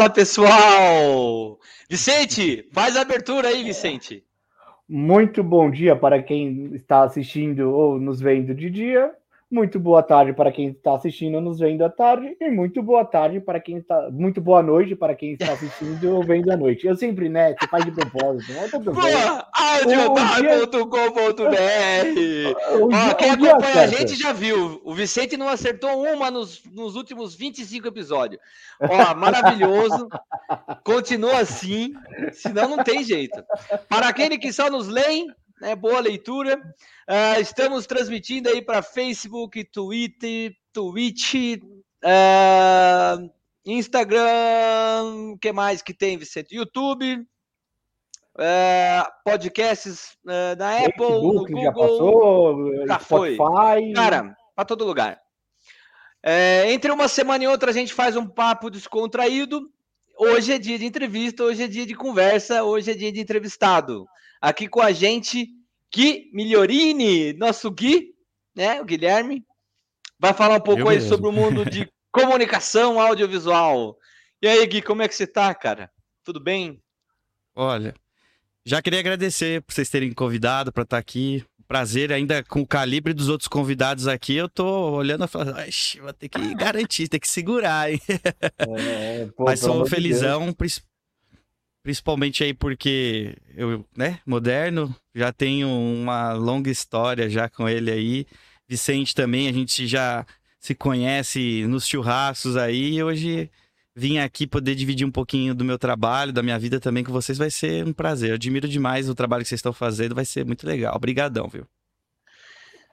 [0.00, 1.58] Fala, pessoal!
[1.86, 4.24] Vicente, faz a abertura aí, Vicente.
[4.88, 9.12] Muito bom dia para quem está assistindo ou nos vendo de dia.
[9.50, 12.36] Muito boa tarde para quem está assistindo nos vendo à tarde.
[12.40, 14.08] E muito boa tarde para quem está.
[14.08, 16.86] Muito boa noite para quem está assistindo ou vendo à noite.
[16.86, 17.56] Eu sempre, né?
[17.58, 18.52] Você faz de propósito.
[18.52, 19.48] Não é Boa!
[19.52, 20.80] Audiodar.com.br
[22.80, 24.80] Ó, quem acompanha a gente já viu.
[24.84, 28.40] O Vicente não acertou uma nos, nos últimos 25 episódios.
[28.80, 30.08] Ó, maravilhoso.
[30.84, 31.92] Continua assim,
[32.32, 33.42] senão não tem jeito.
[33.88, 35.26] Para aquele que só nos leem,
[35.60, 36.56] né, boa leitura.
[37.08, 41.34] Uh, estamos transmitindo aí para Facebook, Twitter, Twitch,
[42.04, 43.30] uh,
[43.64, 46.54] Instagram, o que mais que tem, Vicente?
[46.54, 47.26] YouTube,
[48.36, 53.36] uh, podcasts uh, na Apple, Facebook, no Google, já passou, já Spotify.
[53.36, 53.92] foi.
[53.92, 55.20] Cara, para todo lugar.
[56.22, 59.70] É, entre uma semana e outra a gente faz um papo descontraído.
[60.18, 64.06] Hoje é dia de entrevista, hoje é dia de conversa, hoje é dia de entrevistado.
[64.40, 65.48] Aqui com a gente
[65.94, 68.14] Gui Migliorini, nosso Gui,
[68.54, 68.80] né?
[68.80, 69.44] O Guilherme,
[70.18, 71.08] vai falar um pouco Eu aí mesmo.
[71.08, 73.98] sobre o mundo de comunicação audiovisual.
[74.40, 75.90] E aí, Gui, como é que você tá, cara?
[76.24, 76.80] Tudo bem?
[77.54, 77.94] Olha,
[78.64, 81.44] já queria agradecer por vocês terem convidado para estar tá aqui.
[81.66, 85.54] Prazer, ainda com o calibre dos outros convidados aqui, eu tô olhando e falando,
[86.00, 88.00] vou ter que garantir, ter que segurar, hein?
[88.58, 90.52] É, pô, Mas sou felizão,
[91.82, 98.26] Principalmente aí porque eu, né, moderno, já tenho uma longa história já com ele aí.
[98.68, 100.26] Vicente também, a gente já
[100.58, 102.96] se conhece nos churrascos aí.
[102.96, 103.50] E hoje
[103.96, 107.38] vim aqui poder dividir um pouquinho do meu trabalho, da minha vida também com vocês,
[107.38, 108.30] vai ser um prazer.
[108.30, 110.94] Eu admiro demais o trabalho que vocês estão fazendo, vai ser muito legal.
[110.94, 111.66] Obrigadão, viu?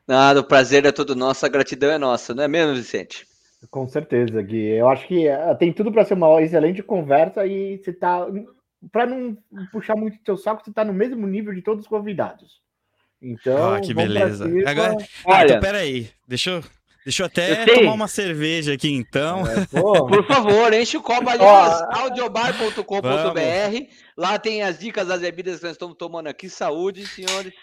[0.07, 3.27] Nada, o prazer é todo nosso, a gratidão é nossa, não é mesmo, Vicente?
[3.69, 4.77] Com certeza, Gui.
[4.77, 8.25] Eu acho que eh, tem tudo para ser uma excelente conversa e você está
[8.91, 9.37] para não
[9.71, 12.61] puxar muito o teu saco, você tá no mesmo nível de todos os convidados.
[13.21, 14.45] Então, ah, que beleza.
[14.65, 14.95] Agora,
[15.27, 16.63] ah, então peraí, deixa eu,
[17.03, 19.43] deixa eu até eu tomar uma cerveja aqui então.
[19.47, 22.83] É, Por favor, enche o copo ali, audiobar.com.br.
[24.15, 26.47] Lá tem as dicas das bebidas que nós estamos tomando aqui.
[26.49, 27.53] Saúde, senhores.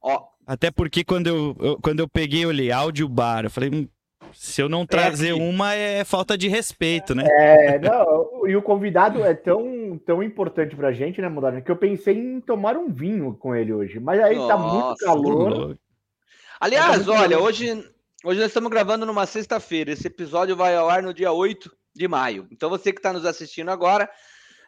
[0.00, 0.28] Ó.
[0.46, 3.86] Até porque quando eu, eu quando eu peguei, eu li áudio bar, eu falei, hum,
[4.34, 7.24] se eu não trazer é uma, é falta de respeito, né?
[7.28, 11.76] É, não, e o convidado é tão, tão importante pra gente, né, Moderno, que eu
[11.76, 14.00] pensei em tomar um vinho com ele hoje.
[14.00, 15.78] Mas aí Nossa, tá muito calor.
[16.60, 17.72] Aliás, tá olha, hoje,
[18.24, 19.92] hoje nós estamos gravando numa sexta-feira.
[19.92, 22.46] Esse episódio vai ao ar no dia 8 de maio.
[22.50, 24.08] Então você que está nos assistindo agora,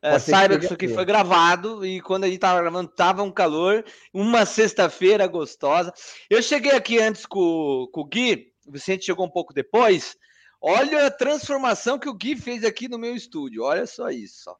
[0.02, 3.30] é, saiba que isso aqui foi gravado e quando a gente tava gravando tava um
[3.30, 5.92] calor, uma sexta-feira gostosa.
[6.28, 10.16] Eu cheguei aqui antes com, com o Gui, o Vicente chegou um pouco depois.
[10.60, 13.64] Olha a transformação que o Gui fez aqui no meu estúdio.
[13.64, 14.54] Olha só isso.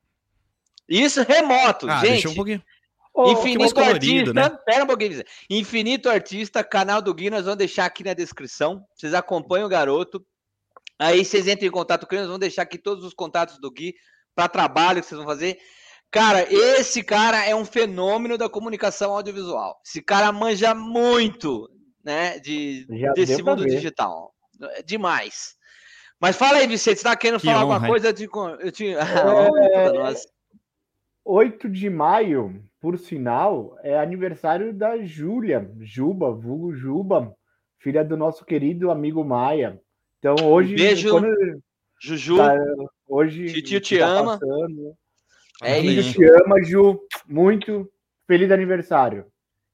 [0.89, 2.29] Isso remoto, ah, gente.
[2.29, 2.63] Um pouquinho.
[3.15, 4.59] Infinito Artista, né?
[4.65, 5.23] pera um pouquinho.
[5.49, 8.85] Infinito Artista, canal do Gui, nós vamos deixar aqui na descrição.
[8.97, 10.25] Vocês acompanham o garoto.
[10.99, 13.71] Aí vocês entram em contato com ele, nós vamos deixar aqui todos os contatos do
[13.71, 13.95] Gui
[14.35, 15.59] para trabalho que vocês vão fazer.
[16.11, 19.81] Cara, esse cara é um fenômeno da comunicação audiovisual.
[19.85, 21.69] Esse cara manja muito
[22.05, 24.35] né, de, desse mundo digital.
[24.61, 25.57] É demais.
[26.21, 28.13] Mas fala aí, Vicente, você tá querendo que falar honra, alguma coisa?
[28.13, 28.29] De,
[28.61, 28.95] eu te...
[28.95, 29.03] é...
[31.25, 37.33] 8 de maio, por sinal, é aniversário da Júlia, Juba, vulgo Juba,
[37.79, 39.81] filha do nosso querido amigo Maia.
[40.19, 40.75] Então hoje.
[40.75, 41.29] Beijo, quando...
[42.01, 42.37] Juju.
[42.37, 42.57] Tá,
[43.07, 43.53] hoje.
[43.53, 44.39] Titio te tá ama.
[44.39, 44.97] Passando,
[45.63, 46.15] é isso.
[46.15, 47.01] Te ama, Ju.
[47.29, 47.89] Muito
[48.27, 49.32] feliz aniversário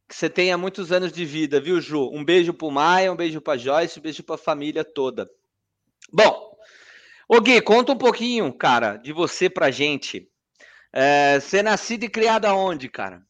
[0.09, 2.11] que você tenha muitos anos de vida, viu, Ju?
[2.11, 5.31] Um beijo pro Maia, um beijo pra Joyce, um beijo pra família toda.
[6.11, 6.57] Bom,
[7.29, 10.31] ô Gui, conta um pouquinho, cara, de você pra gente.
[10.91, 13.23] É, você é nascido e criado aonde, cara?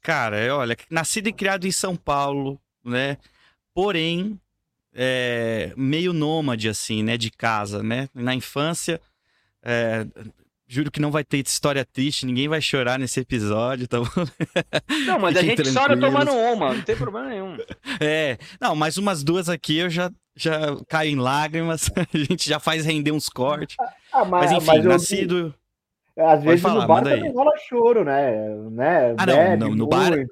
[0.00, 3.18] Cara, é, olha, nascido e criado em São Paulo, né?
[3.74, 4.40] Porém,
[4.94, 7.18] é, meio nômade, assim, né?
[7.18, 8.08] De casa, né?
[8.14, 8.98] Na infância,
[9.62, 10.06] é,
[10.72, 14.06] Juro que não vai ter história triste, ninguém vai chorar nesse episódio, tá bom?
[15.04, 17.56] Não, mas a gente chora tomando uma, não tem problema nenhum.
[18.00, 22.60] É, não, mais umas duas aqui eu já, já caio em lágrimas, a gente já
[22.60, 23.76] faz render uns cortes.
[24.12, 25.54] Ah, mas, mas, enfim, mas nascido.
[26.16, 28.30] Às vezes falar, no bar também rola choro, né?
[28.70, 29.14] né?
[29.18, 30.12] Ah, não, não no bar.
[30.12, 30.24] É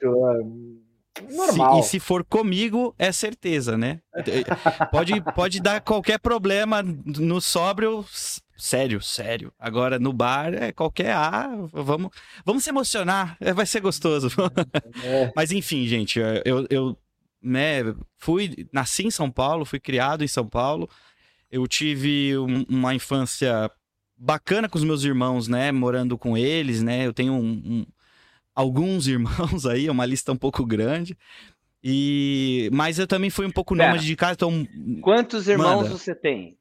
[1.22, 1.82] normal.
[1.82, 4.00] Se, e se for comigo, é certeza, né?
[4.90, 8.04] pode, pode dar qualquer problema no sóbrio,
[8.58, 9.52] Sério, sério.
[9.56, 12.10] Agora no bar é qualquer ah, vamos,
[12.44, 14.28] vamos se emocionar, é, vai ser gostoso.
[15.04, 15.30] É.
[15.36, 16.98] Mas enfim, gente, eu, eu
[17.40, 20.90] né, fui, nasci em São Paulo, fui criado em São Paulo.
[21.48, 23.70] Eu tive um, uma infância
[24.16, 25.70] bacana com os meus irmãos, né?
[25.70, 27.06] Morando com eles, né?
[27.06, 27.86] Eu tenho um, um,
[28.58, 31.16] alguns irmãos aí, é uma lista um pouco grande.
[31.82, 34.66] E mas eu também fui um pouco nômade de casa, então
[35.00, 35.90] Quantos irmãos manda.
[35.90, 36.58] você tem?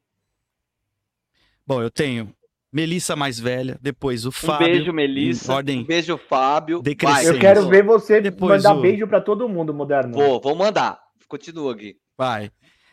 [1.66, 2.32] Bom, eu tenho
[2.72, 4.68] Melissa mais velha, depois o Fábio.
[4.68, 5.52] Um beijo, Melissa.
[5.52, 6.80] Ordem um beijo, Fábio.
[7.24, 8.80] Eu quero ver você depois mandar o...
[8.80, 10.14] beijo para todo mundo, moderno.
[10.14, 11.00] Vou, vou mandar.
[11.26, 11.96] Continua aqui.
[12.16, 12.50] Vai.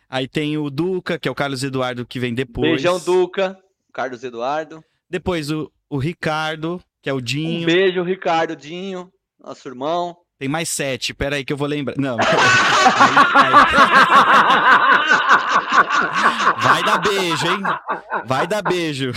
[0.09, 2.71] Aí tem o Duca, que é o Carlos Eduardo, que vem depois.
[2.71, 3.57] Beijão, Duca.
[3.93, 4.83] Carlos Eduardo.
[5.09, 7.61] Depois o, o Ricardo, que é o Dinho.
[7.61, 10.17] Um beijo, Ricardo, Dinho, nosso irmão.
[10.39, 11.93] Tem mais sete, pera aí que eu vou lembrar.
[11.99, 12.17] Não.
[16.57, 17.61] Vai dar beijo, hein?
[18.25, 19.11] Vai dar beijo.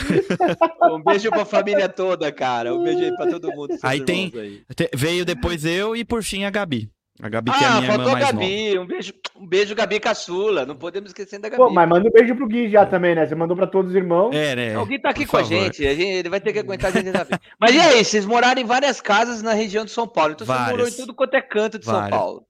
[0.82, 2.74] Um beijo pra família toda, cara.
[2.74, 3.74] Um beijo aí pra todo mundo.
[3.82, 4.30] Aí tem.
[4.36, 4.62] Aí.
[4.94, 6.90] Veio depois eu e por fim a Gabi.
[7.20, 8.74] A Gabi, que é a ah, minha irmã mais Gabi.
[8.74, 8.80] Nova.
[8.80, 10.64] Um beijo, um beijo, Gabi Caçula.
[10.64, 11.60] Não podemos esquecer da Gabi.
[11.60, 13.26] Pô, mas manda um beijo pro Gui já também, né?
[13.26, 14.32] Você mandou pra todos os irmãos.
[14.32, 14.78] É, né?
[14.78, 15.52] O Gui tá aqui Por com favor.
[15.52, 15.84] a gente.
[15.84, 16.18] a gente.
[16.18, 17.10] Ele vai ter que aguentar a gente.
[17.58, 20.32] mas e aí, vocês moraram em várias casas na região de São Paulo.
[20.32, 20.66] Então várias.
[20.66, 22.10] você morou em tudo quanto é canto de várias.
[22.10, 22.46] São Paulo.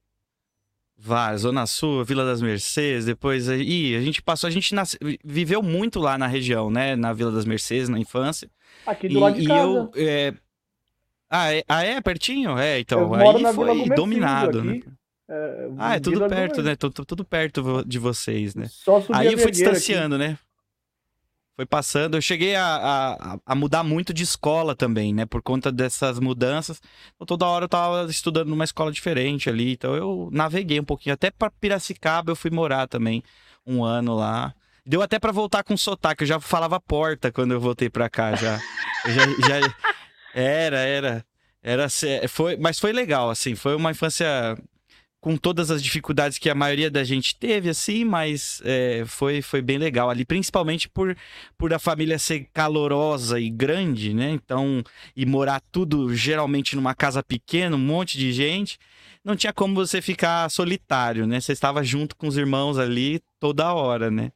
[1.00, 5.62] Várias, Zona Sul, Vila das Mercedes, depois aí a gente passou, a gente nasce, viveu
[5.62, 8.50] muito lá na região, né, na Vila das Mercedes, na infância.
[8.84, 9.60] Aqui do e, lado de casa.
[9.60, 10.34] E eu, é...
[11.30, 12.58] Ah, é, ah, é pertinho?
[12.58, 14.80] É, então, aí foi dominado, né?
[15.30, 16.74] É, ah, é tudo perto, né?
[16.74, 18.66] Tudo, tudo perto de vocês, né?
[19.12, 20.24] Aí eu fui distanciando, aqui.
[20.26, 20.38] né?
[21.54, 22.16] Foi passando.
[22.16, 25.26] Eu cheguei a, a, a, mudar muito de escola também, né?
[25.26, 26.80] Por conta dessas mudanças.
[27.16, 29.72] Então, toda hora eu tava estudando numa escola diferente ali.
[29.72, 31.14] Então eu naveguei um pouquinho.
[31.14, 33.24] Até para Piracicaba eu fui morar também
[33.66, 34.54] um ano lá.
[34.86, 36.22] Deu até para voltar com sotaque.
[36.22, 38.36] Eu já falava porta quando eu voltei para cá.
[38.36, 38.58] Já,
[39.04, 39.74] já, já,
[40.38, 41.24] Era, era.
[41.60, 41.88] Era,
[42.28, 43.56] foi, mas foi legal, assim.
[43.56, 44.56] Foi uma infância
[45.20, 49.60] com todas as dificuldades que a maioria da gente teve, assim, mas é, foi, foi
[49.60, 51.16] bem legal ali, principalmente por,
[51.58, 54.30] por a família ser calorosa e grande, né?
[54.30, 54.80] Então,
[55.16, 58.78] e morar tudo geralmente numa casa pequena, um monte de gente,
[59.24, 61.40] não tinha como você ficar solitário, né?
[61.40, 64.30] Você estava junto com os irmãos ali toda hora, né?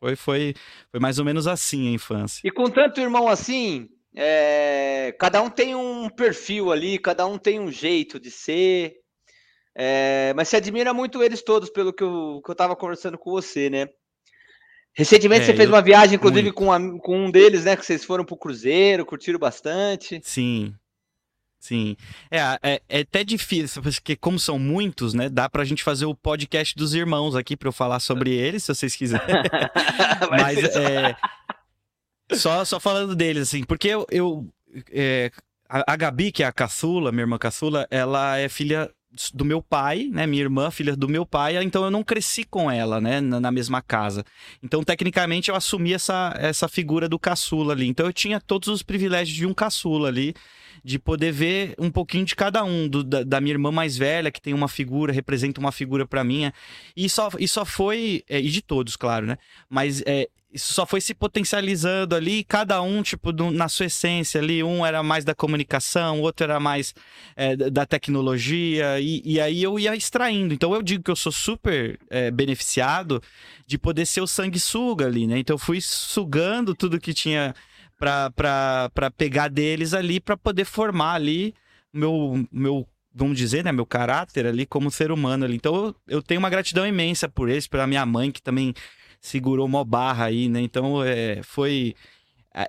[0.00, 0.54] Foi, foi,
[0.90, 2.40] foi mais ou menos assim a infância.
[2.44, 3.88] E com tanto irmão assim,
[4.20, 8.96] é, cada um tem um perfil ali, cada um tem um jeito de ser.
[9.76, 13.30] É, mas você admira muito eles todos, pelo que eu, que eu tava conversando com
[13.30, 13.86] você, né?
[14.92, 17.76] Recentemente é, você fez uma viagem, inclusive, com, a, com, um deles, né?
[17.76, 20.20] Que vocês foram pro Cruzeiro, curtiram bastante.
[20.24, 20.74] Sim.
[21.60, 21.96] Sim.
[22.28, 25.28] É, é, é, até difícil, porque como são muitos, né?
[25.28, 28.74] Dá pra gente fazer o podcast dos irmãos aqui pra eu falar sobre eles, se
[28.74, 29.26] vocês quiserem.
[30.28, 31.14] Mas é,
[32.32, 34.06] só, só falando deles, assim, porque eu.
[34.10, 34.46] eu
[34.90, 35.30] é,
[35.68, 38.90] a, Gabi, que é a caçula, minha irmã caçula, ela é filha
[39.32, 40.26] do meu pai, né?
[40.26, 43.20] Minha irmã, filha do meu pai, então eu não cresci com ela, né?
[43.20, 44.24] Na, na, mesma casa.
[44.62, 47.86] Então, tecnicamente, eu assumi essa, essa figura do caçula ali.
[47.86, 50.34] Então, eu tinha todos os privilégios de um caçula ali,
[50.84, 54.30] de poder ver um pouquinho de cada um, do, da, da, minha irmã mais velha,
[54.30, 56.52] que tem uma figura, representa uma figura para mim.
[56.96, 59.38] E só, e só foi, é, e de todos, claro, né?
[59.68, 64.40] Mas é, isso só foi se potencializando ali, cada um, tipo, do, na sua essência
[64.40, 66.94] ali, um era mais da comunicação, outro era mais
[67.36, 70.54] é, da tecnologia, e, e, aí eu ia extraindo.
[70.54, 73.22] Então eu digo que eu sou super é, beneficiado
[73.66, 75.38] de poder ser o sanguessuga ali, né?
[75.38, 77.54] Então eu fui sugando tudo que tinha
[77.98, 81.54] para pegar deles ali, para poder formar ali
[81.92, 85.56] meu, meu vamos dizer, né, meu caráter ali como ser humano ali.
[85.56, 88.72] Então eu, eu tenho uma gratidão imensa por eles, pela minha mãe que também
[89.20, 90.60] segurou uma barra aí, né?
[90.60, 91.94] Então, é, foi.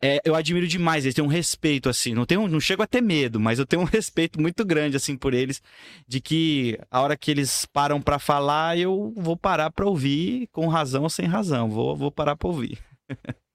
[0.03, 2.13] É, eu admiro demais, eles têm um respeito, assim.
[2.13, 5.17] Não, tenho, não chego a ter medo, mas eu tenho um respeito muito grande, assim,
[5.17, 5.61] por eles.
[6.07, 10.67] De que a hora que eles param para falar, eu vou parar para ouvir, com
[10.67, 11.69] razão ou sem razão.
[11.69, 12.77] Vou, vou parar para ouvir.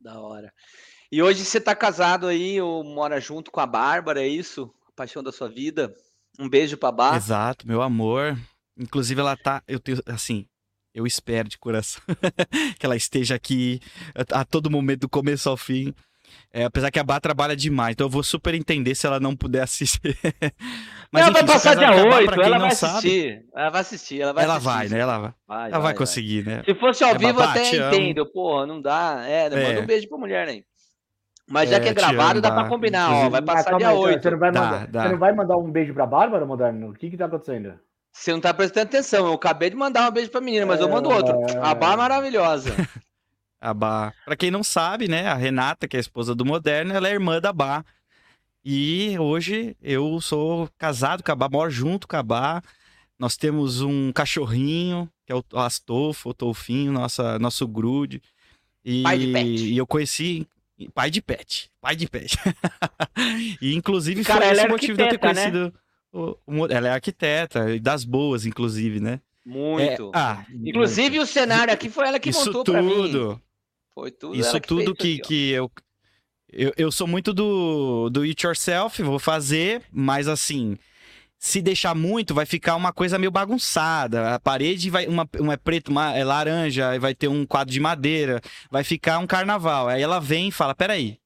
[0.00, 0.52] Da hora.
[1.10, 4.72] E hoje você tá casado aí, ou mora junto com a Bárbara, é isso?
[4.86, 5.94] A paixão da sua vida.
[6.38, 7.16] Um beijo pra Bárbara.
[7.16, 8.38] Exato, meu amor.
[8.78, 9.62] Inclusive, ela tá.
[9.66, 10.46] Eu tenho, assim,
[10.98, 12.02] eu espero de coração
[12.78, 13.80] que ela esteja aqui
[14.32, 15.94] a, todo momento, do começo ao fim.
[16.52, 19.34] É, apesar que a Bá trabalha demais, então eu vou super entender se ela não
[19.34, 20.16] puder assistir.
[21.10, 23.44] Mas ela enfim, vai passar dia 8, ela vai sabe, assistir.
[23.54, 24.74] Ela vai assistir, ela vai Ela assistir.
[24.74, 24.98] vai, né?
[24.98, 26.62] Ela vai, vai ela vai, vai conseguir, né?
[26.64, 28.26] Se fosse ao é, vivo, Babá, até entendo.
[28.30, 29.24] Porra, não dá.
[29.26, 29.82] É, né, manda é.
[29.82, 30.64] um beijo pra mulher aí.
[31.48, 33.30] Mas já é, que é gravado, amo, dá pra combinar, ó.
[33.30, 34.22] Vai passar dia 8.
[34.22, 36.90] Você não vai, mandar, dá, você não vai mandar um beijo pra Bárbara, Moderno?
[36.90, 37.78] O que que tá acontecendo?
[38.18, 39.26] Você não tá prestando atenção.
[39.26, 40.82] Eu acabei de mandar um beijo pra menina, mas é...
[40.82, 41.36] eu mando outro.
[41.62, 42.74] A Bá é maravilhosa.
[43.60, 44.12] a Bá.
[44.24, 45.28] Pra quem não sabe, né?
[45.28, 47.84] A Renata, que é a esposa do Moderno, ela é irmã da Bá.
[48.64, 52.60] E hoje eu sou casado com a Bá, moro junto com a Bá.
[53.16, 58.20] Nós temos um cachorrinho, que é o Astolfo, o Tolfinho, nossa, nosso grude.
[58.84, 60.46] E, e eu conheci
[60.94, 61.70] Pai de pet.
[61.80, 62.36] Pai de pet.
[63.60, 65.18] e inclusive Cara, foi esse é o motivo de eu ter né?
[65.18, 65.64] conhecido.
[65.64, 65.72] Né?
[66.12, 69.20] O, o, ela é arquiteta, e das boas, inclusive, né?
[69.44, 70.08] Muito.
[70.08, 71.22] É, ah, inclusive muito.
[71.22, 73.40] o cenário aqui foi ela que isso montou tudo, pra mim.
[73.94, 74.36] Foi tudo.
[74.36, 75.70] Isso que tudo que, aqui, que eu,
[76.52, 76.72] eu.
[76.76, 80.76] Eu sou muito do, do it yourself, vou fazer, mas assim,
[81.38, 84.34] se deixar muito, vai ficar uma coisa meio bagunçada.
[84.34, 87.80] A parede vai uma, uma é preto, uma é laranja, vai ter um quadro de
[87.80, 89.88] madeira, vai ficar um carnaval.
[89.88, 91.18] Aí ela vem e fala: "Peraí,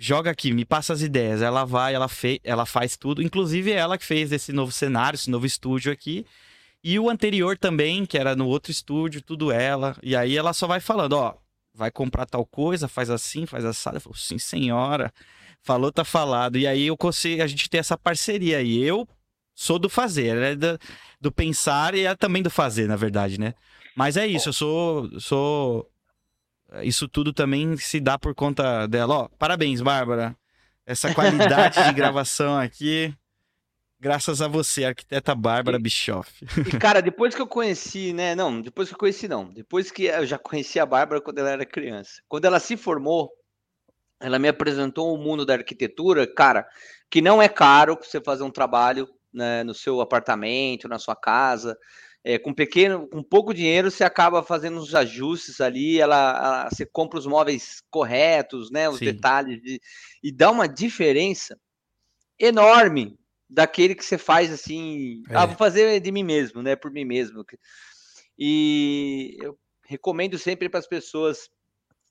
[0.00, 1.42] joga aqui, me passa as ideias".
[1.42, 5.30] Ela vai, ela fez, ela faz tudo, inclusive ela que fez esse novo cenário, esse
[5.30, 6.26] novo estúdio aqui.
[6.82, 9.96] E o anterior também, que era no outro estúdio, tudo ela.
[10.02, 11.34] E aí ela só vai falando, ó,
[11.74, 13.98] vai comprar tal coisa, faz assim, faz assado.
[13.98, 15.12] Eu falo, sim, senhora.
[15.62, 16.56] Falou, tá falado.
[16.56, 18.82] E aí eu consigo, a gente tem essa parceria aí.
[18.82, 19.06] Eu
[19.54, 20.54] sou do fazer, né?
[20.54, 20.78] Do,
[21.20, 23.54] do pensar e é também do fazer, na verdade, né?
[23.94, 25.90] Mas é isso, eu sou, sou.
[26.82, 29.14] Isso tudo também se dá por conta dela.
[29.14, 30.36] Ó, parabéns, Bárbara.
[30.86, 33.14] Essa qualidade de gravação aqui,
[33.98, 36.44] graças a você, arquiteta Bárbara e, Bischoff.
[36.66, 38.34] E, cara, depois que eu conheci, né?
[38.34, 39.52] Não, depois que eu conheci, não.
[39.52, 42.22] Depois que eu já conheci a Bárbara quando ela era criança.
[42.28, 43.30] Quando ela se formou,
[44.20, 46.66] ela me apresentou o mundo da arquitetura, cara,
[47.10, 51.76] que não é caro você fazer um trabalho né, no seu apartamento, na sua casa.
[52.22, 56.84] É, com pequeno, com pouco dinheiro, você acaba fazendo os ajustes ali, ela, ela você
[56.84, 58.88] compra os móveis corretos, né?
[58.88, 59.06] Os Sim.
[59.06, 59.80] detalhes de,
[60.22, 61.58] e dá uma diferença
[62.38, 65.22] enorme daquele que você faz assim.
[65.30, 65.36] É.
[65.36, 66.76] Ah, vou fazer de mim mesmo, né?
[66.76, 67.44] Por mim mesmo.
[68.38, 71.50] E eu recomendo sempre para as pessoas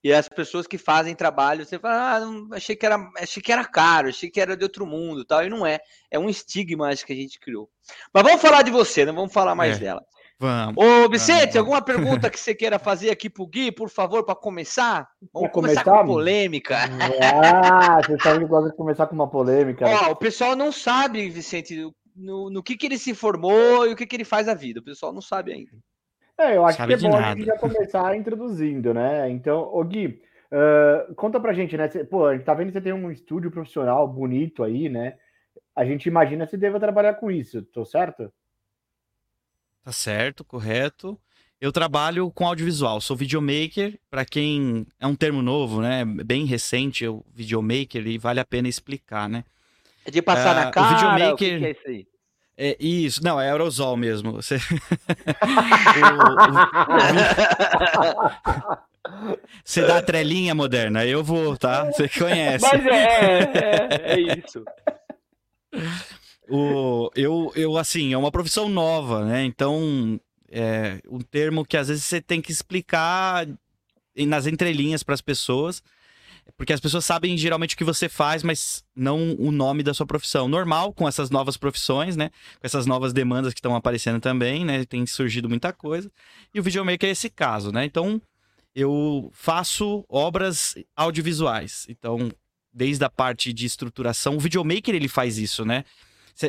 [0.02, 3.52] e as pessoas que fazem trabalho, você fala, ah, não, achei que era, achei que
[3.52, 5.78] era caro, achei que era de outro mundo, tal, e não é.
[6.10, 7.68] É um estigma acho, que a gente criou.
[8.12, 9.80] Mas vamos falar de você, não vamos falar mais é.
[9.80, 10.02] dela.
[10.38, 10.82] Vamos.
[10.82, 11.56] Ô, Vicente, vamos.
[11.56, 15.06] alguma pergunta que você queira fazer aqui pro Gui, por favor, para começar?
[15.34, 16.78] Vamos começar, começar, com polêmica.
[17.22, 19.84] Ah, você sabe que gosta de começar com uma polêmica.
[19.86, 21.76] Ó, o pessoal não sabe, Vicente,
[22.16, 24.80] no, no que, que ele se formou e o que, que ele faz a vida.
[24.80, 25.72] O pessoal não sabe ainda.
[26.40, 27.32] É, eu acho Sabe que é bom nada.
[27.32, 29.28] a gente já começar introduzindo, né?
[29.30, 31.86] Então, ô Gui, uh, conta pra gente, né?
[31.88, 35.18] Cê, pô, a gente tá vendo que você tem um estúdio profissional bonito aí, né?
[35.76, 38.32] A gente imagina que você deva trabalhar com isso, tô certo?
[39.84, 41.18] Tá certo, correto.
[41.60, 43.98] Eu trabalho com audiovisual, sou videomaker.
[44.10, 46.06] Para quem é um termo novo, né?
[46.06, 49.44] Bem recente, o videomaker e vale a pena explicar, né?
[50.06, 50.86] É de passar uh, na cara.
[50.86, 51.34] O videomaker.
[51.34, 52.06] O que, que é isso aí?
[52.62, 54.32] É, isso, não, é aerosol mesmo.
[54.32, 54.58] Você...
[59.64, 61.86] Você dá a trelinha moderna, eu vou, tá?
[61.86, 62.66] Você conhece.
[62.70, 64.62] Mas é, é, é isso.
[66.50, 69.42] O, eu, eu, assim, é uma profissão nova, né?
[69.44, 73.46] Então, é um termo que às vezes você tem que explicar
[74.14, 75.82] nas entrelinhas para as pessoas.
[76.56, 80.06] Porque as pessoas sabem geralmente o que você faz, mas não o nome da sua
[80.06, 80.48] profissão.
[80.48, 82.30] Normal com essas novas profissões, né?
[82.60, 84.84] Com essas novas demandas que estão aparecendo também, né?
[84.84, 86.10] Tem surgido muita coisa.
[86.54, 87.84] E o videomaker é esse caso, né?
[87.84, 88.20] Então,
[88.74, 91.86] eu faço obras audiovisuais.
[91.88, 92.30] Então,
[92.72, 95.84] desde a parte de estruturação, o videomaker ele faz isso, né?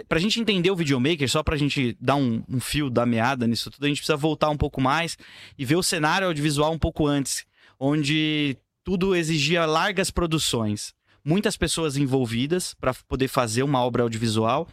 [0.07, 3.69] Pra gente entender o videomaker, só pra gente dar um, um fio da meada nisso
[3.69, 5.17] tudo, a gente precisa voltar um pouco mais
[5.57, 7.45] e ver o cenário audiovisual um pouco antes,
[7.77, 8.55] onde
[8.91, 10.93] tudo exigia largas produções,
[11.23, 14.67] muitas pessoas envolvidas para poder fazer uma obra audiovisual.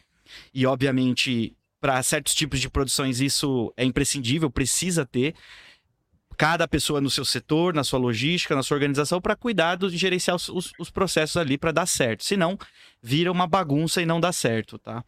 [0.53, 5.37] E, obviamente, para certos tipos de produções isso é imprescindível, precisa ter
[6.37, 10.35] cada pessoa no seu setor, na sua logística, na sua organização, para cuidar de gerenciar
[10.35, 12.25] os, os, os processos ali para dar certo.
[12.25, 12.59] Senão,
[13.01, 15.05] vira uma bagunça e não dá certo, tá?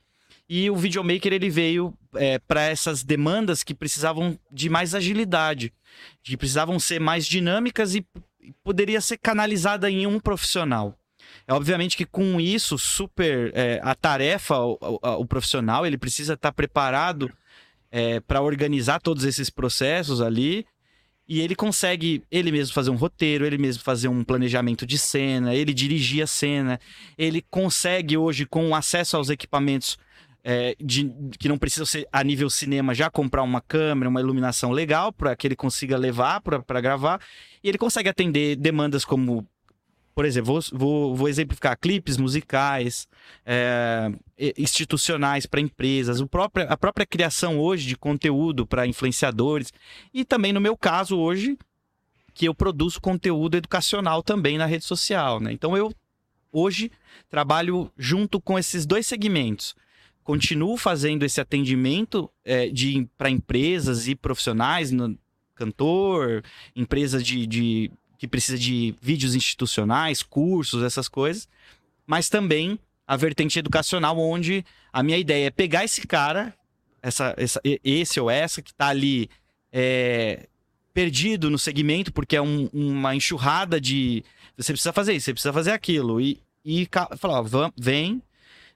[0.48, 5.72] E o videomaker ele veio é, para essas demandas que precisavam de mais agilidade,
[6.22, 8.06] que precisavam ser mais dinâmicas e
[8.62, 10.96] poderia ser canalizada em um profissional.
[11.46, 16.34] É obviamente que com isso, super é, a tarefa, o, o, o, profissional, ele precisa
[16.34, 17.30] estar preparado
[17.90, 20.66] é, para organizar todos esses processos ali.
[21.28, 25.54] E ele consegue ele mesmo fazer um roteiro, ele mesmo fazer um planejamento de cena,
[25.54, 26.80] ele dirigir a cena.
[27.16, 29.96] Ele consegue hoje, com acesso aos equipamentos,
[30.42, 34.70] é, de, que não precisa ser a nível cinema, já comprar uma câmera, uma iluminação
[34.70, 37.20] legal para que ele consiga levar para gravar.
[37.62, 39.46] E ele consegue atender demandas como,
[40.14, 43.06] por exemplo, vou, vou, vou exemplificar clipes musicais,
[43.44, 44.10] é,
[44.56, 49.72] institucionais para empresas, o próprio, a própria criação hoje de conteúdo para influenciadores.
[50.12, 51.58] E também, no meu caso, hoje,
[52.32, 55.38] que eu produzo conteúdo educacional também na rede social.
[55.38, 55.52] Né?
[55.52, 55.92] Então eu
[56.52, 56.90] hoje
[57.28, 59.74] trabalho junto com esses dois segmentos
[60.30, 65.18] continuo fazendo esse atendimento é, de para empresas e profissionais, no,
[65.56, 66.44] cantor,
[66.74, 71.48] empresas de, de que precisa de vídeos institucionais, cursos, essas coisas,
[72.06, 76.54] mas também a vertente educacional, onde a minha ideia é pegar esse cara,
[77.02, 79.28] essa, essa esse ou essa que está ali
[79.72, 80.46] é,
[80.94, 84.22] perdido no segmento, porque é um, uma enxurrada de.
[84.56, 86.20] Você precisa fazer isso, você precisa fazer aquilo.
[86.20, 87.42] E, e falar,
[87.76, 88.22] vem,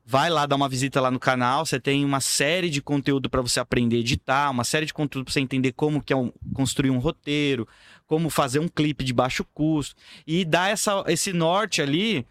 [0.05, 1.65] vai lá dar uma visita lá no canal.
[1.65, 5.25] Você tem uma série de conteúdo para você aprender a editar, uma série de conteúdo
[5.25, 7.67] para você entender como que é um, construir um roteiro,
[8.07, 9.97] como fazer um clipe de baixo custo.
[10.27, 12.27] E dar essa, esse norte ali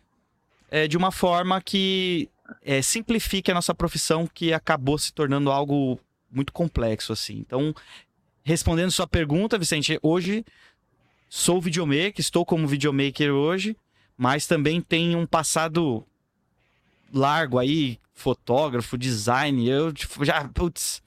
[0.70, 2.30] é, de uma forma que
[2.64, 6.00] é, simplifique a nossa profissão, que acabou se tornando algo
[6.32, 7.38] muito complexo, assim.
[7.40, 7.74] Então,
[8.44, 10.46] respondendo sua pergunta, Vicente, hoje
[11.30, 13.76] sou videomaker, estou como videomaker hoje,
[14.16, 16.06] mas também tenho um passado
[17.14, 21.02] largo aí, fotógrafo, design, eu tipo, já, putz,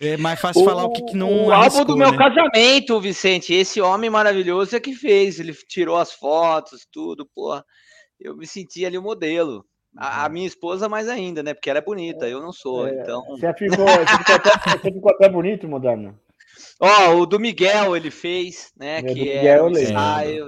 [0.00, 2.16] é mais fácil o, falar o que, que não O arriscou, álbum do meu né?
[2.16, 7.64] casamento, Vicente, esse homem maravilhoso é que fez, ele tirou as fotos, tudo, porra
[8.20, 9.64] eu me senti ali o modelo.
[9.96, 10.32] A, a, uhum.
[10.34, 11.54] minha esposa mais ainda, né?
[11.54, 13.24] Porque ela é bonita, eu não sou, é, então...
[13.26, 16.16] Você ficou, você ficou, até, você ficou até bonito, Moderno.
[16.82, 18.98] Ó, oh, o do Miguel ele fez, né?
[18.98, 20.46] É, que é o ensaio,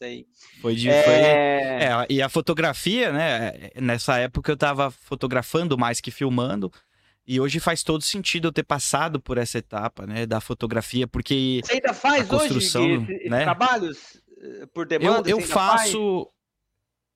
[0.00, 0.26] sei.
[0.62, 0.88] Foi de.
[0.88, 1.02] É...
[1.02, 3.70] Foi, é, e a fotografia, né?
[3.76, 6.72] Nessa época eu tava fotografando mais que filmando.
[7.26, 10.24] E hoje faz todo sentido eu ter passado por essa etapa, né?
[10.24, 11.60] Da fotografia, porque.
[11.62, 13.44] Você ainda faz construção, hoje esse, né?
[13.44, 15.28] trabalhos eh, por demanda?
[15.28, 16.24] Eu, eu faço.
[16.24, 16.40] Faz?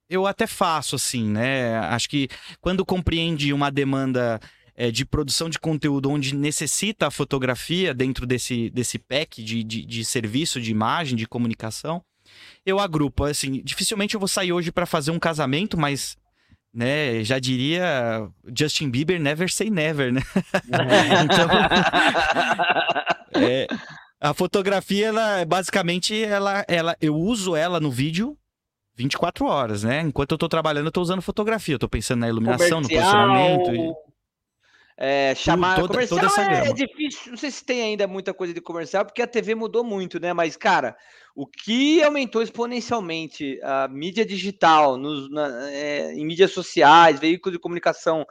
[0.08, 1.78] eu até faço, assim, né?
[1.78, 2.28] Acho que
[2.60, 4.38] quando compreende uma demanda
[4.76, 9.84] é, de produção de conteúdo onde necessita a fotografia dentro desse, desse pack de, de,
[9.84, 12.02] de serviço, de imagem, de comunicação,
[12.66, 13.24] eu agrupo.
[13.24, 16.16] Assim, dificilmente eu vou sair hoje para fazer um casamento, mas
[16.72, 20.22] né, já diria Justin Bieber, never say never, né?
[21.24, 21.48] então,
[23.40, 23.68] é,
[24.20, 28.36] a fotografia, ela, basicamente, ela, ela, eu uso ela no vídeo
[28.96, 30.00] 24 horas, né?
[30.00, 33.94] Enquanto eu tô trabalhando, eu tô usando fotografia, eu tô pensando na iluminação, no posicionamento.
[34.96, 38.54] É, chamar toda, comercial toda é, é, difícil, não sei se tem ainda muita coisa
[38.54, 40.32] de comercial, porque a TV mudou muito, né?
[40.32, 40.96] Mas, cara,
[41.34, 47.60] o que aumentou exponencialmente a mídia digital, nos, na, é, em mídias sociais, veículos de
[47.60, 48.24] comunicação,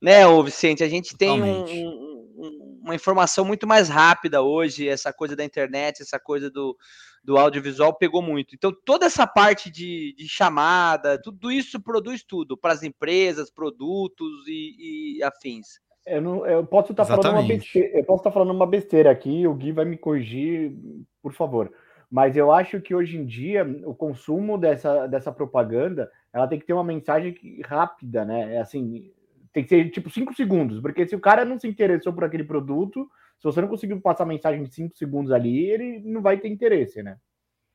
[0.00, 0.84] né, ô Vicente?
[0.84, 6.00] A gente tem um, um, uma informação muito mais rápida hoje, essa coisa da internet,
[6.00, 6.76] essa coisa do,
[7.24, 8.54] do audiovisual pegou muito.
[8.54, 14.46] Então, toda essa parte de, de chamada, tudo isso produz tudo para as empresas, produtos
[14.46, 15.82] e, e afins.
[16.06, 19.46] Eu, não, eu posso estar falando uma besteira, eu posso estar falando uma besteira aqui,
[19.46, 20.76] o Gui vai me corrigir,
[21.22, 21.72] por favor.
[22.10, 26.66] Mas eu acho que hoje em dia o consumo dessa, dessa propaganda ela tem que
[26.66, 28.56] ter uma mensagem rápida, né?
[28.56, 29.10] É assim,
[29.52, 32.44] tem que ser tipo cinco segundos, porque se o cara não se interessou por aquele
[32.44, 36.48] produto, se você não conseguir passar mensagem de 5 segundos ali, ele não vai ter
[36.48, 37.18] interesse, né?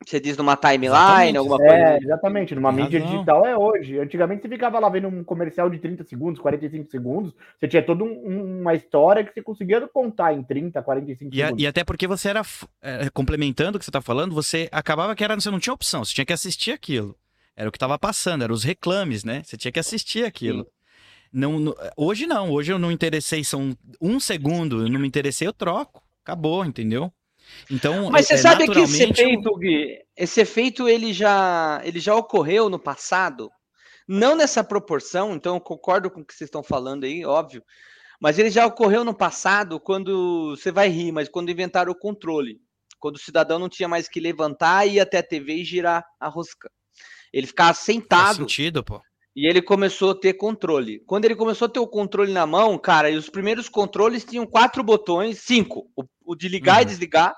[0.05, 1.73] Você diz numa timeline, alguma coisa?
[1.73, 2.55] É, exatamente.
[2.55, 3.99] Numa mídia digital é hoje.
[3.99, 7.33] Antigamente você ficava lá vendo um comercial de 30 segundos, 45 segundos.
[7.59, 11.59] Você tinha toda um, uma história que você conseguia contar em 30, 45 e segundos.
[11.59, 12.41] A, e até porque você era,
[12.81, 16.05] é, complementando o que você está falando, você acabava que era, você não tinha opção,
[16.05, 17.15] você tinha que assistir aquilo.
[17.55, 19.41] Era o que estava passando, eram os reclames, né?
[19.43, 20.63] Você tinha que assistir aquilo.
[20.63, 20.69] Sim.
[21.31, 25.47] Não, não, hoje não, hoje eu não interessei, são um segundo, eu não me interessei,
[25.47, 26.01] eu troco.
[26.23, 27.11] Acabou, entendeu?
[27.69, 32.15] Então, Mas você é, sabe que esse efeito, Gui, esse efeito ele já, ele já
[32.15, 33.49] ocorreu no passado,
[34.07, 37.63] não nessa proporção, então eu concordo com o que vocês estão falando aí, óbvio,
[38.19, 42.59] mas ele já ocorreu no passado quando você vai rir, mas quando inventaram o controle,
[42.99, 46.27] quando o cidadão não tinha mais que levantar, ir até a TV e girar a
[46.27, 46.69] rosca.
[47.31, 48.25] Ele ficava sentado.
[48.25, 49.01] Faz sentido, pô.
[49.35, 50.99] E ele começou a ter controle.
[51.05, 54.45] Quando ele começou a ter o controle na mão, cara, e os primeiros controles tinham
[54.45, 56.81] quatro botões, cinco: o, o de ligar uhum.
[56.81, 57.35] e desligar,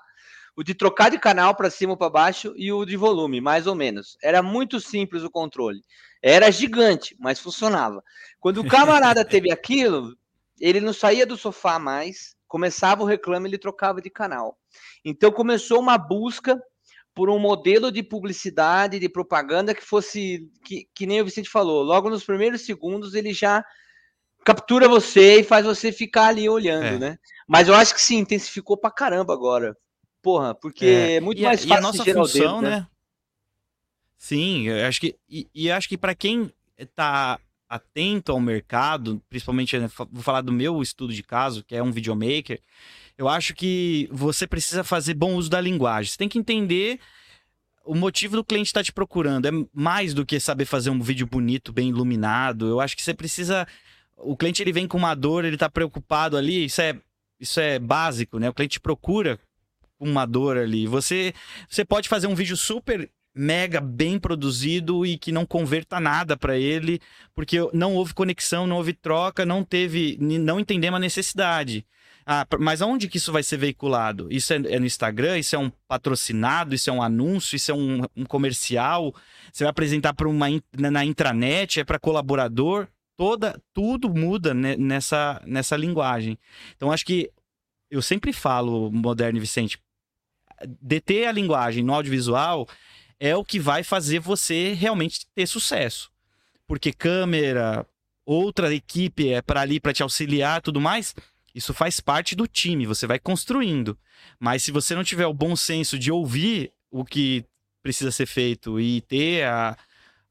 [0.55, 3.67] o de trocar de canal para cima ou para baixo e o de volume, mais
[3.67, 4.17] ou menos.
[4.23, 5.81] Era muito simples o controle.
[6.21, 8.03] Era gigante, mas funcionava.
[8.39, 10.15] Quando o camarada teve aquilo,
[10.59, 14.57] ele não saía do sofá mais, começava o reclame, ele trocava de canal.
[15.03, 16.61] Então começou uma busca
[17.13, 21.83] por um modelo de publicidade, de propaganda que fosse, que, que nem o Vicente falou,
[21.83, 23.63] logo nos primeiros segundos ele já
[24.43, 26.99] captura você e faz você ficar ali olhando, é.
[26.99, 27.17] né?
[27.47, 29.75] Mas eu acho que sim, intensificou pra caramba agora.
[30.21, 31.73] Porra, porque é, é muito e mais a, fácil.
[31.73, 32.69] E a nossa função, dedo, né?
[32.69, 32.87] né?
[34.17, 35.15] Sim, eu acho que.
[35.27, 36.51] E, e acho que para quem
[36.95, 41.81] tá atento ao mercado, principalmente, né, vou falar do meu estudo de caso, que é
[41.81, 42.59] um videomaker,
[43.21, 46.11] eu acho que você precisa fazer bom uso da linguagem.
[46.11, 46.99] Você tem que entender
[47.85, 49.47] o motivo do cliente estar tá te procurando.
[49.47, 52.67] É mais do que saber fazer um vídeo bonito, bem iluminado.
[52.67, 53.67] Eu acho que você precisa.
[54.17, 56.65] O cliente ele vem com uma dor, ele está preocupado ali.
[56.65, 56.97] Isso é,
[57.39, 58.49] isso é básico, né?
[58.49, 59.39] O cliente procura
[59.91, 60.87] espumador ali.
[60.87, 61.31] Você,
[61.69, 66.57] você pode fazer um vídeo super mega bem produzido e que não converta nada para
[66.57, 66.99] ele,
[67.35, 71.85] porque não houve conexão, não houve troca, não teve, não entendemos a necessidade.
[72.33, 74.29] Ah, mas aonde que isso vai ser veiculado?
[74.31, 75.37] Isso é, é, no Instagram?
[75.37, 76.73] Isso é um patrocinado?
[76.73, 77.57] Isso é um anúncio?
[77.57, 79.13] Isso é um, um comercial?
[79.51, 81.81] Você vai apresentar para uma na intranet?
[81.81, 82.87] É para colaborador?
[83.17, 86.39] Toda, tudo muda nessa, nessa linguagem.
[86.77, 87.29] Então acho que
[87.89, 89.77] eu sempre falo, Moderno Vicente,
[90.81, 92.65] deter a linguagem no audiovisual
[93.19, 96.09] é o que vai fazer você realmente ter sucesso.
[96.65, 97.85] Porque câmera,
[98.25, 101.13] outra equipe é para ali para te auxiliar, tudo mais,
[101.53, 103.97] isso faz parte do time, você vai construindo.
[104.39, 107.45] Mas se você não tiver o bom senso de ouvir o que
[107.81, 109.77] precisa ser feito e ter a,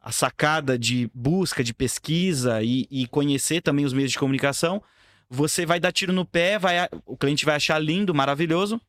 [0.00, 4.82] a sacada de busca, de pesquisa e, e, conhecer também os meios de comunicação,
[5.28, 8.80] você vai dar tiro no pé, vai, o cliente vai achar lindo, maravilhoso,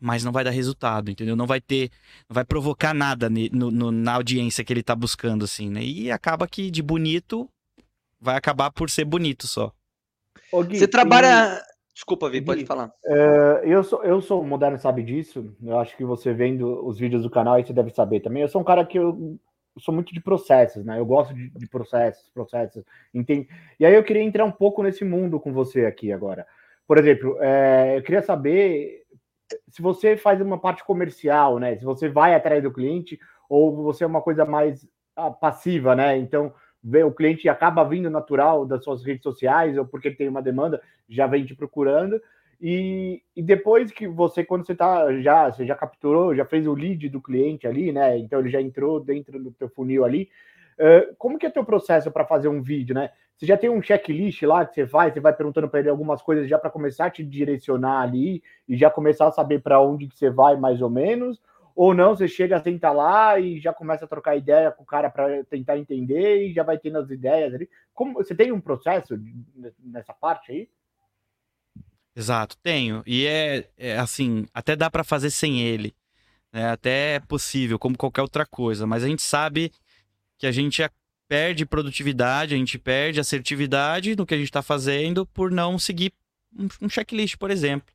[0.00, 1.36] mas não vai dar resultado, entendeu?
[1.36, 1.90] Não vai ter,
[2.28, 5.82] não vai provocar nada no, no, na audiência que ele tá buscando, assim, né?
[5.82, 7.48] E acaba que de bonito
[8.20, 9.72] vai acabar por ser bonito só.
[10.64, 11.58] Gui, você trabalha.
[11.68, 11.72] E...
[11.94, 12.92] Desculpa, Vi, pode falar.
[13.04, 15.54] Uh, eu, sou, eu sou moderno, sabe disso.
[15.62, 18.42] Eu acho que você vendo os vídeos do canal aí você deve saber também.
[18.42, 19.38] Eu sou um cara que eu,
[19.76, 20.98] eu sou muito de processos, né?
[20.98, 22.82] Eu gosto de, de processos, processos.
[23.12, 23.48] Entende?
[23.78, 26.46] E aí eu queria entrar um pouco nesse mundo com você aqui agora.
[26.86, 29.02] Por exemplo, é, eu queria saber
[29.68, 31.76] se você faz uma parte comercial, né?
[31.76, 33.18] Se você vai atrás do cliente
[33.48, 36.16] ou você é uma coisa mais ah, passiva, né?
[36.16, 40.82] Então, o cliente acaba vindo natural das suas redes sociais ou porque tem uma demanda,
[41.08, 42.20] já vem te procurando.
[42.60, 46.74] E, e depois que você, quando você tá já, você já capturou, já fez o
[46.74, 48.16] lead do cliente ali, né?
[48.18, 50.28] Então ele já entrou dentro do teu funil ali.
[50.78, 53.10] Uh, como que é teu processo para fazer um vídeo, né?
[53.36, 56.22] Você já tem um checklist lá que você vai, você vai perguntando para ele algumas
[56.22, 60.06] coisas já para começar a te direcionar ali e já começar a saber para onde
[60.06, 61.40] que você vai mais ou menos?
[61.74, 65.10] Ou não, você chega, senta lá e já começa a trocar ideia com o cara
[65.10, 67.68] para tentar entender e já vai tendo as ideias ali.
[67.94, 69.18] Como você tem um processo
[69.78, 70.68] nessa parte aí?
[72.14, 73.02] Exato, tenho.
[73.06, 75.94] E é, é assim, até dá para fazer sem ele.
[76.52, 76.68] Né?
[76.68, 78.86] Até é possível, como qualquer outra coisa.
[78.86, 79.72] Mas a gente sabe
[80.36, 80.82] que a gente
[81.26, 86.12] perde produtividade, a gente perde assertividade no que a gente está fazendo por não seguir
[86.80, 87.92] um checklist, por exemplo.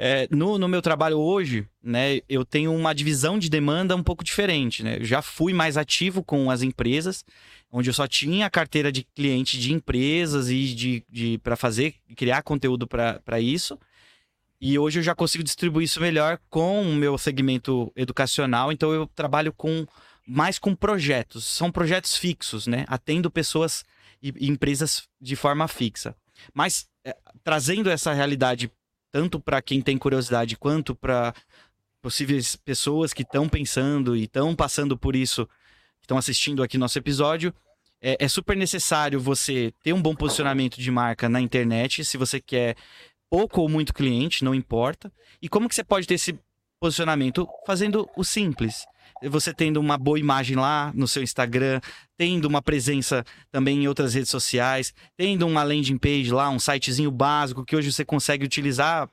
[0.00, 4.22] É, no, no meu trabalho hoje, né, eu tenho uma divisão de demanda um pouco
[4.22, 4.80] diferente.
[4.84, 4.98] Né?
[4.98, 7.24] Eu já fui mais ativo com as empresas,
[7.68, 12.44] onde eu só tinha carteira de cliente de empresas e de, de para fazer, criar
[12.44, 13.76] conteúdo para isso.
[14.60, 18.70] E hoje eu já consigo distribuir isso melhor com o meu segmento educacional.
[18.70, 19.84] Então eu trabalho com
[20.24, 21.44] mais com projetos.
[21.44, 22.84] São projetos fixos, né?
[22.86, 23.84] Atendo pessoas
[24.22, 26.14] e, e empresas de forma fixa.
[26.54, 28.70] Mas é, trazendo essa realidade
[29.10, 31.34] tanto para quem tem curiosidade quanto para
[32.00, 35.48] possíveis pessoas que estão pensando e estão passando por isso,
[36.00, 37.52] estão assistindo aqui nosso episódio,
[38.00, 42.40] é, é, super necessário você ter um bom posicionamento de marca na internet, se você
[42.40, 42.76] quer
[43.28, 45.12] pouco ou muito cliente, não importa.
[45.42, 46.38] E como que você pode ter esse
[46.80, 47.48] posicionamento?
[47.66, 48.86] Fazendo o simples
[49.26, 51.80] você tendo uma boa imagem lá no seu Instagram,
[52.16, 57.10] tendo uma presença também em outras redes sociais, tendo uma landing page lá, um sitezinho
[57.10, 59.08] básico que hoje você consegue utilizar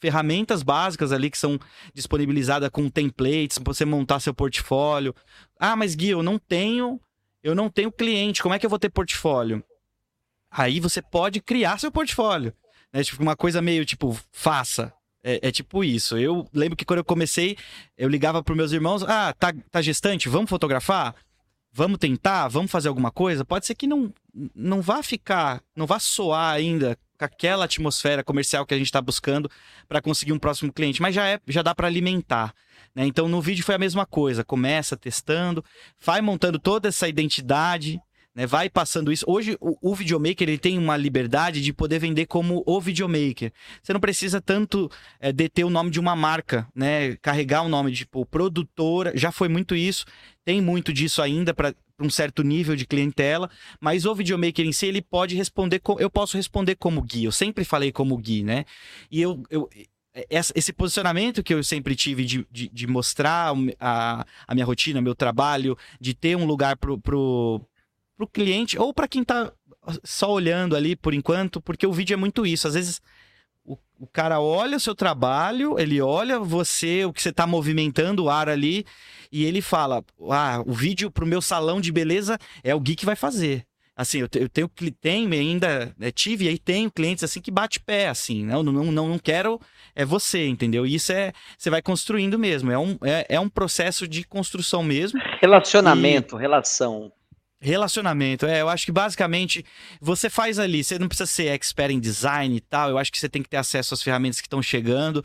[0.00, 1.58] ferramentas básicas ali que são
[1.92, 5.14] disponibilizadas com templates para você montar seu portfólio.
[5.58, 7.00] Ah, mas Gui, eu não tenho,
[7.42, 9.62] eu não tenho cliente, como é que eu vou ter portfólio?
[10.50, 12.52] Aí você pode criar seu portfólio.
[12.92, 13.04] Né?
[13.04, 14.92] Tipo, uma coisa meio tipo, faça.
[15.22, 16.16] É, é, tipo isso.
[16.16, 17.56] Eu lembro que quando eu comecei,
[17.96, 21.14] eu ligava para meus irmãos: ah, tá, tá gestante, vamos fotografar?
[21.72, 22.48] Vamos tentar?
[22.48, 23.44] Vamos fazer alguma coisa?
[23.44, 24.12] Pode ser que não,
[24.54, 29.00] não vá ficar, não vá soar ainda com aquela atmosfera comercial que a gente está
[29.00, 29.48] buscando
[29.86, 32.52] para conseguir um próximo cliente, mas já, é, já dá para alimentar.
[32.94, 33.06] Né?
[33.06, 35.64] Então no vídeo foi a mesma coisa: começa testando,
[36.02, 38.00] vai montando toda essa identidade
[38.34, 38.46] né?
[38.46, 39.24] Vai passando isso.
[39.28, 43.52] Hoje, o, o videomaker ele tem uma liberdade de poder vender como o videomaker.
[43.82, 47.16] Você não precisa tanto é, deter o nome de uma marca, né?
[47.16, 49.12] Carregar o nome de tipo produtora.
[49.16, 50.04] Já foi muito isso.
[50.44, 54.86] Tem muito disso ainda para um certo nível de clientela, mas o videomaker em si
[54.86, 58.64] ele pode responder, eu posso responder como Gui, eu sempre falei como Gui, né?
[59.10, 59.68] E eu, eu
[60.28, 65.14] esse posicionamento que eu sempre tive de, de, de mostrar a, a minha rotina, meu
[65.14, 66.76] trabalho, de ter um lugar
[68.20, 69.50] para o cliente ou para quem está
[70.04, 72.68] só olhando ali por enquanto, porque o vídeo é muito isso.
[72.68, 73.00] Às vezes
[73.64, 78.24] o, o cara olha o seu trabalho, ele olha você, o que você está movimentando
[78.24, 78.84] o ar ali,
[79.32, 82.94] e ele fala: Ah, o vídeo para o meu salão de beleza é o Gui
[82.94, 83.64] que vai fazer.
[83.96, 88.08] Assim, eu, eu tenho, tenho ainda, é, tive aí tenho clientes assim que bate pé,
[88.08, 89.60] assim, não, não, não, não quero,
[89.94, 90.86] é você, entendeu?
[90.86, 94.82] E isso é, você vai construindo mesmo, é um, é, é um processo de construção
[94.82, 95.20] mesmo.
[95.42, 96.40] Relacionamento, e...
[96.40, 97.12] relação.
[97.62, 99.62] Relacionamento, é, eu acho que basicamente
[100.00, 103.18] você faz ali, você não precisa ser expert em design e tal, eu acho que
[103.18, 105.22] você tem que ter acesso às ferramentas que estão chegando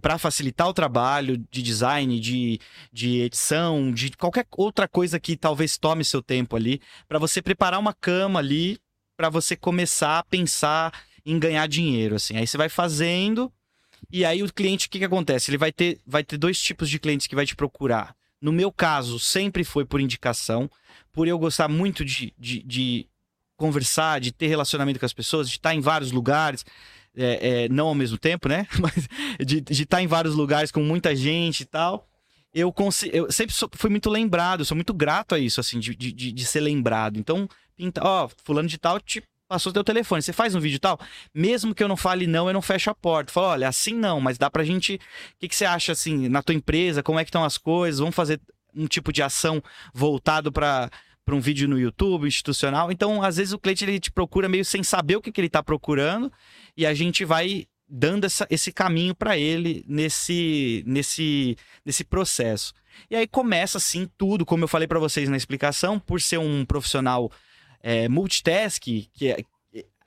[0.00, 2.58] para facilitar o trabalho de design, de,
[2.90, 7.78] de edição, de qualquer outra coisa que talvez tome seu tempo ali, para você preparar
[7.78, 8.78] uma cama ali,
[9.14, 10.94] para você começar a pensar
[11.26, 12.38] em ganhar dinheiro, assim.
[12.38, 13.52] Aí você vai fazendo,
[14.10, 15.50] e aí o cliente, o que, que acontece?
[15.50, 18.16] Ele vai ter, vai ter dois tipos de clientes que vai te procurar.
[18.46, 20.70] No meu caso, sempre foi por indicação
[21.12, 23.08] por eu gostar muito de, de, de
[23.56, 26.64] conversar, de ter relacionamento com as pessoas, de estar em vários lugares,
[27.16, 28.68] é, é, não ao mesmo tempo, né?
[28.78, 29.08] Mas
[29.44, 32.08] de, de estar em vários lugares com muita gente e tal.
[32.54, 32.72] Eu,
[33.12, 36.44] eu sempre sou, fui muito lembrado, sou muito grato a isso, assim, de, de, de
[36.46, 37.18] ser lembrado.
[37.18, 40.98] Então, pinta, ó, fulano de tal te passou teu telefone, você faz um vídeo tal,
[41.34, 43.32] mesmo que eu não fale não, eu não fecho a porta.
[43.32, 46.42] Falo, olha, assim não, mas dá pra gente, o que, que você acha, assim, na
[46.42, 48.40] tua empresa, como é que estão as coisas, vamos fazer
[48.74, 49.62] um tipo de ação
[49.94, 50.90] voltado para
[51.24, 52.92] para um vídeo no YouTube institucional.
[52.92, 55.48] Então, às vezes o cliente ele te procura meio sem saber o que, que ele
[55.48, 56.32] está procurando
[56.76, 62.72] e a gente vai dando essa, esse caminho para ele nesse, nesse, nesse processo.
[63.10, 66.64] E aí começa assim tudo, como eu falei para vocês na explicação, por ser um
[66.64, 67.30] profissional
[67.86, 69.44] é, multitask, que é,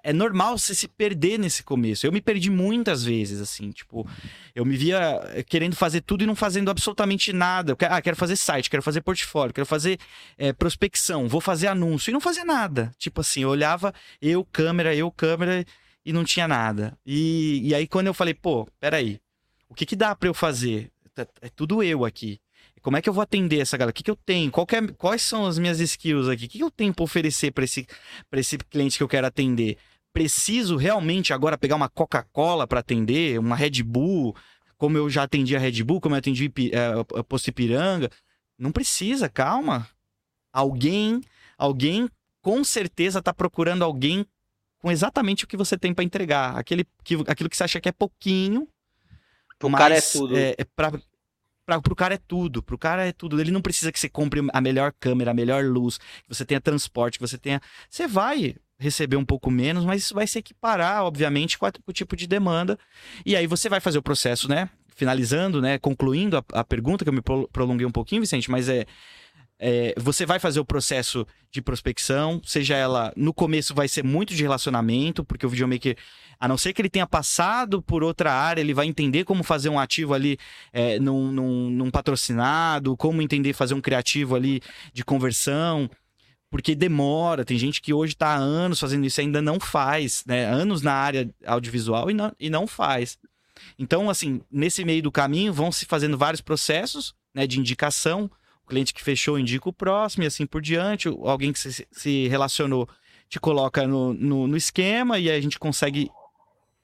[0.03, 2.05] é normal você se perder nesse começo.
[2.05, 4.05] Eu me perdi muitas vezes, assim, tipo,
[4.53, 7.77] eu me via querendo fazer tudo e não fazendo absolutamente nada.
[7.89, 9.97] Ah, quero fazer site, quero fazer portfólio, quero fazer
[10.37, 12.91] é, prospecção, vou fazer anúncio e não fazer nada.
[12.97, 15.65] Tipo assim, eu olhava, eu, câmera, eu, câmera
[16.05, 16.97] e não tinha nada.
[17.05, 19.21] E, e aí quando eu falei, pô, peraí,
[19.69, 20.91] o que que dá para eu fazer?
[21.17, 22.41] É, é tudo eu aqui.
[22.81, 23.91] Como é que eu vou atender essa galera?
[23.91, 24.49] O que, que eu tenho?
[24.49, 26.45] É, quais são as minhas skills aqui?
[26.45, 27.85] O que, que eu tenho para oferecer para esse,
[28.33, 29.77] esse cliente que eu quero atender?
[30.13, 34.35] Preciso realmente agora pegar uma Coca-Cola para atender, uma Red Bull,
[34.77, 38.09] como eu já atendi a Red Bull, como eu atendi é, Posto Ipiranga?
[38.57, 39.87] Não precisa, calma.
[40.51, 41.21] Alguém,
[41.57, 42.09] alguém
[42.41, 44.25] com certeza está procurando alguém
[44.79, 46.57] com exatamente o que você tem para entregar.
[46.57, 48.67] Aquele, que, aquilo que você acha que é pouquinho.
[49.61, 50.37] O cara é tudo.
[50.37, 50.91] É, é pra,
[51.69, 53.39] Pra, pro cara é tudo, pro cara é tudo.
[53.39, 56.59] Ele não precisa que você compre a melhor câmera, a melhor luz, que você tenha
[56.59, 57.61] transporte, que você tenha.
[57.87, 61.79] Você vai receber um pouco menos, mas isso vai se equiparar, obviamente, com, a, com
[61.85, 62.75] o tipo de demanda.
[63.23, 64.67] E aí você vai fazer o processo, né?
[64.87, 65.77] Finalizando, né?
[65.77, 68.87] Concluindo a, a pergunta, que eu me prolonguei um pouquinho, Vicente, mas é
[69.59, 74.33] é, você vai fazer o processo de prospecção, seja ela no começo vai ser muito
[74.33, 75.97] de relacionamento, porque o videomaker,
[76.39, 79.67] a não ser que ele tenha passado por outra área, ele vai entender como fazer
[79.67, 80.37] um ativo ali
[80.71, 84.61] é, num, num, num patrocinado, como entender fazer um criativo ali
[84.93, 85.89] de conversão
[86.49, 87.45] porque demora.
[87.45, 90.45] Tem gente que hoje está há anos fazendo isso e ainda não faz, né?
[90.45, 93.17] Anos na área audiovisual e não, e não faz.
[93.77, 98.31] Então, assim, nesse meio do caminho vão se fazendo vários processos né, de indicação
[98.69, 101.09] cliente que fechou indica o próximo e assim por diante.
[101.09, 102.87] Alguém que se, se relacionou
[103.27, 106.09] te coloca no, no, no, esquema e aí a gente consegue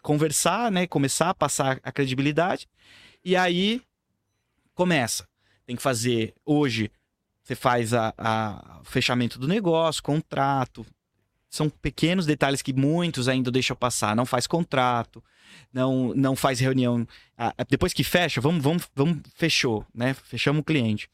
[0.01, 0.85] conversar, né?
[0.85, 2.67] Começar a passar a credibilidade.
[3.23, 3.81] E aí
[4.73, 5.27] começa.
[5.65, 6.91] Tem que fazer hoje.
[7.41, 10.85] Você faz a, a fechamento do negócio, contrato.
[11.49, 14.15] São pequenos detalhes que muitos ainda deixam passar.
[14.15, 15.23] Não faz contrato,
[15.71, 17.07] não não faz reunião.
[17.37, 20.13] Ah, depois que fecha, vamos, vamos, vamos fechou, né?
[20.13, 21.09] Fechamos o cliente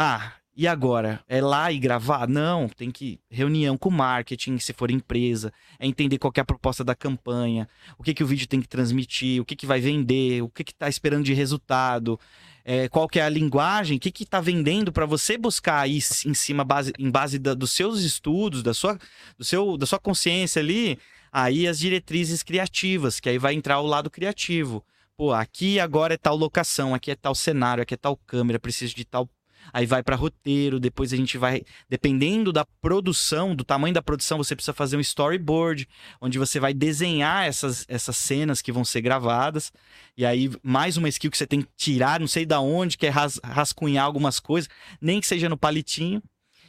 [0.00, 1.24] ah, e agora?
[1.28, 2.28] É lá e gravar?
[2.28, 6.84] Não, tem que reunião com marketing, se for empresa, é entender qual é a proposta
[6.84, 10.40] da campanha, o que, que o vídeo tem que transmitir, o que, que vai vender,
[10.40, 12.18] o que está esperando de resultado,
[12.64, 16.34] é, qual que é a linguagem, o que está vendendo para você buscar aí em
[16.34, 18.96] cima, base, em base da, dos seus estudos, da sua,
[19.36, 20.96] do seu, da sua consciência ali,
[21.32, 24.84] aí as diretrizes criativas, que aí vai entrar o lado criativo.
[25.16, 28.94] Pô, aqui agora é tal locação, aqui é tal cenário, aqui é tal câmera, preciso
[28.94, 29.28] de tal
[29.72, 34.38] aí vai para roteiro, depois a gente vai, dependendo da produção, do tamanho da produção,
[34.38, 35.88] você precisa fazer um storyboard,
[36.20, 39.72] onde você vai desenhar essas, essas cenas que vão ser gravadas.
[40.16, 43.06] E aí, mais uma skill que você tem que tirar, não sei da onde, que
[43.06, 44.68] é ras, rascunhar algumas coisas,
[45.00, 46.22] nem que seja no palitinho.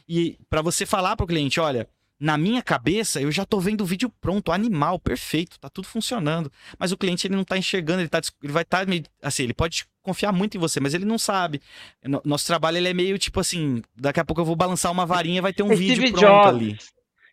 [0.08, 1.88] E para você falar para o cliente, olha,
[2.20, 6.52] na minha cabeça, eu já tô vendo o vídeo pronto, animal, perfeito, tá tudo funcionando.
[6.78, 9.04] Mas o cliente ele não tá enxergando, ele, tá, ele vai estar tá meio.
[9.22, 11.62] Assim, ele pode confiar muito em você, mas ele não sabe.
[12.26, 15.42] Nosso trabalho ele é meio tipo assim: daqui a pouco eu vou balançar uma varinha
[15.42, 16.48] vai ter um Steve vídeo pronto Jobs.
[16.48, 16.78] ali.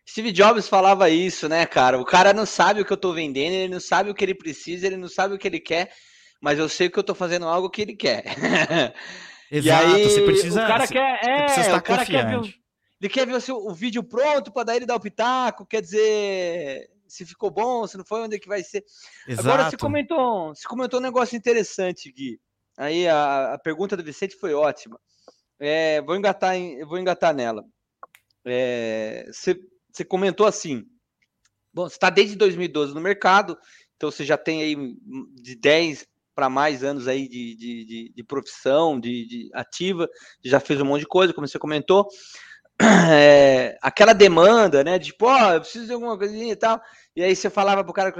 [0.09, 1.99] Steve Jobs falava isso, né, cara?
[1.99, 4.35] O cara não sabe o que eu tô vendendo, ele não sabe o que ele
[4.35, 5.91] precisa, ele não sabe o que ele quer,
[6.41, 8.23] mas eu sei que eu tô fazendo algo que ele quer.
[9.51, 10.63] Exato, aí, você precisa.
[10.63, 12.11] O cara quer, é, o cara confiante.
[12.11, 12.66] quer ver
[12.99, 15.81] ele quer ver o, seu, o vídeo pronto para daí ele dar o pitaco, quer
[15.81, 18.83] dizer, se ficou bom, se não foi, onde é que vai ser.
[19.27, 19.47] Exato.
[19.47, 22.39] Agora, você comentou, você comentou um negócio interessante, Gui.
[22.77, 24.99] Aí a, a pergunta do Vicente foi ótima.
[25.59, 27.63] É, vou, engatar em, vou engatar nela.
[28.45, 29.59] É, você,
[29.91, 30.85] você comentou assim,
[31.73, 33.57] bom, você está desde 2012 no mercado,
[33.95, 34.75] então você já tem aí
[35.33, 40.07] de 10 para mais anos aí de, de, de, de profissão, de, de, ativa,
[40.45, 42.07] já fez um monte de coisa, como você comentou.
[43.09, 44.99] É, aquela demanda, né?
[44.99, 46.81] De oh, eu preciso de alguma coisinha e tal.
[47.15, 48.13] E aí você falava pro cara,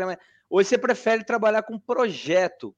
[0.49, 2.75] hoje você prefere trabalhar com projeto.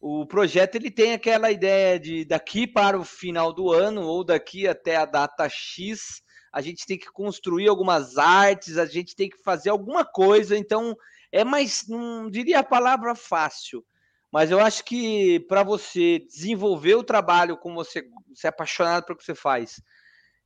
[0.00, 4.66] O projeto ele tem aquela ideia de daqui para o final do ano ou daqui
[4.66, 9.36] até a data X, a gente tem que construir algumas artes, a gente tem que
[9.42, 10.56] fazer alguma coisa.
[10.56, 10.96] Então
[11.30, 13.84] é mais, não diria a palavra fácil,
[14.32, 18.02] mas eu acho que para você desenvolver o trabalho como você,
[18.34, 19.82] você é apaixonado pelo que você faz,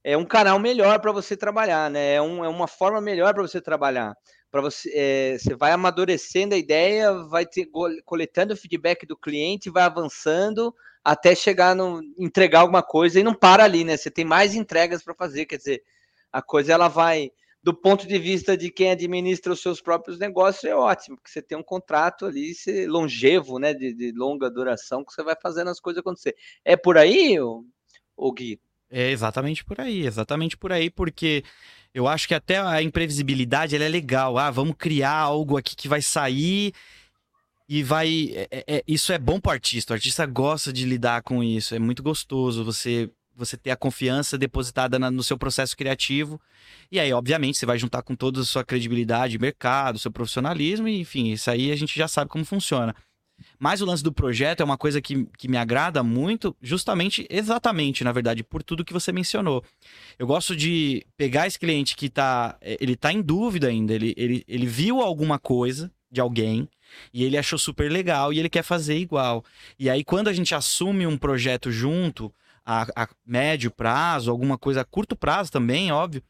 [0.05, 2.17] é um canal melhor para você trabalhar, né?
[2.17, 4.15] É, um, é uma forma melhor para você trabalhar.
[4.51, 7.67] Para você, é, você vai amadurecendo a ideia, vai ter,
[8.05, 13.35] coletando o feedback do cliente, vai avançando até chegar no entregar alguma coisa e não
[13.35, 13.97] para ali, né?
[13.97, 15.83] Você tem mais entregas para fazer, quer dizer,
[16.31, 17.31] a coisa ela vai
[17.63, 21.41] do ponto de vista de quem administra os seus próprios negócios, é ótimo, porque você
[21.41, 22.53] tem um contrato ali
[22.87, 26.37] longevo, né, de, de, longa duração, que você vai fazendo as coisas acontecer.
[26.63, 28.61] É por aí, o Gui?
[28.97, 31.43] É exatamente por aí, exatamente por aí, porque
[31.93, 34.39] eu acho que até a imprevisibilidade é legal.
[34.39, 36.73] Ah, vamos criar algo aqui que vai sair
[37.69, 38.31] e vai.
[38.33, 39.93] É, é, é isso é bom para o artista.
[39.93, 41.75] O artista gosta de lidar com isso.
[41.75, 46.41] É muito gostoso você você ter a confiança depositada na, no seu processo criativo.
[46.89, 51.01] E aí, obviamente, você vai juntar com toda a sua credibilidade, mercado, seu profissionalismo, e,
[51.01, 52.95] enfim, isso aí a gente já sabe como funciona.
[53.59, 58.05] Mas o lance do projeto é uma coisa que, que me agrada muito, justamente, exatamente,
[58.05, 59.65] na verdade, por tudo que você mencionou.
[60.19, 62.57] Eu gosto de pegar esse cliente que tá.
[62.61, 66.69] Ele tá em dúvida ainda, ele, ele, ele viu alguma coisa de alguém
[67.13, 69.45] e ele achou super legal e ele quer fazer igual.
[69.79, 72.33] E aí, quando a gente assume um projeto junto,
[72.65, 76.23] a, a médio prazo, alguma coisa a curto prazo também, óbvio,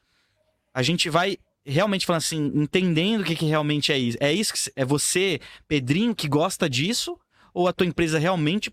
[0.72, 4.18] a gente vai realmente falando assim, entendendo o que, que realmente é isso.
[4.20, 7.18] É isso que é você, Pedrinho, que gosta disso?
[7.52, 8.72] Ou a tua empresa realmente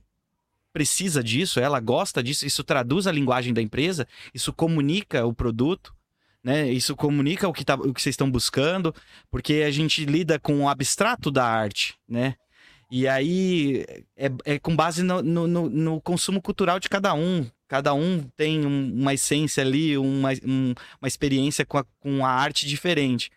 [0.73, 1.59] precisa disso?
[1.59, 2.45] Ela gosta disso?
[2.45, 4.07] Isso traduz a linguagem da empresa?
[4.33, 5.93] Isso comunica o produto?
[6.43, 6.71] Né?
[6.71, 8.93] Isso comunica o que, tá, o que vocês estão buscando?
[9.29, 12.35] Porque a gente lida com o abstrato da arte, né?
[12.91, 13.85] E aí
[14.17, 17.49] é, é com base no, no, no, consumo cultural de cada um.
[17.65, 22.29] Cada um tem um, uma essência ali, uma, um, uma experiência com a, com a
[22.29, 23.31] arte diferente.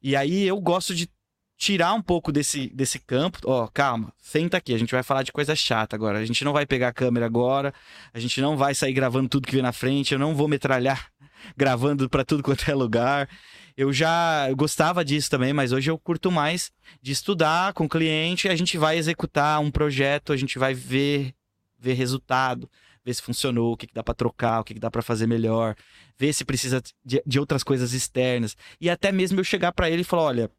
[0.00, 1.10] E aí eu gosto de
[1.58, 3.40] tirar um pouco desse, desse campo.
[3.44, 6.20] Ó, oh, calma, senta aqui, a gente vai falar de coisa chata agora.
[6.20, 7.74] A gente não vai pegar a câmera agora,
[8.14, 11.10] a gente não vai sair gravando tudo que vem na frente, eu não vou metralhar
[11.56, 13.28] gravando para tudo quanto é lugar.
[13.76, 18.48] Eu já gostava disso também, mas hoje eu curto mais de estudar com o cliente,
[18.48, 21.34] a gente vai executar um projeto, a gente vai ver,
[21.78, 22.70] ver resultado,
[23.04, 25.26] ver se funcionou, o que, que dá para trocar, o que, que dá para fazer
[25.26, 25.74] melhor,
[26.18, 28.56] ver se precisa de, de outras coisas externas.
[28.80, 30.50] E até mesmo eu chegar para ele e falar: olha,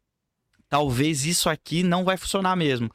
[0.68, 2.90] talvez isso aqui não vai funcionar mesmo.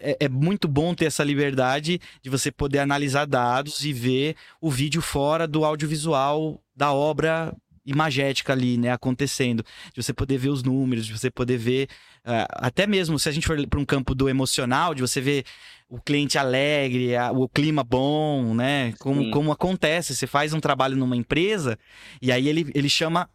[0.00, 4.70] É, é, muito bom ter essa liberdade de você poder analisar dados e ver o
[4.70, 7.54] vídeo fora do audiovisual da obra
[7.90, 11.88] imagética ali, né, acontecendo, de você poder ver os números, de você poder ver,
[12.24, 15.44] uh, até mesmo se a gente for para um campo do emocional, de você ver
[15.88, 20.96] o cliente alegre, a, o clima bom, né, como, como acontece, você faz um trabalho
[20.96, 21.78] numa empresa
[22.22, 23.28] e aí ele, ele chama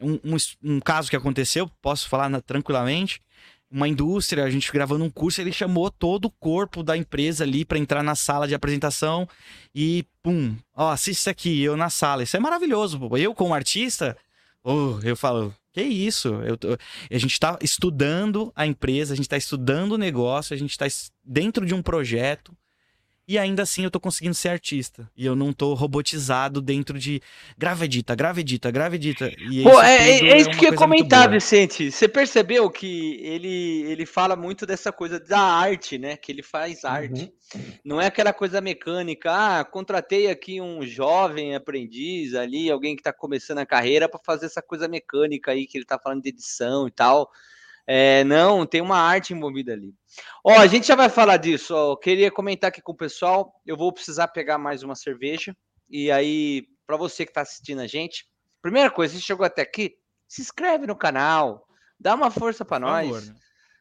[0.00, 3.20] um, um, um caso que aconteceu, posso falar na, tranquilamente,
[3.72, 7.64] uma indústria, a gente gravando um curso, ele chamou todo o corpo da empresa ali
[7.64, 9.26] para entrar na sala de apresentação
[9.74, 12.22] e pum, ó, assista aqui, eu na sala.
[12.22, 12.98] Isso é maravilhoso.
[12.98, 13.16] Pô.
[13.16, 14.16] Eu como artista,
[14.62, 16.28] oh, eu falo, que isso?
[16.44, 16.76] Eu tô...
[17.10, 20.86] A gente está estudando a empresa, a gente está estudando o negócio, a gente está
[21.24, 22.54] dentro de um projeto
[23.26, 25.08] e ainda assim eu tô conseguindo ser artista.
[25.16, 27.20] E eu não tô robotizado dentro de
[27.56, 29.32] grava edita, grava edita, grava edita.
[29.50, 31.90] E Pô, é, é, é, isso que eu ia comentar, Vicente.
[31.90, 36.16] Você percebeu que ele, ele fala muito dessa coisa da arte, né?
[36.16, 37.32] Que ele faz arte.
[37.54, 37.62] Uhum.
[37.84, 43.12] Não é aquela coisa mecânica, ah, contratei aqui um jovem aprendiz ali, alguém que tá
[43.12, 46.88] começando a carreira para fazer essa coisa mecânica aí que ele tá falando de edição
[46.88, 47.30] e tal.
[47.86, 49.94] É, não, tem uma arte envolvida ali.
[50.44, 51.74] Ó, a gente já vai falar disso.
[51.74, 53.52] Ó, queria comentar aqui com o pessoal.
[53.66, 55.56] Eu vou precisar pegar mais uma cerveja.
[55.88, 58.26] E aí, para você que está assistindo a gente,
[58.60, 59.96] primeira coisa, se chegou até aqui,
[60.28, 61.66] se inscreve no canal,
[61.98, 63.06] dá uma força para nós.
[63.06, 63.34] Favor, né?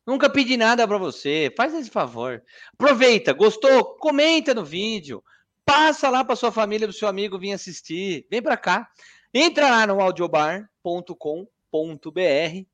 [0.05, 2.43] Nunca pedi nada para você, faz esse favor.
[2.73, 3.95] Aproveita, gostou?
[3.97, 5.23] Comenta no vídeo.
[5.63, 8.25] Passa lá para sua família, para seu amigo vir assistir.
[8.29, 8.89] Vem para cá.
[9.33, 10.67] Entra lá no audiobar.com.br,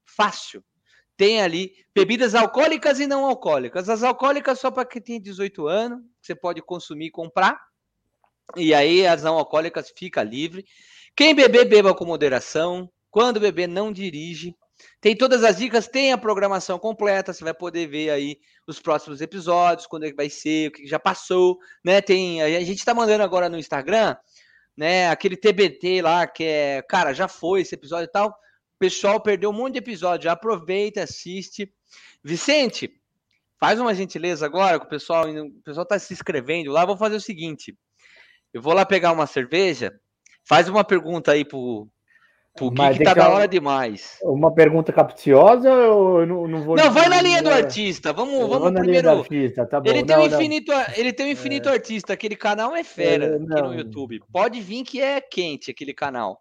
[0.06, 0.64] fácil.
[1.18, 3.90] Tem ali bebidas alcoólicas e não alcoólicas.
[3.90, 7.60] As alcoólicas só para quem tem 18 anos, você pode consumir e comprar.
[8.56, 10.64] E aí as não alcoólicas fica livre.
[11.16, 12.90] Quem beber, beba com moderação.
[13.10, 14.56] Quando beber, não dirige.
[15.02, 18.38] Tem todas as dicas, tem a programação completa, você vai poder ver aí
[18.68, 22.00] os próximos episódios, quando é que vai ser, o que já passou, né?
[22.00, 24.16] Tem, a gente está mandando agora no Instagram,
[24.76, 28.38] né, aquele TBT lá que é, cara, já foi esse episódio e tal.
[28.78, 31.74] O pessoal perdeu um monte de episódio, aproveita, assiste.
[32.24, 32.94] Vicente,
[33.60, 37.16] faz uma gentileza agora, que o pessoal, o pessoal tá se inscrevendo lá, vou fazer
[37.16, 37.76] o seguinte,
[38.54, 40.00] eu vou lá pegar uma cerveja,
[40.44, 41.88] faz uma pergunta aí pro,
[42.56, 44.20] pro que tá da hora demais.
[44.22, 46.76] Uma pergunta capciosa ou eu não, não vou...
[46.76, 49.10] Não, vai na linha do artista, vamos, vamos primeiro...
[49.10, 51.72] Artista, tá ele, tem não, um infinito, ele tem um infinito é...
[51.74, 54.22] artista, aquele canal é fera é, aqui no YouTube.
[54.32, 56.40] Pode vir que é quente aquele canal.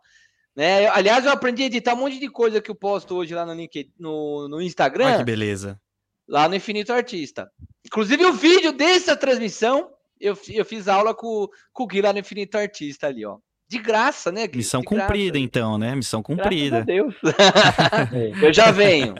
[0.56, 0.86] Né?
[0.88, 3.52] Aliás, eu aprendi a editar um monte de coisa que eu posto hoje lá no,
[3.52, 5.06] LinkedIn, no, no Instagram.
[5.06, 5.78] Olha que beleza.
[6.26, 7.50] Lá no Infinito Artista.
[7.84, 9.90] Inclusive, o vídeo dessa transmissão
[10.20, 13.38] eu, eu fiz aula com, com o Gui lá no Infinito Artista ali, ó.
[13.68, 14.58] De graça, né, Gui?
[14.58, 15.44] Missão de cumprida, graça.
[15.44, 15.94] então, né?
[15.94, 16.84] Missão cumprida.
[16.84, 17.14] Deus.
[18.42, 19.14] eu já venho.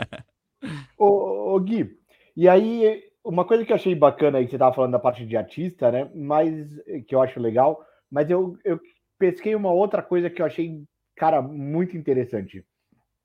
[0.96, 1.90] ô, ô, Gui,
[2.36, 5.26] e aí, uma coisa que eu achei bacana aí, que você tava falando da parte
[5.26, 6.10] de artista, né?
[6.14, 6.68] Mas
[7.06, 8.80] que eu acho legal, mas eu, eu
[9.18, 10.82] pesquei uma outra coisa que eu achei,
[11.16, 12.64] cara, muito interessante.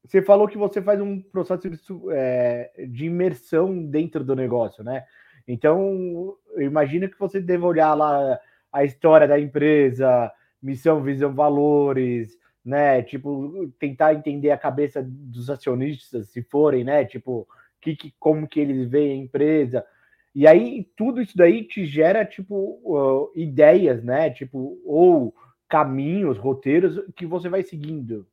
[0.03, 1.77] Você falou que você faz um processo de,
[2.11, 5.05] é, de imersão dentro do negócio, né?
[5.47, 8.39] Então, eu imagino que você deve olhar lá
[8.71, 10.31] a história da empresa,
[10.61, 13.01] missão, visão, valores, né?
[13.03, 17.05] Tipo, tentar entender a cabeça dos acionistas, se forem, né?
[17.05, 17.47] Tipo,
[17.79, 19.85] que, que, como que eles veem a empresa.
[20.33, 24.29] E aí, tudo isso daí te gera, tipo, uh, ideias, né?
[24.29, 25.35] Tipo, ou
[25.71, 28.27] caminhos, roteiros que você vai seguindo.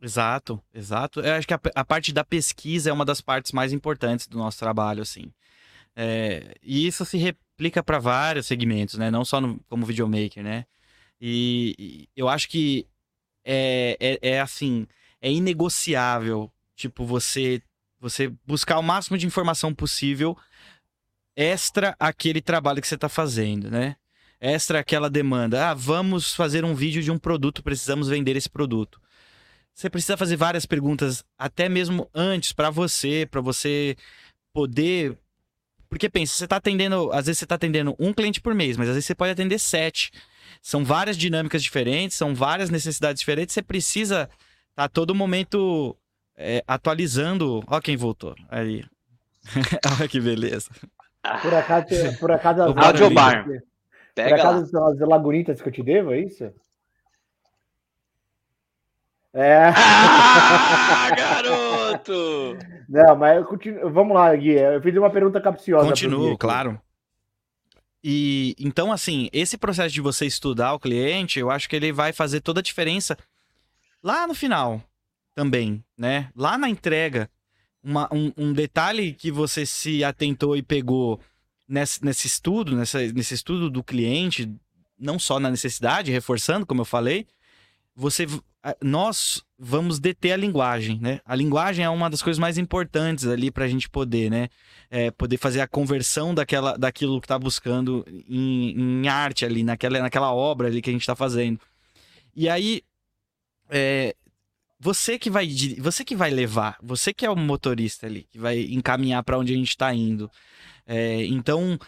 [0.00, 1.20] Exato, exato.
[1.20, 4.38] Eu acho que a, a, parte da pesquisa é uma das partes mais importantes do
[4.38, 5.30] nosso trabalho, assim.
[5.94, 9.10] É, e isso se replica para vários segmentos, né?
[9.10, 10.64] Não só no, como videomaker, né?
[11.20, 12.88] E, e eu acho que
[13.44, 14.86] é, é, é, assim,
[15.20, 17.62] é inegociável, tipo, você,
[18.00, 20.36] você buscar o máximo de informação possível
[21.36, 23.96] extra aquele trabalho que você está fazendo, né?
[24.44, 25.70] Extra aquela demanda.
[25.70, 29.00] Ah, vamos fazer um vídeo de um produto, precisamos vender esse produto.
[29.72, 33.96] Você precisa fazer várias perguntas, até mesmo antes, para você, para você
[34.52, 35.16] poder
[35.92, 38.88] porque pensa, você está atendendo, às vezes você está atendendo um cliente por mês, mas
[38.88, 40.10] às vezes você pode atender sete.
[40.62, 43.52] São várias dinâmicas diferentes, são várias necessidades diferentes.
[43.52, 44.22] Você precisa
[44.70, 45.94] estar tá todo momento
[46.34, 47.62] é, atualizando.
[47.66, 48.34] Ó quem voltou.
[48.48, 48.82] Aí.
[49.98, 50.70] Olha que beleza.
[51.42, 53.44] Por acaso, por acaso as Audiobar.
[54.14, 54.66] Pega por acaso lá.
[54.66, 56.52] são as lagunitas que eu te devo, é isso?
[59.34, 59.68] É.
[59.74, 62.58] Ah, garoto!
[62.88, 63.90] Não, mas eu continuo...
[63.90, 64.52] vamos lá, Gui.
[64.52, 65.88] Eu fiz uma pergunta capciosa.
[65.88, 66.78] Continuo, claro.
[68.04, 72.12] E então, assim, esse processo de você estudar o cliente, eu acho que ele vai
[72.12, 73.16] fazer toda a diferença
[74.02, 74.82] lá no final
[75.34, 76.30] também, né?
[76.36, 77.30] Lá na entrega.
[77.84, 81.18] Uma, um, um, detalhe que você se atentou e pegou
[81.68, 84.52] nesse, nesse estudo, nessa, nesse estudo do cliente,
[84.98, 87.26] não só na necessidade, reforçando, como eu falei,
[87.94, 88.26] você
[88.80, 91.20] nós vamos deter a linguagem, né?
[91.24, 94.48] A linguagem é uma das coisas mais importantes ali para a gente poder, né?
[94.88, 100.00] É, poder fazer a conversão daquela, daquilo que está buscando em, em, arte ali, naquela,
[100.00, 101.58] naquela obra ali que a gente está fazendo.
[102.36, 102.82] E aí,
[103.68, 104.14] é,
[104.78, 105.48] você que vai
[105.78, 109.52] você que vai levar, você que é o motorista ali, que vai encaminhar para onde
[109.52, 110.30] a gente está indo.
[110.86, 111.78] É, então,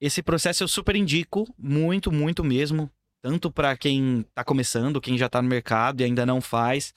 [0.00, 2.90] esse processo eu super indico, muito, muito mesmo
[3.24, 6.92] tanto para quem está começando, quem já está no mercado e ainda não faz,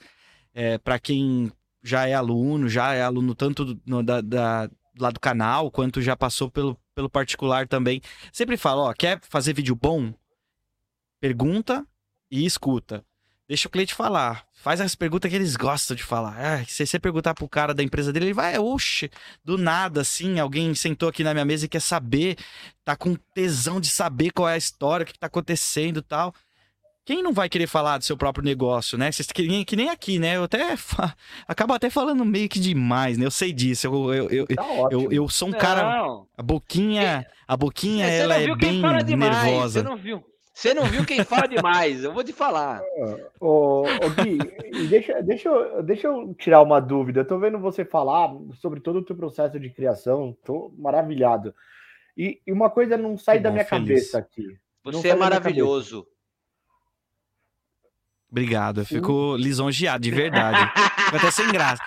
[0.53, 1.49] é, para quem
[1.81, 6.17] já é aluno, já é aluno tanto no, da, da, lá do canal, quanto já
[6.17, 8.01] passou pelo, pelo particular também.
[8.33, 10.13] Sempre falo, ó, quer fazer vídeo bom?
[11.21, 11.87] Pergunta
[12.29, 13.05] e escuta.
[13.47, 14.45] Deixa o cliente falar.
[14.53, 16.35] Faz as perguntas que eles gostam de falar.
[16.37, 19.09] Ah, se você perguntar pro cara da empresa dele, ele vai, oxe,
[19.43, 22.37] do nada, assim, alguém sentou aqui na minha mesa e quer saber,
[22.83, 26.33] tá com tesão de saber qual é a história, o que tá acontecendo e tal.
[27.05, 29.09] Quem não vai querer falar do seu próprio negócio, né?
[29.33, 30.35] Que nem, que nem aqui, né?
[30.35, 30.75] Eu até
[31.47, 33.25] acabo até falando meio que demais, né?
[33.25, 33.87] Eu sei disso.
[33.87, 36.03] Eu, eu, eu, tá eu, eu, sou um cara.
[36.37, 38.81] A boquinha, a boquinha, ela é bem
[39.15, 39.79] nervosa.
[39.79, 40.21] Você não viu?
[40.57, 42.81] Você não viu quem fala demais, eu vou te falar.
[43.39, 44.39] Ô, ô Gui,
[44.89, 47.19] deixa, deixa, eu, deixa eu tirar uma dúvida.
[47.19, 51.53] Eu tô vendo você falar sobre todo o teu processo de criação, tô maravilhado.
[52.17, 53.87] E, e uma coisa não sai que da bom, minha feliz.
[53.87, 54.57] cabeça aqui.
[54.83, 56.07] Você é maravilhoso.
[58.27, 60.71] Obrigado, eu fico lisonjeado, de verdade.
[61.05, 61.83] Fico até sem graça.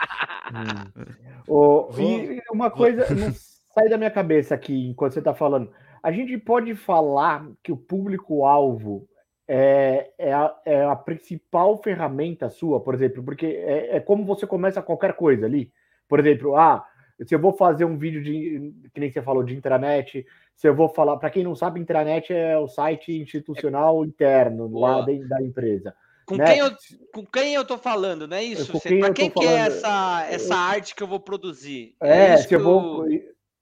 [0.55, 1.15] Hum.
[1.49, 3.35] Oh, e uma coisa não
[3.75, 5.73] sai da minha cabeça aqui enquanto você está falando.
[6.03, 9.09] A gente pode falar que o público-alvo
[9.47, 14.47] é, é, a, é, a, principal ferramenta sua, por exemplo, porque é, é, como você
[14.47, 15.73] começa qualquer coisa ali.
[16.09, 16.87] Por exemplo, ah,
[17.27, 20.25] se eu vou fazer um vídeo de, que nem você falou, de intranet,
[20.55, 24.99] se eu vou falar, para quem não sabe, intranet é o site institucional interno Boa.
[24.99, 25.95] lá dentro da empresa.
[26.27, 26.45] Com, né?
[26.45, 26.71] quem eu,
[27.13, 28.73] com quem eu tô falando, não é isso?
[29.01, 31.97] Para quem, que é essa, essa arte que eu vou produzir?
[32.01, 33.07] É, é se eu, eu vou.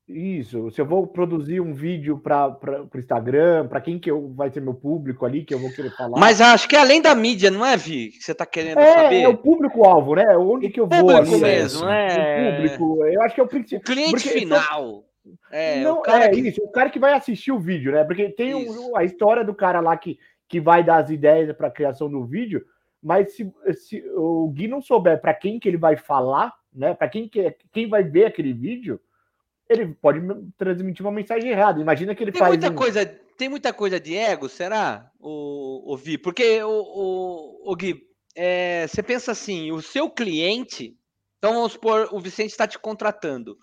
[0.09, 2.56] Isso, se eu vou produzir um vídeo para
[2.94, 5.90] o Instagram, para quem que eu, vai ser meu público ali, que eu vou querer
[5.90, 6.18] falar.
[6.18, 8.12] Mas acho que é além da mídia, não é, Vi?
[8.12, 9.20] Que você está querendo é, saber?
[9.20, 10.24] É o público-alvo, né?
[10.38, 11.36] Onde que eu vou ali?
[11.38, 12.48] mesmo, é.
[12.48, 13.80] O público, eu acho que é o principal.
[13.80, 15.04] O cliente Porque final.
[15.50, 16.40] É, não, é que...
[16.40, 18.02] isso, o cara que vai assistir o vídeo, né?
[18.02, 21.68] Porque tem um, a história do cara lá que, que vai dar as ideias para
[21.68, 22.64] a criação do vídeo,
[23.02, 26.94] mas se, se o Gui não souber para quem que ele vai falar, né?
[26.94, 28.98] Para quem que quem vai ver aquele vídeo,
[29.68, 30.20] ele pode
[30.56, 31.80] transmitir uma mensagem errada.
[31.80, 32.74] Imagina que ele tem faz muita um...
[32.74, 33.06] coisa,
[33.36, 35.10] tem muita coisa de ego, será?
[35.20, 38.02] O, o Vi, porque o, o, o Gui,
[38.34, 40.96] é, você pensa assim, o seu cliente,
[41.38, 43.56] então vamos supor, o Vicente está te contratando.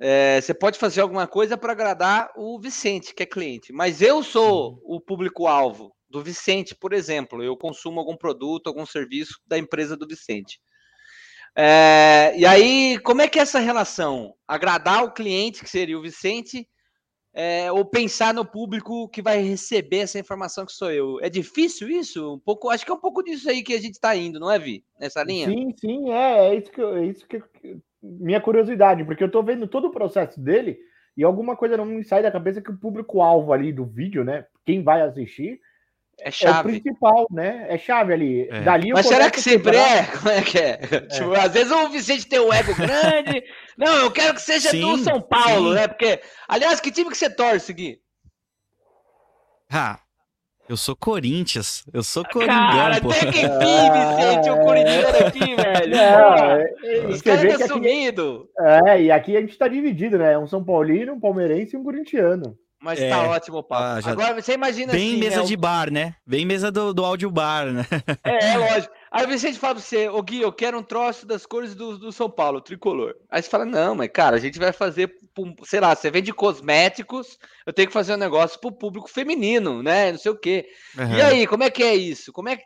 [0.00, 4.22] É, você pode fazer alguma coisa para agradar o Vicente, que é cliente, mas eu
[4.22, 7.42] sou o público-alvo do Vicente, por exemplo.
[7.42, 10.60] Eu consumo algum produto, algum serviço da empresa do Vicente.
[11.56, 14.34] É, e aí, como é que é essa relação?
[14.46, 16.68] Agradar o cliente, que seria o Vicente,
[17.34, 21.18] é, ou pensar no público que vai receber essa informação que sou eu?
[21.20, 22.34] É difícil isso?
[22.34, 24.50] Um pouco, acho que é um pouco disso aí que a gente está indo, não
[24.50, 24.84] é, Vi?
[24.98, 25.48] Nessa linha?
[25.48, 27.42] Sim, sim, é, é isso que, é isso que
[28.02, 30.78] minha curiosidade, porque eu estou vendo todo o processo dele
[31.16, 34.46] e alguma coisa não me sai da cabeça que o público-alvo ali do vídeo, né?
[34.64, 35.60] Quem vai assistir,
[36.20, 36.56] é chave.
[36.56, 37.66] É o principal, né?
[37.68, 38.48] É chave ali.
[38.50, 38.60] É.
[38.60, 40.04] Dali Mas será que sempre é?
[40.04, 40.70] Como é que é?
[40.70, 41.00] é?
[41.00, 43.44] Tipo, às vezes o Vicente tem um ego grande.
[43.78, 45.74] Não, eu quero que seja sim, do São Paulo, sim.
[45.76, 45.88] né?
[45.88, 48.00] Porque, aliás, que time que você torce, Gui?
[49.70, 50.00] Ah,
[50.68, 51.84] eu sou Corinthians.
[51.92, 53.10] Eu sou Coringão, Cara, pô.
[53.10, 55.94] até que enfim, Vicente, o Corinthians aqui, velho.
[55.94, 58.48] É, Os caras sumido.
[58.58, 60.36] É, e aqui a gente tá dividido, né?
[60.36, 62.58] Um São Paulino, um palmeirense e um corintiano.
[62.80, 63.10] Mas tá é.
[63.10, 63.82] tá ótimo o papo.
[63.82, 64.12] Ah, já...
[64.12, 66.14] Agora você imagina Bem assim, mesa né, de bar, né?
[66.24, 67.84] Bem mesa do, do áudio bar, né?
[68.22, 68.94] É, é lógico.
[69.10, 71.98] Aí o Vicente fala pra você, ô Gui, eu quero um troço das cores do,
[71.98, 73.16] do São Paulo, tricolor.
[73.30, 75.12] Aí você fala, não, mas cara, a gente vai fazer,
[75.64, 80.12] sei lá, você vende cosméticos, eu tenho que fazer um negócio pro público feminino, né?
[80.12, 80.68] Não sei o quê.
[80.96, 81.16] Uhum.
[81.16, 82.32] E aí, como é que é isso?
[82.32, 82.64] Como é que.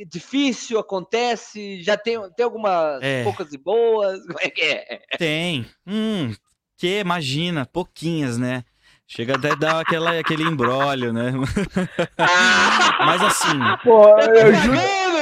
[0.00, 1.80] É difícil, acontece?
[1.80, 3.22] Já tem, tem algumas é.
[3.22, 4.20] poucas e boas?
[4.26, 5.00] Como é que é?
[5.16, 5.64] Tem.
[5.86, 6.34] Hum,
[6.76, 8.64] que imagina, pouquinhas, né?
[9.06, 11.32] Chega até dar aquela, aquele embrólio, né?
[12.98, 13.58] Mas assim.
[13.82, 14.76] Pô, eu juro.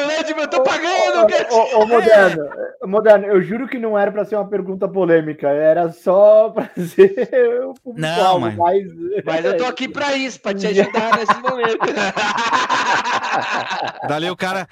[0.06, 0.22] Né?
[0.24, 2.48] Tipo, eu tô pagando, ô, ô, ô, moderno,
[2.86, 7.60] moderno, eu juro que não era para ser uma pergunta polêmica, era só para ser
[7.84, 8.56] o Não, mas...
[8.56, 8.86] mas...
[9.24, 11.78] mas eu tô aqui para isso, para te ajudar nesse momento.
[14.08, 14.68] Dali o cara,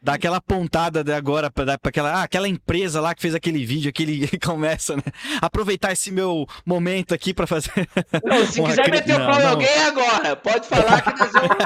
[0.00, 3.88] Dá aquela pontada de agora para aquela, ah, aquela empresa lá que fez aquele vídeo,
[3.88, 5.02] aquele começa, né?
[5.40, 7.88] Aproveitar esse meu momento aqui para fazer.
[8.24, 8.92] Não, se quiser cri...
[8.92, 11.56] meter o pau em alguém agora, pode falar que nós vamos.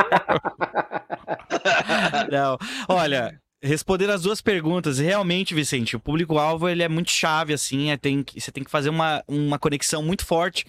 [2.31, 2.59] não,
[2.89, 7.97] olha, respondendo as duas perguntas, realmente, Vicente, o público-alvo ele é muito chave, assim, é,
[7.97, 10.65] tem, você tem que fazer uma, uma conexão muito forte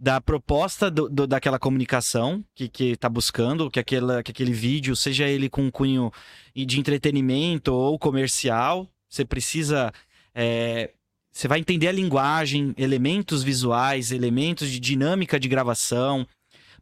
[0.00, 4.96] da proposta do, do, daquela comunicação que, que tá buscando, que, aquela, que aquele vídeo,
[4.96, 6.10] seja ele com cunho
[6.56, 9.92] de entretenimento ou comercial, você precisa.
[10.34, 10.92] É,
[11.30, 16.26] você vai entender a linguagem, elementos visuais, elementos de dinâmica de gravação,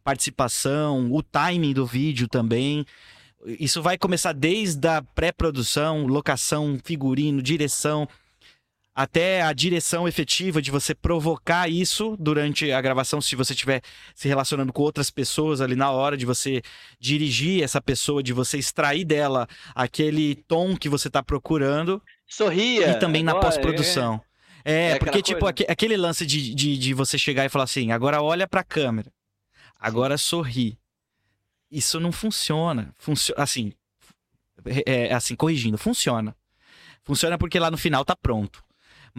[0.01, 2.85] participação, o timing do vídeo também.
[3.45, 8.07] Isso vai começar desde a pré-produção, locação, figurino, direção
[8.93, 13.81] até a direção efetiva de você provocar isso durante a gravação, se você estiver
[14.13, 16.61] se relacionando com outras pessoas ali na hora, de você
[16.99, 22.01] dirigir essa pessoa, de você extrair dela aquele tom que você está procurando.
[22.27, 22.91] Sorria.
[22.91, 24.21] E também na pós-produção.
[24.65, 25.65] É, é, é porque, tipo, coisa.
[25.69, 29.11] aquele lance de, de, de, você chegar e falar assim, agora olha pra câmera,
[29.79, 30.77] agora sorri.
[31.71, 32.93] Isso não funciona.
[32.97, 33.71] Funciona, assim,
[34.85, 36.35] é, assim, corrigindo, funciona.
[37.03, 38.61] Funciona porque lá no final tá pronto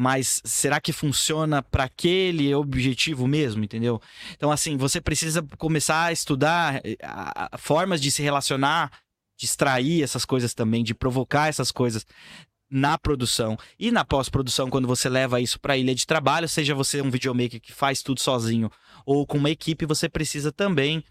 [0.01, 4.01] mas será que funciona para aquele objetivo mesmo, entendeu?
[4.33, 6.97] Então, assim, você precisa começar a estudar eh,
[7.59, 8.91] formas de se relacionar,
[9.39, 12.07] de extrair essas coisas também, de provocar essas coisas
[12.71, 16.75] na produção e na pós-produção, quando você leva isso para a ilha de trabalho, seja
[16.75, 18.71] você um videomaker que faz tudo sozinho
[19.05, 21.05] ou com uma equipe, você precisa também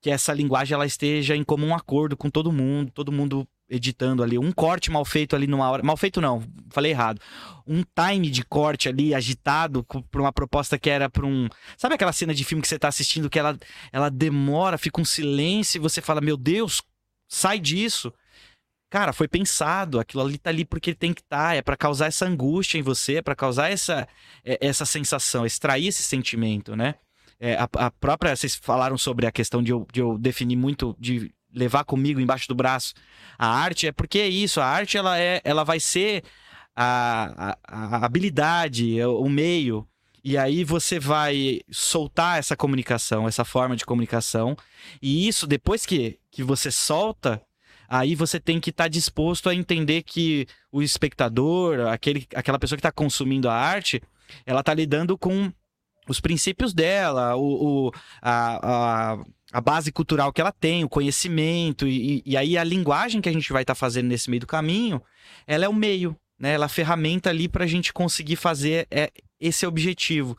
[0.00, 4.38] que essa linguagem ela esteja em comum acordo com todo mundo, todo mundo editando ali.
[4.38, 5.82] Um corte mal feito ali numa hora.
[5.82, 7.20] Mal feito não, falei errado.
[7.66, 11.48] Um time de corte ali agitado por uma proposta que era para um.
[11.76, 13.58] Sabe aquela cena de filme que você tá assistindo que ela,
[13.92, 16.82] ela demora, fica um silêncio e você fala: Meu Deus,
[17.28, 18.12] sai disso.
[18.90, 22.06] Cara, foi pensado, aquilo ali tá ali porque tem que estar, tá, é para causar
[22.06, 24.06] essa angústia em você, é para causar essa,
[24.44, 26.94] é, essa sensação, extrair esse sentimento, né?
[27.40, 30.96] É, a, a, própria, vocês falaram sobre a questão de eu, de eu definir muito,
[30.98, 32.94] de levar comigo embaixo do braço.
[33.38, 36.22] A arte, é porque é isso, a arte ela, é, ela vai ser
[36.74, 39.86] a, a, a habilidade, o meio,
[40.22, 44.56] e aí você vai soltar essa comunicação, essa forma de comunicação,
[45.00, 47.42] e isso depois que, que você solta,
[47.88, 52.76] aí você tem que estar tá disposto a entender que o espectador, aquele, aquela pessoa
[52.76, 54.02] que está consumindo a arte,
[54.46, 55.52] ela está lidando com
[56.08, 59.24] os princípios dela, o, o a, a,
[59.54, 63.32] a, base cultural que ela tem, o conhecimento, e, e aí a linguagem que a
[63.32, 65.00] gente vai estar tá fazendo nesse meio do caminho,
[65.46, 66.54] ela é o meio, né?
[66.54, 70.36] Ela é a ferramenta ali para a gente conseguir fazer é, esse objetivo.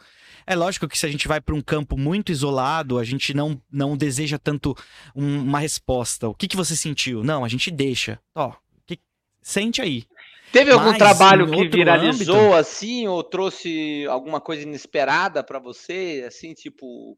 [0.48, 3.60] É lógico que se a gente vai para um campo muito isolado, a gente não,
[3.72, 4.76] não deseja tanto
[5.16, 6.28] um, uma resposta.
[6.28, 7.24] O que, que você sentiu?
[7.24, 8.20] Não, a gente deixa.
[8.36, 8.54] Ó,
[8.86, 9.00] que...
[9.42, 10.06] sente aí.
[10.52, 12.54] Teve algum Mas, trabalho que viralizou âmbito...
[12.54, 17.18] assim, ou trouxe alguma coisa inesperada para você, assim, tipo,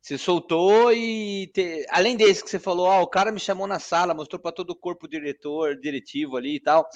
[0.00, 1.86] você soltou e te...
[1.90, 4.70] além desse que você falou, ó, o cara me chamou na sala, mostrou para todo
[4.70, 6.88] o corpo diretor, diretivo ali e tal,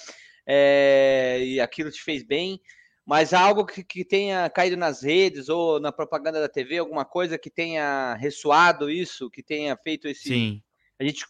[0.46, 1.38] é...
[1.42, 2.60] e aquilo te fez bem
[3.06, 7.36] mas algo que, que tenha caído nas redes ou na propaganda da TV, alguma coisa
[7.36, 10.28] que tenha ressoado isso, que tenha feito esse.
[10.28, 10.62] Sim.
[10.98, 11.26] A gente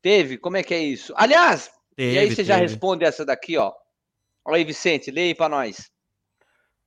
[0.00, 0.38] teve?
[0.38, 1.12] Como é que é isso?
[1.16, 2.48] Aliás, teve, e aí você teve.
[2.48, 3.72] já responde essa daqui, ó.
[4.44, 5.90] Olha aí, Vicente, leia aí para nós.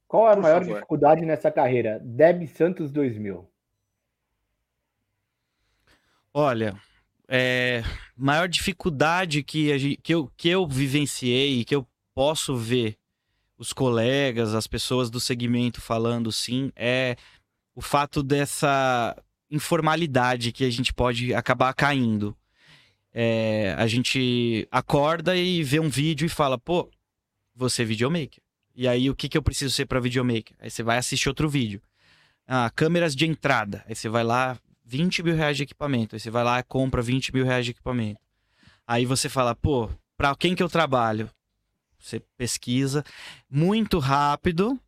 [0.07, 0.75] Qual é a Por maior favor.
[0.75, 1.99] dificuldade nessa carreira?
[2.01, 3.45] Deb Santos 2000.
[6.33, 6.79] Olha,
[7.27, 7.83] é,
[8.15, 12.97] maior dificuldade que, gente, que, eu, que eu vivenciei e que eu posso ver
[13.57, 17.15] os colegas, as pessoas do segmento falando sim, é
[17.75, 19.15] o fato dessa
[19.49, 22.35] informalidade que a gente pode acabar caindo.
[23.11, 26.89] É, a gente acorda e vê um vídeo e fala, pô,
[27.55, 28.41] você é videomaker.
[28.75, 30.55] E aí, o que, que eu preciso ser para videomaker?
[30.59, 31.81] Aí você vai assistir outro vídeo.
[32.47, 33.83] Ah, câmeras de entrada.
[33.87, 34.57] Aí você vai lá,
[34.89, 36.15] 20 mil reais de equipamento.
[36.15, 38.19] Aí você vai lá e compra 20 mil reais de equipamento.
[38.87, 39.87] Aí você fala, pô,
[40.17, 41.29] para quem que eu trabalho?
[41.99, 43.03] Você pesquisa
[43.47, 44.79] muito rápido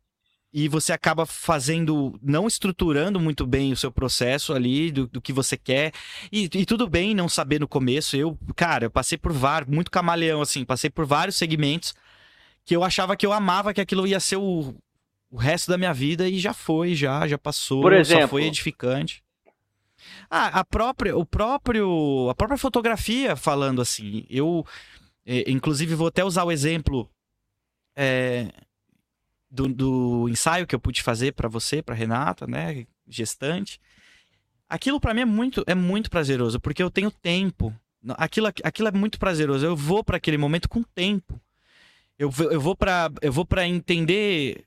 [0.52, 5.32] e você acaba fazendo, não estruturando muito bem o seu processo ali, do, do que
[5.32, 5.92] você quer.
[6.32, 8.16] E, e, tudo bem não saber no começo.
[8.16, 11.94] Eu, cara, eu passei por vários, muito camaleão, assim, passei por vários segmentos
[12.64, 14.74] que eu achava que eu amava que aquilo ia ser o,
[15.30, 18.44] o resto da minha vida e já foi, já, já passou, por exemplo, só foi
[18.44, 19.22] edificante.
[20.30, 24.64] Ah, a própria, o próprio, a própria fotografia falando assim, eu
[25.24, 27.08] é, inclusive, vou até usar o exemplo
[27.96, 28.48] é,
[29.50, 33.80] do, do, ensaio que eu pude fazer para você, para Renata, né, gestante.
[34.68, 37.74] Aquilo para mim é muito, é muito prazeroso, porque eu tenho tempo.
[38.16, 39.64] Aquilo, aquilo é muito prazeroso.
[39.64, 41.40] Eu vou para aquele momento com tempo.
[42.18, 44.64] Eu, eu vou para entender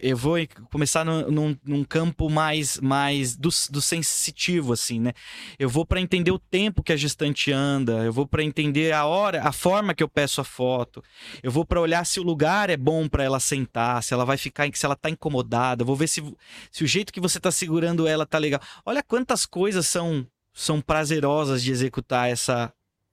[0.00, 0.36] eu vou
[0.70, 5.12] começar no, num, num, campo mais, mais do, do sensitivo, assim, né?
[5.58, 9.04] Eu vou para entender o tempo que a gestante anda, eu vou para entender a
[9.04, 11.02] hora, a forma que eu peço a foto,
[11.42, 14.36] eu vou para olhar se o lugar é bom para ela sentar, se ela vai
[14.36, 16.22] ficar, se ela tá incomodada, eu vou ver se,
[16.70, 18.60] se o jeito que você tá segurando ela tá legal.
[18.86, 22.72] Olha quantas coisas são, são prazerosas de executar essa,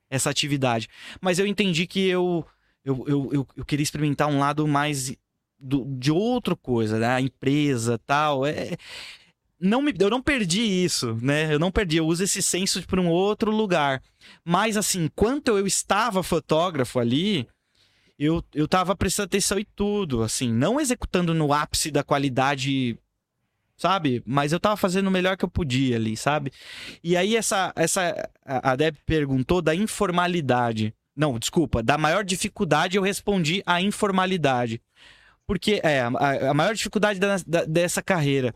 [0.09, 0.88] essa atividade.
[1.20, 2.45] Mas eu entendi que eu,
[2.86, 5.15] eu, eu, eu, eu queria experimentar um lado mais
[5.60, 7.07] do, de outra coisa, né?
[7.07, 8.45] A empresa tal.
[8.45, 8.78] É,
[9.60, 11.53] não me, eu não perdi isso, né?
[11.53, 14.01] Eu não perdi, eu uso esse senso para um outro lugar.
[14.43, 17.45] Mas, assim, enquanto eu estava fotógrafo ali,
[18.18, 22.97] eu, eu tava prestando atenção em tudo, assim, não executando no ápice da qualidade,
[23.76, 24.24] sabe?
[24.26, 26.51] Mas eu tava fazendo o melhor que eu podia ali, sabe?
[27.03, 30.93] E aí, essa, essa a Deb perguntou da informalidade.
[31.16, 34.82] Não, desculpa, da maior dificuldade eu respondi a informalidade.
[35.49, 38.53] Porque é, a, a maior dificuldade da, da, dessa carreira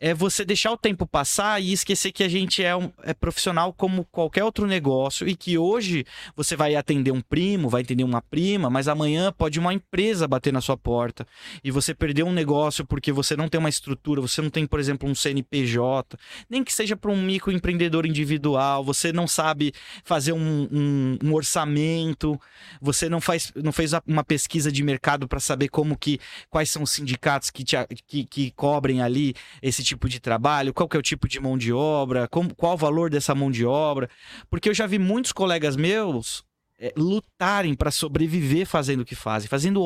[0.00, 3.70] é você deixar o tempo passar e esquecer que a gente é, um, é profissional
[3.70, 8.22] como qualquer outro negócio e que hoje você vai atender um primo, vai atender uma
[8.22, 11.26] prima, mas amanhã pode uma empresa bater na sua porta
[11.62, 14.80] e você perder um negócio porque você não tem uma estrutura, você não tem, por
[14.80, 16.16] exemplo, um CNPJ,
[16.48, 22.40] nem que seja para um microempreendedor individual, você não sabe fazer um, um, um orçamento,
[22.80, 26.82] você não faz, não fez uma pesquisa de mercado para saber como que quais são
[26.82, 27.76] os sindicatos que, te,
[28.06, 31.56] que, que cobrem ali esse tipo de trabalho, qual que é o tipo de mão
[31.56, 34.08] de obra, como, qual o valor dessa mão de obra.
[34.48, 36.44] Porque eu já vi muitos colegas meus
[36.80, 39.82] é, lutarem para sobreviver fazendo o que fazem, fazendo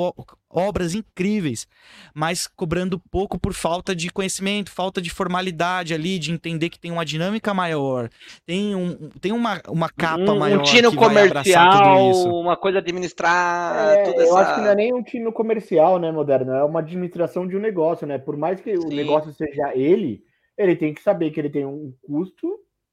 [0.48, 1.66] obras incríveis,
[2.14, 6.92] mas cobrando pouco por falta de conhecimento, falta de formalidade ali, de entender que tem
[6.92, 8.08] uma dinâmica maior,
[8.46, 10.60] tem, um, tem uma, uma capa um, maior.
[10.60, 13.88] Um tino comercial, uma coisa administrar.
[13.88, 14.38] É, eu essa...
[14.38, 16.52] acho que não é nem um tino comercial, né, moderno?
[16.52, 18.18] É uma administração de um negócio, né?
[18.18, 18.86] Por mais que Sim.
[18.86, 20.22] o negócio seja ele,
[20.56, 22.48] ele tem que saber que ele tem um custo,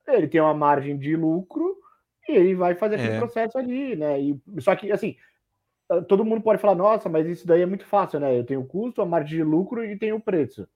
[0.07, 1.79] ele tem uma margem de lucro
[2.27, 3.19] e ele vai fazer aquele é.
[3.19, 4.19] processo ali, né?
[4.19, 5.15] E, só que, assim,
[6.07, 8.37] todo mundo pode falar, nossa, mas isso daí é muito fácil, né?
[8.37, 10.67] Eu tenho o custo, a margem de lucro e tenho o preço.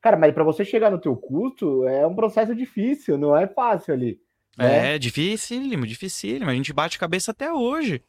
[0.00, 3.94] Cara, mas para você chegar no teu custo é um processo difícil, não é fácil
[3.94, 4.20] ali.
[4.56, 4.94] Né?
[4.94, 6.50] É, dificílimo, dificílimo.
[6.50, 8.02] A gente bate cabeça até hoje.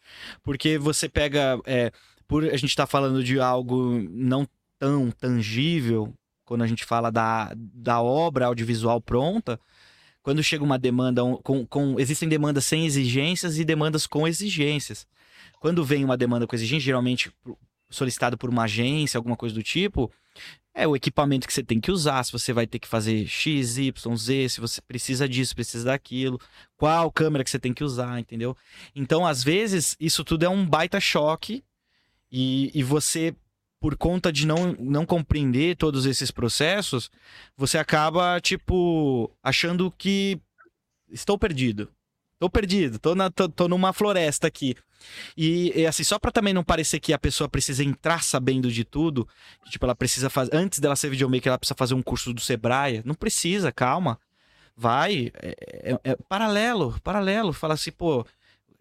[0.43, 1.59] Porque você pega.
[1.65, 1.91] É,
[2.27, 6.13] por a gente tá falando de algo não tão tangível,
[6.43, 9.59] quando a gente fala da, da obra audiovisual pronta,
[10.25, 11.99] quando chega uma demanda com, com.
[11.99, 15.05] Existem demandas sem exigências e demandas com exigências.
[15.59, 17.31] Quando vem uma demanda com exigência, geralmente
[17.91, 20.11] solicitado por uma agência, alguma coisa do tipo,
[20.73, 23.77] é o equipamento que você tem que usar, se você vai ter que fazer X,
[23.77, 26.41] Y, Z, se você precisa disso, precisa daquilo,
[26.75, 28.57] qual câmera que você tem que usar, entendeu?
[28.95, 31.63] Então, às vezes, isso tudo é um baita choque
[32.31, 33.35] e, e você
[33.85, 37.11] por conta de não, não compreender todos esses processos,
[37.55, 40.41] você acaba, tipo, achando que
[41.07, 41.91] estou perdido.
[42.33, 44.75] Estou perdido, tô, na, tô, tô, numa floresta aqui.
[45.37, 48.83] E, e assim, só para também não parecer que a pessoa precisa entrar sabendo de
[48.83, 49.27] tudo,
[49.63, 50.55] que, tipo, ela precisa fazer.
[50.55, 53.03] Antes dela ser videomaker, ela precisa fazer um curso do Sebrae.
[53.05, 54.19] Não precisa, calma.
[54.75, 55.31] Vai.
[55.43, 57.53] É, é, é paralelo, paralelo.
[57.53, 58.25] Fala assim, pô,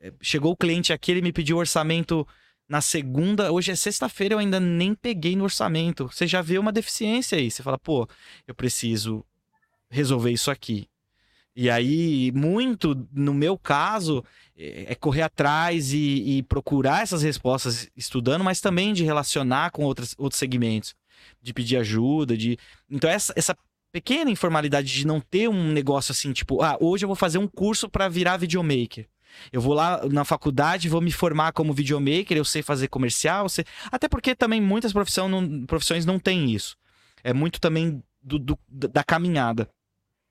[0.01, 2.27] é, chegou o cliente aqui, ele me pediu orçamento
[2.69, 6.09] na segunda, hoje é sexta-feira, eu ainda nem peguei no orçamento.
[6.09, 7.51] Você já vê uma deficiência aí.
[7.51, 8.09] Você fala, pô,
[8.47, 9.25] eu preciso
[9.91, 10.89] resolver isso aqui.
[11.57, 14.25] E aí, muito, no meu caso,
[14.57, 19.85] é, é correr atrás e, e, procurar essas respostas estudando, mas também de relacionar com
[19.85, 20.97] outros, outros segmentos,
[21.41, 22.59] de pedir ajuda, de.
[22.91, 23.57] Então, essa, essa
[23.93, 27.47] pequena informalidade de não ter um negócio assim, tipo, ah, hoje eu vou fazer um
[27.47, 29.07] curso para virar videomaker.
[29.53, 33.65] Eu vou lá na faculdade, vou me formar como videomaker, eu sei fazer comercial, sei...
[33.91, 36.77] até porque também muitas profissões não, profissões não têm isso.
[37.23, 39.69] É muito também do, do, da caminhada.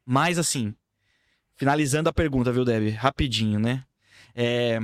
[0.05, 0.75] Mas assim,
[1.55, 2.89] finalizando a pergunta, viu, Deb?
[2.95, 3.85] Rapidinho, né?
[4.35, 4.79] É...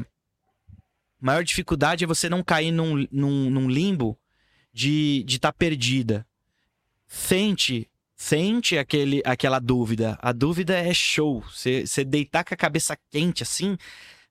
[1.20, 4.17] Maior dificuldade é você não cair num, num, num limbo
[4.74, 6.26] de estar de tá perdida.
[7.07, 7.89] Sente
[8.20, 10.20] sente aquele, aquela dúvida.
[10.22, 11.41] A dúvida é show.
[11.49, 13.78] Você deitar com a cabeça quente assim.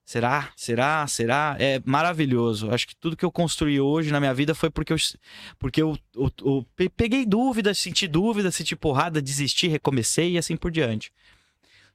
[0.05, 0.53] Será?
[0.55, 1.07] Será?
[1.07, 1.57] Será?
[1.59, 2.69] É maravilhoso.
[2.69, 4.97] Acho que tudo que eu construí hoje na minha vida foi porque eu,
[5.57, 6.65] porque eu, eu, eu
[6.95, 11.11] peguei dúvidas, senti dúvidas, senti porrada, desisti, recomecei e assim por diante.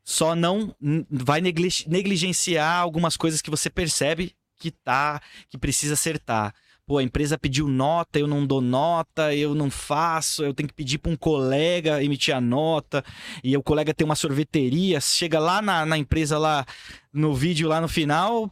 [0.02, 0.74] Só não
[1.08, 6.52] vai negligenciar algumas coisas que você percebe que tá, que precisa acertar
[6.86, 10.74] pô, a empresa pediu nota, eu não dou nota, eu não faço, eu tenho que
[10.74, 13.04] pedir para um colega emitir a nota,
[13.42, 16.66] e o colega tem uma sorveteria, chega lá na, na empresa lá
[17.12, 18.50] no vídeo lá no final,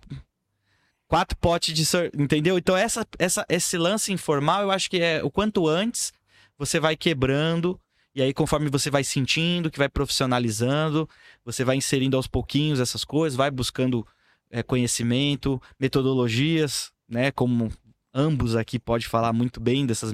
[1.06, 2.56] quatro potes de sorvete, entendeu?
[2.56, 6.12] Então essa, essa, esse lance informal, eu acho que é o quanto antes
[6.56, 7.78] você vai quebrando,
[8.14, 11.08] e aí conforme você vai sentindo, que vai profissionalizando,
[11.44, 14.06] você vai inserindo aos pouquinhos essas coisas, vai buscando
[14.50, 17.70] é, conhecimento, metodologias, né, como
[18.14, 20.12] ambos aqui pode falar muito bem dessas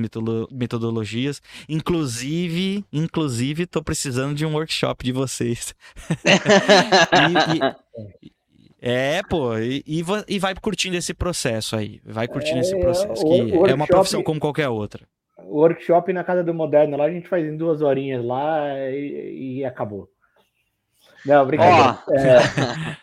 [0.51, 1.43] metodologias.
[1.69, 5.75] Inclusive, inclusive, tô precisando de um workshop de vocês.
[8.23, 8.33] e, e,
[8.81, 12.01] é, pô, e, e, vai curtindo esse processo aí.
[12.05, 15.07] Vai curtindo é, esse processo, que é uma profissão como qualquer outra.
[15.37, 19.65] O workshop na Casa do Moderno, lá a gente faz em duas horinhas lá e,
[19.65, 20.09] acabou.
[21.27, 22.03] Não, obrigado.
[22.07, 22.15] Oh.
[22.15, 22.97] É,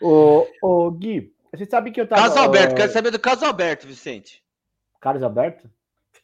[0.00, 2.22] o, o Gui, você sabe que eu tava.
[2.22, 4.42] Caso Alberto, quero saber do caso Alberto, Vicente.
[5.00, 5.70] Carlos Alberto?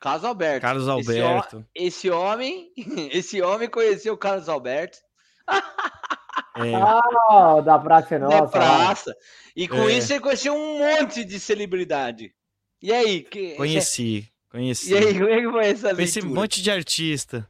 [0.00, 0.62] Carlos Alberto.
[0.62, 1.66] Carlos Alberto.
[1.74, 2.72] Esse, esse homem,
[3.12, 4.98] esse homem conheceu o Carlos Alberto.
[5.46, 5.52] É.
[6.60, 8.36] Ah, da Praça Nossa.
[8.36, 9.16] Da praça.
[9.54, 9.92] E com é.
[9.92, 12.34] isso ele conheceu um monte de celebridade.
[12.82, 13.22] E aí?
[13.22, 13.54] Que...
[13.54, 14.92] Conheci, conheci.
[14.92, 17.48] E aí, como é que foi essa Conheci um monte de artista.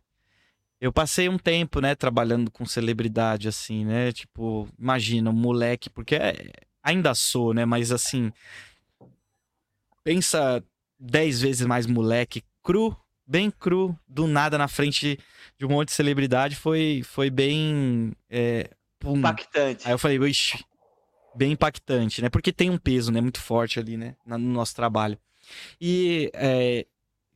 [0.78, 4.12] Eu passei um tempo, né, trabalhando com celebridade, assim, né?
[4.12, 6.50] Tipo, imagina, um moleque, porque é,
[6.88, 7.64] ainda sou, né?
[7.64, 8.32] Mas assim,
[10.02, 10.62] pensa
[10.98, 15.18] dez vezes mais moleque, cru, bem cru, do nada na frente
[15.58, 18.12] de um monte de celebridade, foi, foi bem.
[18.30, 18.70] É,
[19.04, 19.86] impactante.
[19.86, 20.64] Aí eu falei, ixi,
[21.34, 22.28] bem impactante, né?
[22.28, 23.20] Porque tem um peso, né?
[23.20, 24.16] Muito forte ali, né?
[24.26, 25.18] No nosso trabalho.
[25.80, 26.86] E é,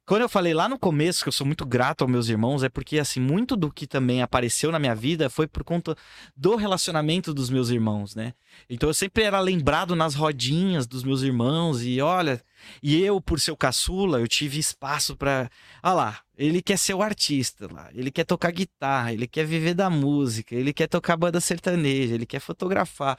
[0.04, 2.68] quando eu falei lá no começo que eu sou muito grato aos meus irmãos, é
[2.68, 5.96] porque, assim, muito do que também apareceu na minha vida foi por conta
[6.36, 8.34] do relacionamento dos meus irmãos, né?
[8.68, 12.42] Então eu sempre era lembrado nas rodinhas dos meus irmãos e olha,
[12.82, 15.48] e eu, por ser o caçula, eu tive espaço para.
[15.80, 19.74] Ah lá, ele quer ser o artista lá, ele quer tocar guitarra, ele quer viver
[19.74, 23.16] da música, ele quer tocar banda sertaneja, ele quer fotografar.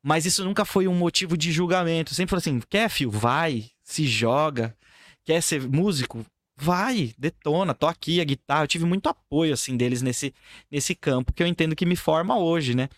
[0.00, 2.14] Mas isso nunca foi um motivo de julgamento.
[2.14, 3.10] Sempre falei assim: quer, filho?
[3.10, 4.76] Vai, se joga
[5.24, 6.24] quer ser músico?
[6.56, 8.64] Vai, detona, tô aqui, a guitarra.
[8.64, 10.34] Eu tive muito apoio, assim, deles nesse,
[10.70, 12.88] nesse campo, que eu entendo que me forma hoje, né?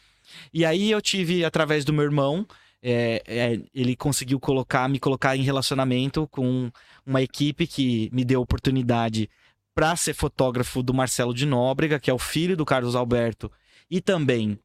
[0.52, 2.46] E aí eu tive, através do meu irmão,
[2.82, 6.70] é, é, ele conseguiu colocar, me colocar em relacionamento com
[7.06, 9.30] uma equipe que me deu oportunidade
[9.74, 13.50] para ser fotógrafo do Marcelo de Nóbrega, que é o filho do Carlos Alberto,
[13.90, 14.58] e também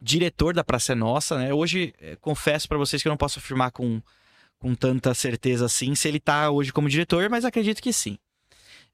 [0.00, 1.54] diretor da Praça é Nossa, né?
[1.54, 4.02] Hoje, é, confesso para vocês que eu não posso afirmar com
[4.64, 8.16] com tanta certeza assim se ele tá hoje como diretor, mas acredito que sim.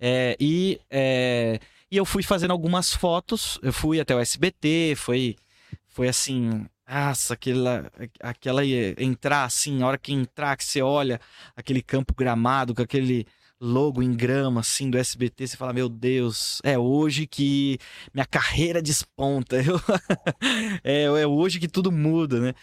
[0.00, 5.36] É, e, é, e eu fui fazendo algumas fotos, eu fui até o SBT, foi,
[5.86, 11.20] foi assim, nossa, aquela, aquela entrar assim, a hora que entrar, que você olha
[11.54, 13.24] aquele campo gramado com aquele
[13.60, 17.78] logo em grama assim do SBT, você fala, meu Deus, é hoje que
[18.12, 19.58] minha carreira desponta.
[20.82, 22.54] é, é hoje que tudo muda, né?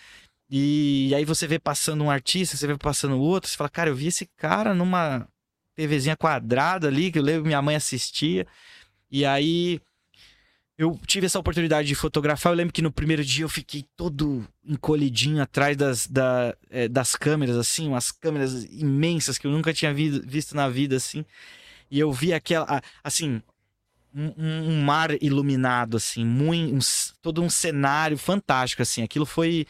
[0.50, 3.96] E aí você vê passando um artista, você vê passando outro, você fala, cara, eu
[3.96, 5.28] vi esse cara numa
[5.76, 8.48] TVzinha quadrada ali, que eu lembro minha mãe assistia.
[9.12, 9.82] E aí
[10.78, 12.52] eu tive essa oportunidade de fotografar.
[12.52, 17.16] Eu lembro que no primeiro dia eu fiquei todo encolhidinho atrás das, da, é, das
[17.16, 21.26] câmeras, assim, umas câmeras imensas que eu nunca tinha vi, visto na vida, assim.
[21.90, 23.42] E eu vi aquela, assim,
[24.14, 26.80] um, um mar iluminado, assim, muito, um,
[27.22, 29.02] todo um cenário fantástico, assim.
[29.02, 29.66] Aquilo foi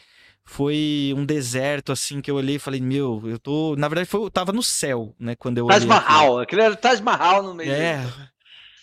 [0.48, 3.76] foi um deserto, assim, que eu olhei e falei, meu, eu tô.
[3.76, 5.36] Na verdade, foi, eu tava no céu, né?
[5.36, 5.88] Quando eu Taj olhei.
[5.88, 7.70] Mahal, aquele era Taj Mahal no meio.
[7.70, 8.02] É.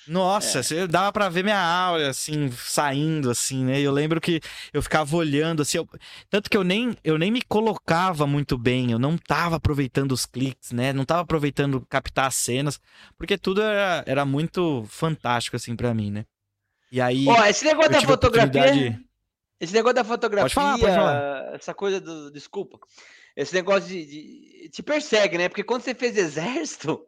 [0.07, 0.85] Nossa, é.
[0.85, 3.81] dava para ver minha aula, assim, saindo, assim, né?
[3.81, 4.39] Eu lembro que
[4.71, 5.89] eu ficava olhando, assim, eu...
[6.29, 10.27] tanto que eu nem, eu nem me colocava muito bem, eu não tava aproveitando os
[10.27, 10.93] cliques, né?
[10.93, 12.79] Não tava aproveitando captar as cenas,
[13.17, 16.25] porque tudo era, era muito fantástico, assim, para mim, né?
[16.91, 17.25] E aí.
[17.27, 19.03] Ó, esse negócio da fotografia.
[19.59, 21.55] Esse negócio da fotografia, pode falar, pode falar.
[21.55, 22.31] essa coisa do.
[22.31, 22.79] Desculpa.
[23.35, 25.49] Esse negócio de, de, Te persegue, né?
[25.49, 27.05] Porque quando você fez exército,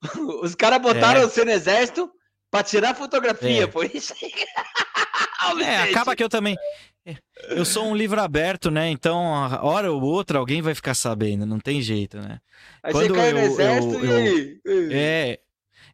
[0.42, 1.24] os caras botaram é.
[1.24, 2.10] você no exército
[2.50, 3.66] pra tirar fotografia, é.
[3.66, 4.32] por isso aí.
[5.64, 6.56] é, acaba que eu também.
[7.04, 7.16] É,
[7.48, 8.88] eu sou um livro aberto, né?
[8.88, 9.18] Então,
[9.62, 12.40] hora ou outra, alguém vai ficar sabendo, não tem jeito, né?
[12.82, 14.60] Aí Quando você cai eu, no exército eu, eu, e aí?
[14.92, 15.40] É,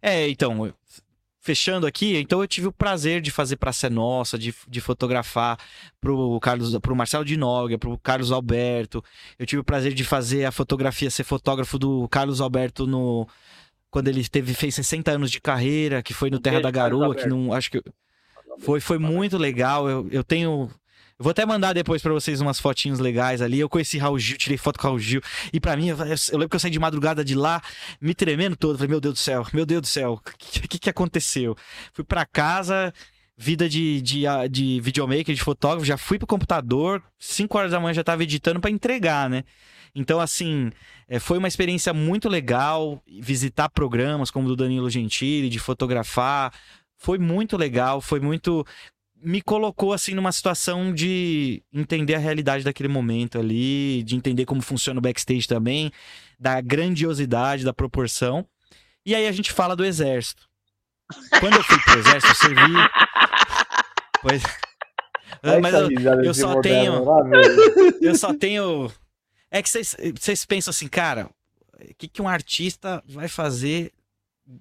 [0.03, 0.73] é, então,
[1.41, 5.59] fechando aqui, então eu tive o prazer de fazer para ser Nossa, de, de fotografar
[6.01, 9.03] pro Carlos, pro Marcelo de Noga, pro Carlos Alberto.
[9.39, 13.27] Eu tive o prazer de fazer a fotografia, ser fotógrafo do Carlos Alberto no
[13.91, 17.27] quando ele teve fez 60 anos de carreira, que foi no Terra da Garoa, que
[17.27, 17.83] não acho que
[18.59, 19.89] foi foi muito legal.
[19.89, 20.69] Eu, eu tenho
[21.19, 23.59] eu vou até mandar depois para vocês umas fotinhos legais ali.
[23.59, 25.21] Eu conheci Raul Gil, tirei foto com Raul Gil.
[25.53, 27.61] E para mim, eu, eu, lembro que eu saí de madrugada de lá,
[28.01, 28.77] me tremendo todo.
[28.77, 31.57] Falei, meu Deus do céu, meu Deus do céu, o que, que, que aconteceu?
[31.93, 32.95] Fui para casa,
[33.37, 37.95] vida de, de, de videomaker, de fotógrafo, já fui pro computador, 5 horas da manhã
[37.95, 39.43] já tava editando para entregar, né?
[39.95, 40.71] Então, assim,
[41.09, 46.53] é, foi uma experiência muito legal visitar programas como o do Danilo Gentili, de fotografar.
[46.97, 48.65] Foi muito legal, foi muito
[49.23, 54.63] me colocou assim numa situação de entender a realidade daquele momento ali, de entender como
[54.63, 55.91] funciona o backstage também,
[56.39, 58.47] da grandiosidade, da proporção.
[59.05, 60.49] E aí a gente fala do exército.
[61.41, 62.73] Quando eu fui pro exército, eu servi.
[64.21, 64.43] Pois.
[65.63, 67.05] Mas eu, eu só tenho.
[68.01, 68.91] Eu só tenho.
[69.51, 71.31] É que vocês pensam assim, cara,
[71.81, 73.93] o que, que um artista vai fazer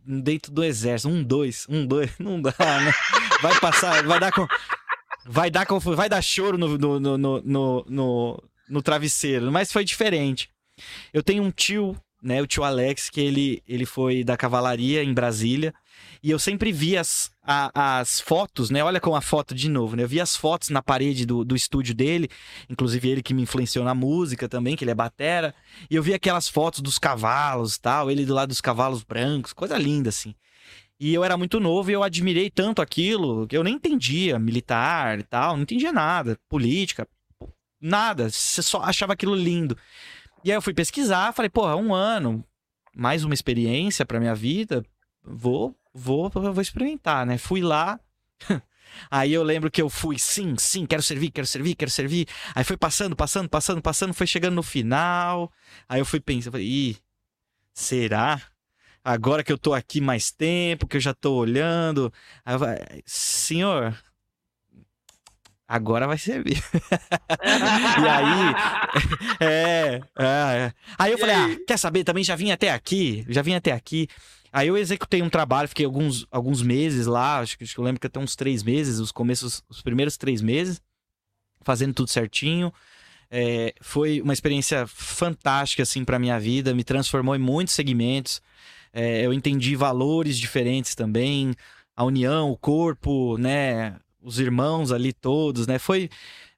[0.05, 1.13] dentro do exército.
[1.13, 2.93] Um, dois, um, dois, não dá, né?
[3.41, 4.47] Vai passar, vai dar com.
[5.29, 9.83] Vai dar, com, vai dar choro no, no, no, no, no, no travesseiro, mas foi
[9.83, 10.49] diferente.
[11.13, 15.13] Eu tenho um tio né, o tio Alex, que ele, ele foi da cavalaria em
[15.13, 15.73] Brasília.
[16.21, 18.83] E eu sempre vi as, a, as fotos, né?
[18.83, 20.03] Olha com a foto de novo, né?
[20.03, 22.29] Eu vi as fotos na parede do, do estúdio dele,
[22.69, 25.53] inclusive ele que me influenciou na música também, que ele é batera.
[25.89, 29.77] E eu vi aquelas fotos dos cavalos tal, ele do lado dos cavalos brancos, coisa
[29.77, 30.33] linda, assim.
[30.99, 35.19] E eu era muito novo e eu admirei tanto aquilo que eu nem entendia militar
[35.19, 37.07] e tal, não entendia nada, política,
[37.79, 38.29] nada.
[38.29, 39.77] Você só achava aquilo lindo.
[40.43, 42.43] E aí eu fui pesquisar, falei, porra, um ano,
[42.95, 44.83] mais uma experiência pra minha vida,
[45.23, 47.37] vou, vou, vou experimentar, né?
[47.37, 47.99] Fui lá.
[49.11, 52.27] Aí eu lembro que eu fui, sim, sim, quero servir, quero servir, quero servir.
[52.55, 55.51] Aí foi passando, passando, passando, passando, foi chegando no final.
[55.87, 56.97] Aí eu fui pensando, falei, ih,
[57.73, 58.41] será?
[59.07, 62.11] agora que eu tô aqui mais tempo, que eu já tô olhando.
[63.05, 63.95] Senhor,
[65.65, 66.61] agora vai servir.
[67.41, 68.55] e aí,
[69.39, 71.53] é, é, é, Aí eu falei, aí?
[71.53, 72.03] ah, quer saber?
[72.03, 74.09] Também já vim até aqui, já vim até aqui.
[74.57, 77.83] Aí eu executei um trabalho, fiquei alguns, alguns meses lá, acho que, acho que eu
[77.83, 80.81] lembro que até uns três meses, os começos, os primeiros três meses,
[81.61, 82.73] fazendo tudo certinho.
[83.29, 88.41] É, foi uma experiência fantástica, assim, para minha vida, me transformou em muitos segmentos.
[88.91, 91.53] É, eu entendi valores diferentes também,
[91.95, 96.09] a união, o corpo, né, os irmãos ali todos, né, foi,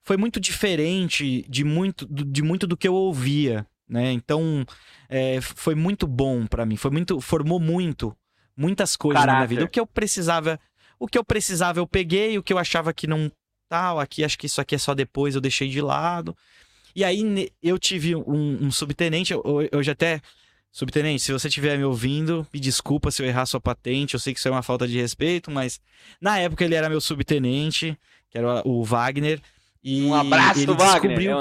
[0.03, 4.65] foi muito diferente de muito, de muito do que eu ouvia, né, então
[5.09, 8.15] é, foi muito bom para mim, foi muito, formou muito,
[8.55, 10.59] muitas coisas na minha vida, o que eu precisava,
[10.99, 13.31] o que eu precisava eu peguei, o que eu achava que não
[13.67, 16.35] tal, aqui acho que isso aqui é só depois, eu deixei de lado,
[16.95, 20.21] e aí eu tive um, um subtenente, eu, eu já até.
[20.71, 24.33] Subtenente, se você estiver me ouvindo, me desculpa se eu errar sua patente, eu sei
[24.33, 25.81] que isso é uma falta de respeito, mas
[26.21, 27.97] na época ele era meu subtenente,
[28.29, 29.41] que era o Wagner.
[29.83, 31.17] E um abraço, ele Wagner.
[31.17, 31.37] Descobriu,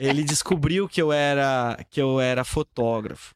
[0.00, 3.34] ele descobriu que eu era que eu era fotógrafo.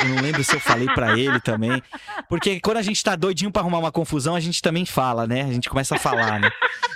[0.00, 1.82] Eu não lembro se eu falei para ele também.
[2.28, 5.42] Porque quando a gente tá doidinho pra arrumar uma confusão, a gente também fala, né?
[5.42, 6.50] A gente começa a falar, né?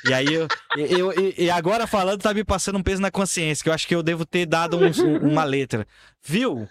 [0.04, 0.46] E aí eu,
[0.76, 3.88] eu, eu e agora falando, tá me passando um peso na consciência, que eu acho
[3.88, 5.86] que eu devo ter dado um, uma letra.
[6.22, 6.68] Viu?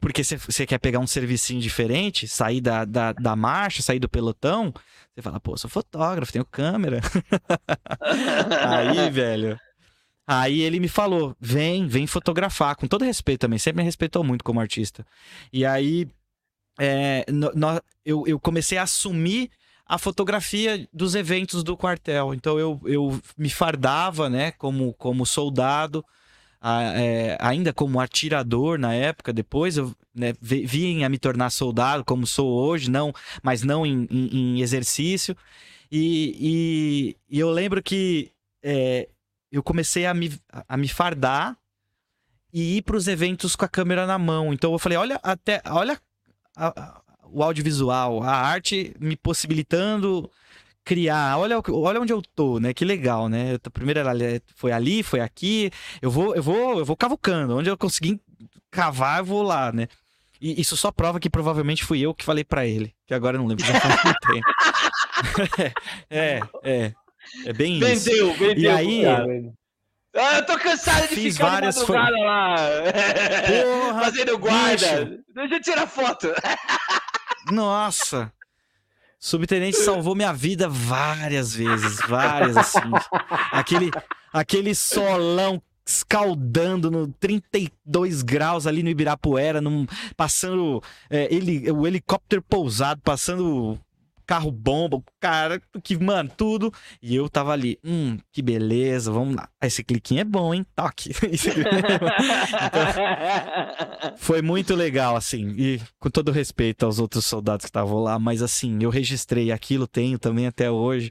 [0.00, 4.72] Porque você quer pegar um servicinho diferente, sair da, da, da marcha, sair do pelotão,
[5.12, 7.00] você fala, pô, sou fotógrafo, tenho câmera.
[8.64, 9.58] aí, velho.
[10.30, 14.44] Aí ele me falou: vem, vem fotografar, com todo respeito também, sempre me respeitou muito
[14.44, 15.06] como artista.
[15.50, 16.06] E aí
[16.78, 19.50] é, no, no, eu, eu comecei a assumir
[19.86, 22.34] a fotografia dos eventos do quartel.
[22.34, 26.04] Então eu, eu me fardava, né, como, como soldado,
[26.60, 29.32] a, é, ainda como atirador na época.
[29.32, 33.12] Depois eu né, vim a me tornar soldado, como sou hoje, não,
[33.42, 35.34] mas não em, em, em exercício.
[35.90, 38.30] E, e, e, eu lembro que
[38.62, 39.08] é,
[39.50, 40.38] eu comecei a me,
[40.68, 41.56] a me fardar
[42.52, 44.52] e ir para os eventos com a câmera na mão.
[44.52, 46.00] Então eu falei, olha até, olha
[46.56, 50.30] a, a, o audiovisual, a arte me possibilitando
[50.84, 51.38] criar.
[51.38, 52.72] Olha, olha onde eu tô, né?
[52.72, 53.56] Que legal, né?
[53.62, 54.04] A primeira
[54.54, 55.70] foi ali, foi aqui.
[56.00, 57.56] Eu vou, eu vou, eu vou cavucando.
[57.56, 58.20] Onde eu conseguir
[58.70, 59.86] cavar, eu vou lá, né?
[60.40, 62.94] E isso só prova que provavelmente fui eu que falei para ele.
[63.06, 64.46] Que agora eu não lembro, já faz muito tempo.
[66.08, 66.94] é, é.
[66.94, 66.94] É
[67.52, 68.10] bem vendeu, isso.
[68.10, 68.62] Vendeu, vendeu.
[68.62, 69.04] E aí...
[70.14, 72.24] Ah, eu tô cansado de Fiz ficar várias de madrugada fo...
[72.24, 72.56] lá.
[73.62, 75.04] Porra, Fazendo guarda.
[75.04, 75.22] bicho.
[75.34, 76.28] Deixa eu tirar foto.
[77.52, 78.32] Nossa.
[79.20, 82.90] Subtenente salvou minha vida várias vezes, várias assim.
[83.52, 83.90] Aquele,
[84.32, 92.42] aquele solão escaldando no 32 graus ali no Ibirapuera, num, passando é, ele, o helicóptero
[92.42, 93.78] pousado, passando
[94.28, 96.70] carro bomba, cara que, mano, tudo.
[97.02, 99.48] E eu tava ali, hum, que beleza, vamos lá.
[99.62, 100.66] Esse cliquinho é bom, hein?
[100.76, 101.12] Toque.
[101.16, 102.86] então,
[104.18, 108.42] foi muito legal, assim, e com todo respeito aos outros soldados que estavam lá, mas
[108.42, 111.10] assim, eu registrei aquilo, tenho também até hoje.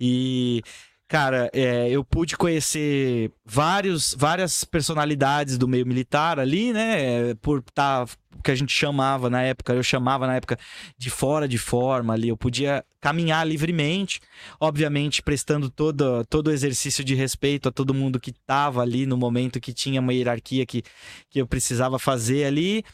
[0.00, 0.60] E
[1.06, 7.34] cara, é, eu pude conhecer vários, várias personalidades do meio militar ali, né?
[7.36, 8.12] Por estar tá,
[8.42, 10.58] que a gente chamava na época, eu chamava na época
[10.96, 12.28] de fora de forma ali.
[12.28, 14.20] Eu podia caminhar livremente,
[14.60, 19.16] obviamente prestando todo, todo o exercício de respeito a todo mundo que estava ali no
[19.16, 20.82] momento que tinha uma hierarquia que,
[21.30, 22.84] que eu precisava fazer ali.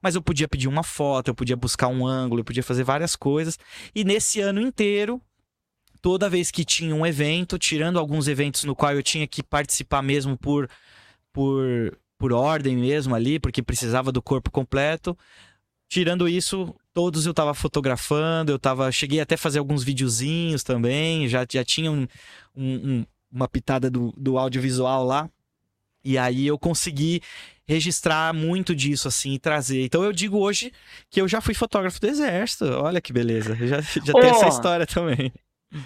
[0.00, 3.14] Mas eu podia pedir uma foto, eu podia buscar um ângulo, eu podia fazer várias
[3.14, 3.58] coisas.
[3.94, 5.20] E nesse ano inteiro,
[6.00, 10.02] toda vez que tinha um evento, tirando alguns eventos no qual eu tinha que participar
[10.02, 10.68] mesmo por,
[11.32, 15.18] por, por ordem mesmo ali, porque precisava do corpo completo.
[15.88, 18.92] Tirando isso, todos eu tava fotografando, eu tava.
[18.92, 22.06] Cheguei até a fazer alguns videozinhos também, já, já tinha um,
[22.54, 25.28] um, uma pitada do, do audiovisual lá.
[26.04, 27.20] E aí eu consegui
[27.66, 29.84] registrar muito disso, assim, e trazer.
[29.84, 30.72] Então eu digo hoje
[31.10, 32.66] que eu já fui fotógrafo do Exército.
[32.66, 33.56] Olha que beleza.
[33.66, 35.32] Já, já oh, tem essa história também.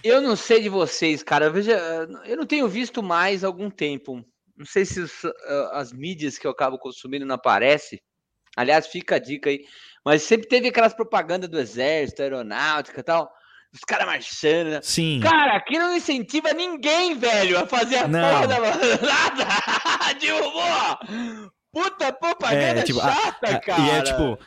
[0.05, 1.49] Eu não sei de vocês, cara.
[1.49, 1.79] Veja,
[2.27, 4.23] eu não tenho visto mais algum tempo.
[4.57, 8.01] Não sei se os, ah, as mídias que eu acabo consumindo não aparecem.
[8.57, 9.61] Aliás, fica a dica aí.
[10.05, 13.31] Mas sempre teve aquelas propagandas do exército, aeronáutica e tal.
[13.75, 14.71] Os caras marchando.
[14.71, 14.81] Né?
[14.83, 15.21] Sim.
[15.23, 18.31] Cara, aqui não incentiva ninguém, velho, a fazer a não.
[18.31, 20.15] porra da nada.
[20.19, 21.43] Derrubou!
[21.73, 23.83] Puta propaganda é, tipo, chata, a, a, cara.
[23.83, 24.39] E é tipo,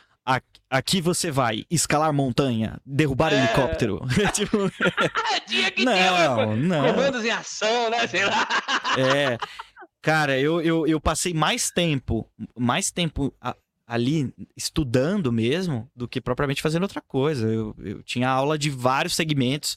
[0.68, 3.36] aqui você vai escalar montanha, derrubar é.
[3.36, 4.00] helicóptero.
[4.34, 4.70] tipo...
[5.46, 6.94] Tinha que não, ter não.
[6.94, 8.06] comandos em ação, né?
[8.06, 8.48] Sei lá.
[8.98, 9.38] É.
[10.02, 12.26] Cara, eu, eu, eu passei mais tempo,
[12.58, 13.54] mais tempo a,
[13.86, 17.46] ali estudando mesmo do que propriamente fazendo outra coisa.
[17.46, 19.76] Eu, eu tinha aula de vários segmentos,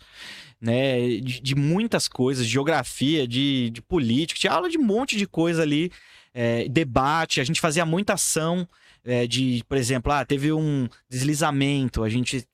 [0.61, 1.17] né?
[1.19, 5.27] De, de muitas coisas, de geografia, de, de política, tinha aula de um monte de
[5.27, 5.91] coisa ali,
[6.33, 8.67] é, debate, a gente fazia muita ação.
[9.05, 12.47] É, de, por exemplo, ah, teve um deslizamento, a gente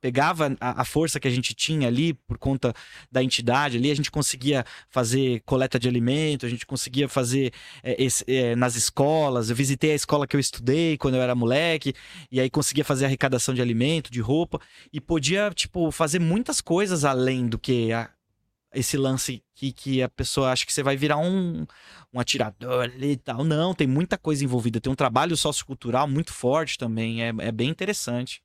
[0.00, 2.74] pegava a, a, força que a gente tinha ali por conta
[3.10, 7.52] da entidade ali, a gente conseguia fazer coleta de alimento, a gente conseguia fazer
[7.82, 9.50] é, esse, é, nas escolas.
[9.50, 11.94] Eu visitei a escola que eu estudei quando eu era moleque,
[12.30, 14.60] e aí conseguia fazer arrecadação de alimento, de roupa,
[14.92, 18.10] e podia, tipo, fazer muitas coisas além do que a,
[18.74, 21.66] esse lance que, que a pessoa acha que você vai virar um,
[22.12, 23.44] um atirador e tal.
[23.44, 24.80] Não, tem muita coisa envolvida.
[24.80, 27.22] Tem um trabalho sociocultural muito forte também.
[27.22, 28.42] É, é bem interessante.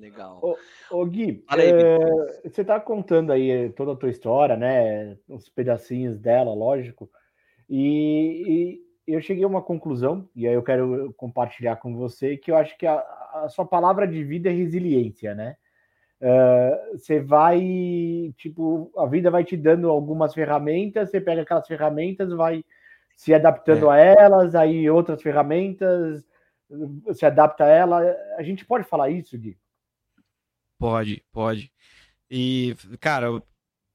[0.00, 0.40] Legal.
[0.42, 0.56] Ô,
[0.90, 5.18] ô Gui, aí, é, você tá contando aí toda a tua história, né?
[5.28, 7.10] Uns pedacinhos dela, lógico.
[7.68, 12.50] E, e, eu cheguei a uma conclusão, e aí eu quero compartilhar com você, que
[12.50, 12.96] eu acho que a,
[13.34, 15.56] a sua palavra de vida é resiliência, né?
[16.22, 22.32] Uh, você vai, tipo, a vida vai te dando algumas ferramentas, você pega aquelas ferramentas,
[22.32, 22.64] vai
[23.14, 23.94] se adaptando é.
[23.94, 26.24] a elas, aí outras ferramentas,
[27.12, 28.16] se adapta a ela.
[28.38, 29.58] A gente pode falar isso, Gui?
[30.80, 31.70] Pode, pode.
[32.30, 33.42] E, cara,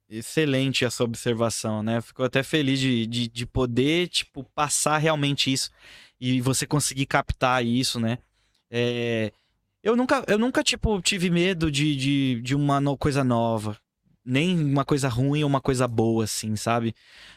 [0.07, 1.99] excelente essa observação, né?
[1.99, 5.71] Ficou até feliz de, de, de, poder, tipo, passar realmente isso
[6.21, 8.19] e você conseguir captar isso, né?
[8.69, 9.31] É...
[9.81, 12.95] Eu nunca, eu nunca, tipo, tive medo de, de, de uma no...
[12.95, 13.75] coisa nova.
[14.23, 16.95] Nem uma coisa ruim ou uma coisa boa, assim, sabe?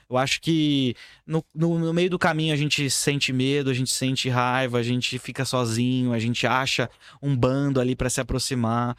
[0.08, 0.94] Eu acho que
[1.26, 4.82] no, no, no, meio do caminho a gente sente medo, a gente sente raiva, a
[4.82, 6.88] gente fica sozinho, a gente acha
[7.22, 8.96] um bando ali para se aproximar.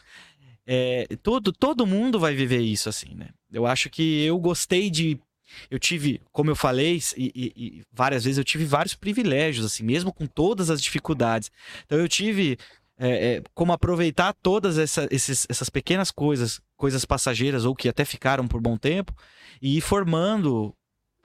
[0.72, 3.30] É, todo, todo mundo vai viver isso assim, né?
[3.52, 5.20] Eu acho que eu gostei de.
[5.68, 9.82] Eu tive, como eu falei, e, e, e várias vezes, eu tive vários privilégios, assim,
[9.82, 11.50] mesmo com todas as dificuldades.
[11.88, 12.56] Então eu tive
[13.00, 18.06] é, é, como aproveitar todas essa, esses, essas pequenas coisas, coisas passageiras ou que até
[18.06, 19.12] ficaram por bom tempo,
[19.60, 20.76] e ir formando.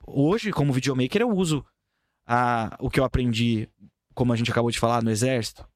[0.07, 1.63] Hoje, como videomaker, eu uso
[2.25, 3.69] a, o que eu aprendi,
[4.15, 5.67] como a gente acabou de falar, no exército.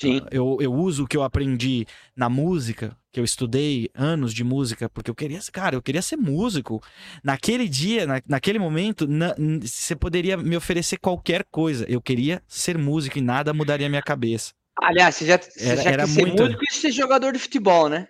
[0.00, 0.22] Sim.
[0.30, 4.88] Eu, eu uso o que eu aprendi na música, que eu estudei anos de música,
[4.88, 6.82] porque eu queria, cara, eu queria ser músico.
[7.22, 11.84] Naquele dia, na, naquele momento, na, você poderia me oferecer qualquer coisa.
[11.88, 14.52] Eu queria ser músico e nada mudaria a minha cabeça.
[14.82, 16.36] Aliás, você já, você era, já era quis muito...
[16.36, 18.08] ser músico e ser jogador de futebol, né?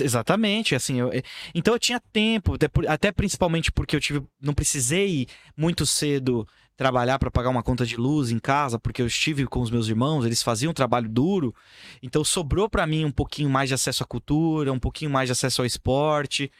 [0.00, 1.10] Exatamente, assim, eu,
[1.54, 6.46] então eu tinha tempo, até, até principalmente porque eu tive, não precisei muito cedo
[6.78, 9.88] trabalhar para pagar uma conta de luz em casa, porque eu estive com os meus
[9.88, 11.52] irmãos, eles faziam um trabalho duro,
[12.00, 15.32] então sobrou para mim um pouquinho mais de acesso à cultura, um pouquinho mais de
[15.32, 16.52] acesso ao esporte,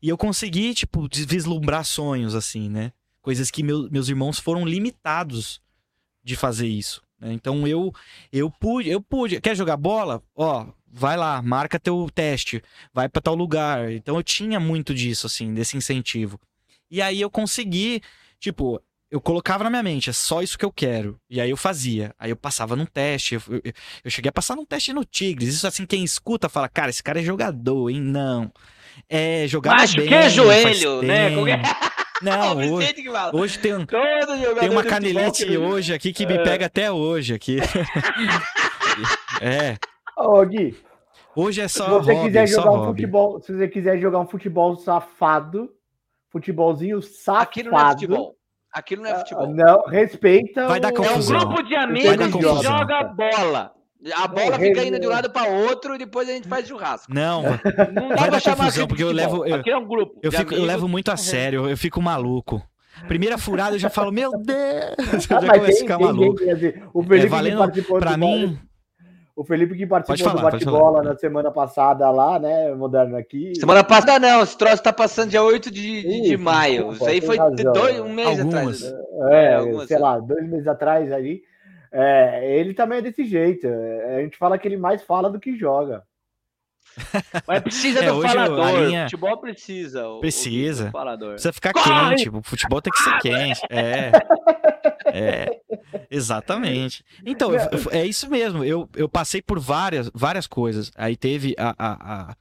[0.00, 2.90] e eu consegui, tipo, vislumbrar sonhos, assim, né?
[3.20, 5.60] Coisas que meu, meus irmãos foram limitados
[6.24, 7.02] de fazer isso.
[7.20, 7.34] Né?
[7.34, 7.92] Então eu,
[8.32, 10.22] eu pude, eu pude, quer jogar bola?
[10.34, 12.62] Ó, vai lá, marca teu teste,
[12.94, 13.92] vai para tal lugar.
[13.92, 16.40] Então eu tinha muito disso, assim, desse incentivo.
[16.90, 18.00] E aí eu consegui,
[18.40, 18.80] tipo,
[19.10, 21.18] eu colocava na minha mente, é só isso que eu quero.
[21.30, 22.14] E aí eu fazia.
[22.18, 23.36] Aí eu passava num teste.
[23.36, 23.72] Eu, eu,
[24.04, 25.54] eu, cheguei a passar num teste no Tigres.
[25.54, 28.00] Isso assim, quem escuta fala, cara, esse cara é jogador, hein?
[28.00, 28.50] Não.
[29.08, 30.08] É, jogar Acho bem.
[30.08, 31.30] que é joelho, né?
[32.22, 36.42] Não, hoje, hoje tem, um, tem uma canelite hoje aqui que me é.
[36.42, 37.58] pega até hoje aqui.
[39.42, 39.76] é.
[40.16, 40.74] Ô, Gui.
[41.34, 43.02] Hoje é só se você hobby, quiser jogar um hobby.
[43.02, 45.70] futebol, se você quiser jogar um futebol safado,
[46.30, 47.42] futebolzinho safado.
[47.42, 48.36] Aquilo não é futebol.
[48.76, 49.54] Aquilo não é futebol.
[49.54, 50.68] Não, respeita.
[50.68, 51.34] Vai dar confusão.
[51.34, 53.72] É um grupo de amigos que joga bola.
[54.14, 57.12] A bola fica indo de um lado para outro e depois a gente faz churrasco.
[57.12, 57.40] Não,
[57.94, 59.46] não dá vai dar confusão, porque eu levo.
[59.46, 60.20] Eu, Aqui é um grupo.
[60.22, 62.62] Eu, fico, eu levo muito a sério, eu fico maluco.
[63.08, 65.12] Primeira furada eu já falo, meu Deus!
[65.12, 66.42] Eu já começo a ficar maluco.
[66.92, 68.58] o Felipe é, valendo, pra mim.
[69.36, 72.74] O Felipe que participou falar, do bate-bola na semana passada lá, né?
[72.74, 73.52] Moderno aqui.
[73.54, 76.92] Semana passada não, esse troço tá passando dia 8 de, de, de maio.
[76.92, 78.82] Isso aí foi dois, um mês Algumas.
[78.82, 78.94] atrás.
[79.30, 81.42] É, é sei lá, dois meses atrás ali.
[81.92, 83.66] É, ele também é desse jeito.
[83.66, 86.02] É, a gente fala que ele mais fala do que joga.
[87.46, 88.80] Mas precisa é, do falador.
[88.86, 89.04] Linha...
[89.04, 90.08] Futebol precisa.
[90.08, 90.88] O, precisa.
[90.88, 91.30] O falador.
[91.32, 92.16] Precisa ficar Corre!
[92.16, 92.30] quente.
[92.30, 93.60] O futebol tem que ser quente.
[93.68, 94.12] É.
[95.06, 95.60] É.
[96.10, 97.04] Exatamente.
[97.24, 97.50] Então,
[97.90, 98.64] é isso mesmo.
[98.64, 100.90] Eu, eu passei por várias, várias coisas.
[100.96, 102.36] Aí teve a, a, a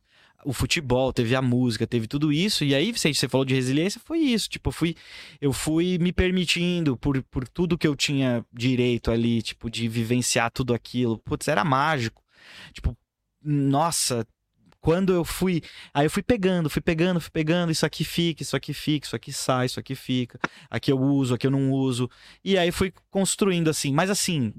[0.46, 2.64] o futebol, teve a música, teve tudo isso.
[2.64, 4.48] E aí, Vicente, você falou de resiliência, foi isso.
[4.48, 4.96] Tipo, eu fui,
[5.42, 10.52] eu fui me permitindo por, por tudo que eu tinha direito ali, tipo, de vivenciar
[10.52, 11.18] tudo aquilo.
[11.18, 12.24] Putz, era mágico.
[12.72, 12.96] Tipo,
[13.44, 14.26] nossa,
[14.86, 15.64] quando eu fui.
[15.92, 17.72] Aí eu fui pegando, fui pegando, fui pegando.
[17.72, 20.40] Isso aqui fica, isso aqui fica, isso aqui sai, isso aqui fica.
[20.70, 22.08] Aqui eu uso, aqui eu não uso.
[22.44, 23.92] E aí fui construindo assim.
[23.92, 24.54] Mas assim,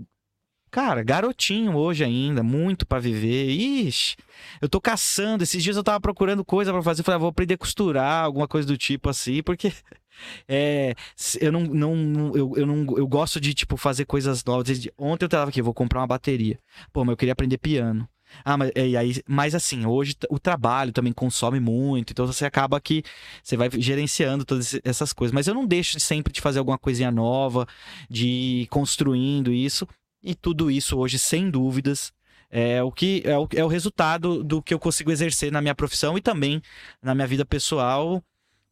[0.68, 3.50] Cara, garotinho hoje ainda, muito para viver.
[3.50, 4.16] Ixi,
[4.60, 5.44] eu tô caçando.
[5.44, 7.04] Esses dias eu tava procurando coisa para fazer.
[7.04, 9.72] Falei, ah, vou aprender a costurar, alguma coisa do tipo assim, porque
[10.48, 10.92] é,
[11.40, 14.88] eu não, não eu, eu não eu gosto de tipo fazer coisas novas.
[14.98, 16.58] Ontem eu tava aqui, vou comprar uma bateria.
[16.92, 18.08] Pô, mas eu queria aprender piano.
[18.44, 22.80] Ah, mas, e aí, mas assim, hoje o trabalho também consome muito, então você acaba
[22.80, 23.02] que
[23.42, 25.34] você vai gerenciando todas essas coisas.
[25.34, 27.66] Mas eu não deixo sempre de fazer alguma coisinha nova,
[28.08, 29.86] de ir construindo isso.
[30.22, 32.12] E tudo isso hoje, sem dúvidas,
[32.50, 35.74] é o que é o, é o resultado do que eu consigo exercer na minha
[35.74, 36.62] profissão e também
[37.02, 38.22] na minha vida pessoal,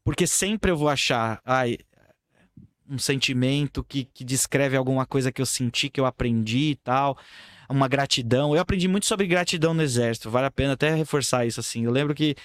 [0.05, 1.79] porque sempre eu vou achar ai,
[2.89, 7.19] um sentimento que, que descreve alguma coisa que eu senti, que eu aprendi e tal
[7.69, 8.55] uma gratidão.
[8.55, 11.85] Eu aprendi muito sobre gratidão no exército, vale a pena até reforçar isso assim.
[11.85, 12.37] Eu lembro que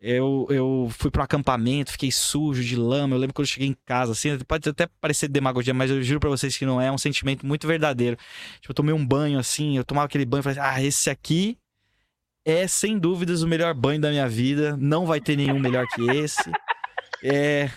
[0.00, 3.14] eu, eu fui para um acampamento, fiquei sujo de lama.
[3.14, 6.20] Eu lembro quando eu cheguei em casa, assim, pode até parecer demagogia, mas eu juro
[6.20, 8.18] para vocês que não é, é um sentimento muito verdadeiro.
[8.60, 11.56] Tipo, eu tomei um banho assim, eu tomava aquele banho e falei, ah, esse aqui
[12.44, 14.76] é sem dúvidas o melhor banho da minha vida.
[14.76, 16.52] Não vai ter nenhum melhor que esse.
[17.22, 17.70] É,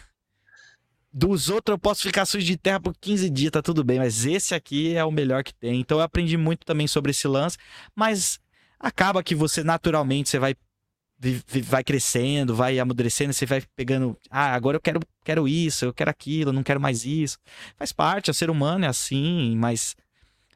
[1.18, 4.24] dos outros eu posso ficar sujo de terra por 15 dias, tá tudo bem, mas
[4.24, 5.80] esse aqui é o melhor que tem.
[5.80, 7.58] Então eu aprendi muito também sobre esse lance,
[7.96, 8.40] mas
[8.80, 10.56] acaba que você naturalmente você vai
[11.64, 16.12] vai crescendo, vai amadurecendo, você vai pegando, ah, agora eu quero quero isso, eu quero
[16.12, 17.40] aquilo, eu não quero mais isso.
[17.76, 19.96] Faz parte, o ser humano é assim, mas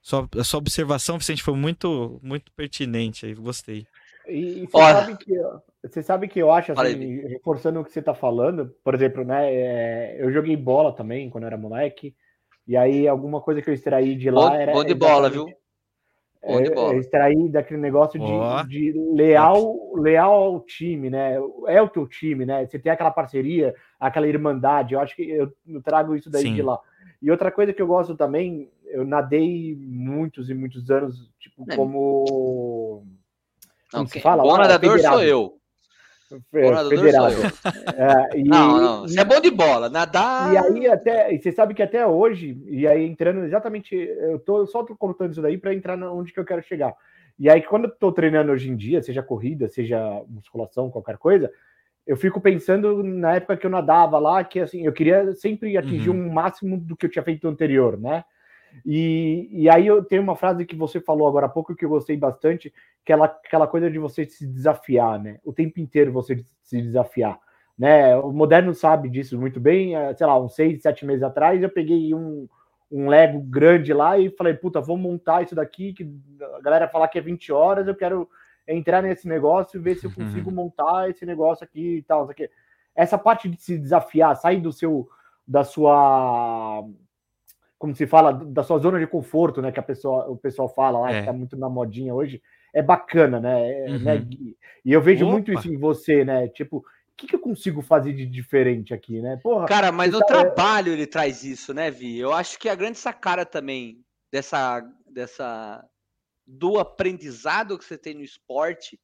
[0.04, 3.88] sua, a sua observação, Vicente, foi muito muito pertinente aí, gostei.
[4.28, 5.34] E, e você, sabe que,
[5.84, 9.52] você sabe que eu acho, assim, reforçando o que você está falando, por exemplo, né?
[9.52, 12.16] É, eu joguei bola também quando eu era moleque,
[12.68, 14.72] e aí alguma coisa que eu extraí de lá bom, era.
[14.74, 15.45] Bom de bola, viu?
[16.44, 16.95] Bom de é, bola.
[16.95, 18.64] extrair daquele negócio de, oh.
[18.68, 21.38] de leal, leal ao time, né?
[21.68, 22.66] É o teu time, né?
[22.66, 24.94] Você tem aquela parceria, aquela irmandade.
[24.94, 26.56] Eu acho que eu, eu trago isso daí Sim.
[26.56, 26.80] de lá.
[27.22, 31.76] E outra coisa que eu gosto também, eu nadei muitos e muitos anos, tipo, é.
[31.76, 33.03] como
[33.91, 34.20] como okay.
[34.20, 34.44] se fala?
[34.44, 35.61] Bom nadador sou eu.
[36.90, 37.36] Federado.
[37.98, 40.53] É, e, não, não, você é bom de bola, nadar.
[40.53, 44.66] E aí, até, e você sabe que até hoje, e aí entrando exatamente, eu tô
[44.66, 46.94] só tô contando isso daí para entrar onde que eu quero chegar.
[47.40, 51.52] E aí, quando eu tô treinando hoje em dia, seja corrida, seja musculação, qualquer coisa,
[52.06, 56.10] eu fico pensando na época que eu nadava lá, que assim, eu queria sempre atingir
[56.10, 56.28] uhum.
[56.28, 58.24] um máximo do que eu tinha feito anterior, né?
[58.85, 61.89] E, e aí eu tenho uma frase que você falou agora há pouco que eu
[61.89, 62.73] gostei bastante,
[63.06, 65.39] que é aquela coisa de você se desafiar, né?
[65.43, 67.39] O tempo inteiro você se desafiar.
[67.77, 68.15] Né?
[68.18, 69.95] O moderno sabe disso muito bem.
[69.95, 72.48] É, sei lá, uns seis, sete meses atrás, eu peguei um,
[72.91, 76.07] um Lego grande lá e falei, puta, vou montar isso daqui, que
[76.57, 78.30] a galera falar que é 20 horas, eu quero
[78.68, 80.56] entrar nesse negócio e ver se eu consigo uhum.
[80.56, 82.30] montar esse negócio aqui e tal.
[82.95, 85.10] Essa parte de se desafiar, sair do seu
[85.48, 86.85] da sua
[87.82, 89.72] como se fala, da sua zona de conforto, né?
[89.72, 91.20] Que a pessoa, o pessoal fala lá, é.
[91.20, 92.40] que tá muito na modinha hoje,
[92.72, 93.72] é bacana, né?
[93.72, 93.95] É, né?
[93.95, 94.03] uhum.
[94.03, 94.28] né?
[94.86, 95.32] E eu vejo Opa.
[95.32, 96.48] muito isso em você, né?
[96.49, 96.84] Tipo, o
[97.18, 99.40] que, que eu consigo fazer de diferente aqui, né?
[99.41, 100.28] Porra, Cara, mas no tá...
[100.28, 102.20] trabalho ele traz isso, né, Vi?
[102.20, 105.84] Eu acho que a grande sacada também dessa, dessa
[106.45, 108.99] do aprendizado que você tem no esporte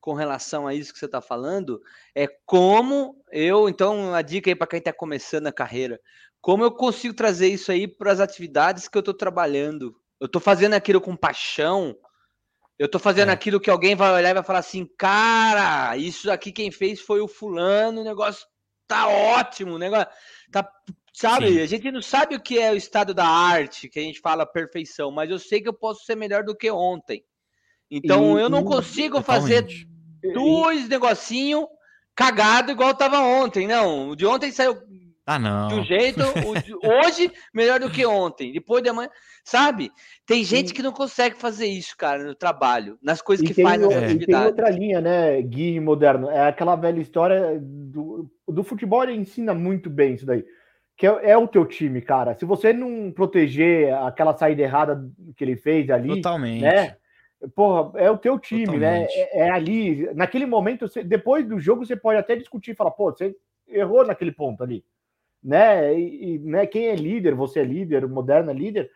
[0.00, 1.78] com relação a isso que você está falando
[2.14, 6.00] é como eu, então, a dica aí para quem está começando a carreira,
[6.48, 9.94] como eu consigo trazer isso aí para as atividades que eu estou trabalhando?
[10.18, 11.94] Eu estou fazendo aquilo com paixão.
[12.78, 13.32] Eu estou fazendo é.
[13.32, 17.20] aquilo que alguém vai olhar e vai falar assim, cara, isso aqui quem fez foi
[17.20, 18.46] o fulano, o negócio
[18.86, 20.08] tá ótimo, o negócio
[20.50, 20.66] tá,
[21.12, 21.52] sabe?
[21.52, 21.60] Sim.
[21.60, 24.46] A gente não sabe o que é o estado da arte, que a gente fala
[24.46, 27.22] perfeição, mas eu sei que eu posso ser melhor do que ontem.
[27.90, 29.66] Então e, eu não consigo fazer
[30.32, 31.68] dois negocinho
[32.18, 34.08] cagado igual tava ontem, não.
[34.08, 34.76] O de ontem saiu
[35.28, 35.68] ah, não.
[35.68, 36.20] De um jeito,
[36.82, 39.10] hoje melhor do que ontem, depois de amanhã,
[39.44, 39.92] sabe?
[40.24, 43.78] Tem gente que não consegue fazer isso, cara, no trabalho, nas coisas e que faz
[43.78, 44.22] nas atividades.
[44.22, 49.16] E tem outra linha, né, Gui Moderno, é aquela velha história do, do futebol, ele
[49.16, 50.42] ensina muito bem isso daí,
[50.96, 52.34] que é, é, o teu time, cara.
[52.34, 54.98] Se você não proteger aquela saída errada
[55.36, 56.62] que ele fez ali, Totalmente.
[56.62, 56.96] né?
[57.54, 59.06] Porra, é o teu time, né?
[59.06, 59.16] Totalmente.
[59.18, 59.22] né?
[59.32, 62.92] É, é, ali, naquele momento, você, depois do jogo, você pode até discutir e falar,
[62.92, 63.36] pô, você
[63.68, 64.82] errou naquele ponto ali
[65.42, 65.98] né?
[65.98, 68.90] E, e né, quem é líder, você é líder, o moderno é líder,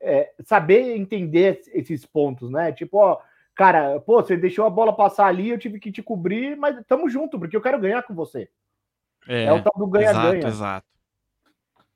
[0.00, 2.72] é, saber entender esses pontos, né?
[2.72, 3.20] Tipo, ó,
[3.54, 7.08] cara, pô, você deixou a bola passar ali, eu tive que te cobrir, mas tamo
[7.08, 8.48] junto, porque eu quero ganhar com você.
[9.28, 10.38] É, é o tal do ganha-ganha.
[10.38, 10.86] Exato, exato.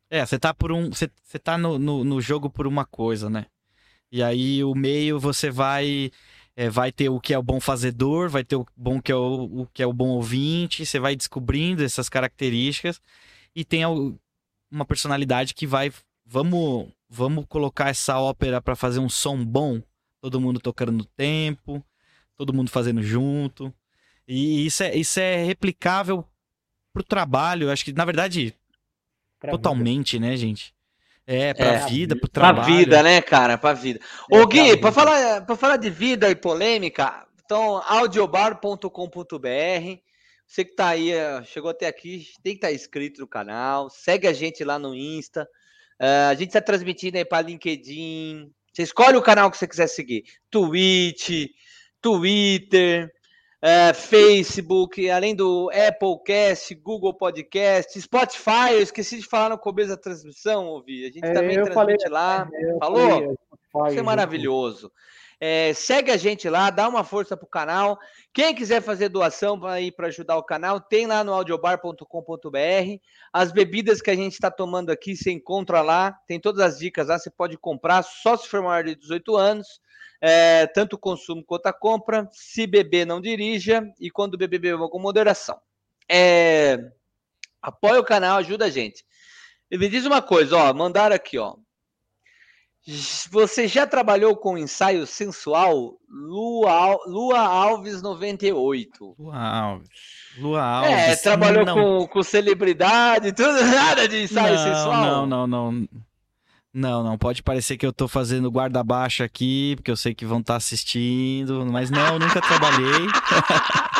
[0.09, 0.91] É, você tá por um.
[0.91, 3.47] Você, você tá no, no, no, jogo por uma coisa, né?
[4.11, 6.11] E aí o meio você vai.
[6.57, 9.15] É, vai ter o que é o bom fazedor, vai ter o bom que é
[9.15, 13.01] o, o que é o bom ouvinte, você vai descobrindo essas características
[13.55, 13.82] e tem
[14.70, 15.93] uma personalidade que vai
[16.24, 19.82] vamos, vamos colocar essa ópera para fazer um som bom,
[20.20, 21.85] todo mundo tocando no tempo,
[22.36, 23.74] todo mundo fazendo junto.
[24.27, 26.24] E isso é, isso é replicável
[26.93, 28.55] pro trabalho, acho que na verdade
[29.40, 30.27] pra totalmente, vida.
[30.27, 30.72] né, gente?
[31.27, 32.64] É, pra é, vida, pro trabalho.
[32.64, 33.59] Pra vida, né, cara?
[33.59, 34.01] Pra vida.
[34.31, 40.10] É, Ô, Gui, pra, pra, falar, pra falar de vida e polêmica, então, audiobar.com.br.
[40.51, 41.12] Você que tá aí,
[41.44, 43.89] chegou até aqui, tem que estar tá inscrito no canal.
[43.89, 45.48] Segue a gente lá no Insta.
[46.01, 48.51] Uh, a gente está transmitindo aí para LinkedIn.
[48.72, 51.47] Você escolhe o canal que você quiser seguir: Twitch,
[52.02, 53.12] Twitter,
[53.62, 58.72] uh, Facebook, além do Apple Cast, Google Podcast, Spotify.
[58.72, 61.05] Eu esqueci de falar no começo da transmissão, ouvi.
[61.05, 62.51] A gente é, também transmite falei, lá.
[62.81, 63.36] Falou?
[63.72, 64.90] Falei, Isso é maravilhoso.
[65.43, 67.99] É, segue a gente lá, dá uma força pro canal.
[68.31, 73.01] Quem quiser fazer doação para ajudar o canal, tem lá no audiobar.com.br.
[73.33, 76.12] As bebidas que a gente está tomando aqui, você encontra lá.
[76.27, 79.81] Tem todas as dicas lá, você pode comprar só se for maior de 18 anos.
[80.21, 82.29] É, tanto o consumo quanto a compra.
[82.31, 83.91] Se beber, não dirija.
[83.99, 85.59] E quando beber, beba com moderação.
[86.07, 86.79] É,
[87.62, 89.07] apoia o canal, ajuda a gente.
[89.71, 91.57] E me diz uma coisa, ó, mandaram aqui, ó.
[93.31, 95.97] Você já trabalhou com ensaio sensual?
[96.09, 99.15] Lua, Lua Alves 98.
[99.19, 99.89] Lua Alves.
[100.39, 100.93] Lua Alves.
[100.93, 105.03] É, trabalhou com, com celebridade, tudo, nada de ensaio não, sensual?
[105.03, 105.89] Não, não, não.
[106.73, 107.19] Não, não.
[107.19, 110.55] Pode parecer que eu tô fazendo guarda baixa aqui, porque eu sei que vão estar
[110.55, 113.07] tá assistindo, mas não, nunca trabalhei.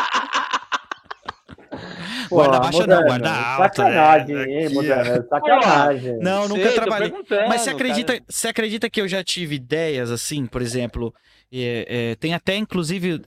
[2.31, 3.83] guarda baixa não, guarda alta.
[3.83, 4.45] Sacanagem, né?
[4.45, 6.19] hein, moderno, sacanagem.
[6.19, 7.13] Não, nunca Sei, trabalhei.
[7.49, 11.15] Mas você acredita, você acredita que eu já tive ideias assim, por exemplo,
[11.53, 13.23] é, é, tem até inclusive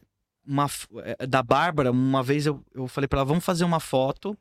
[0.45, 0.67] uma
[1.03, 4.37] é, da Bárbara, uma vez eu, eu falei para ela, vamos fazer uma foto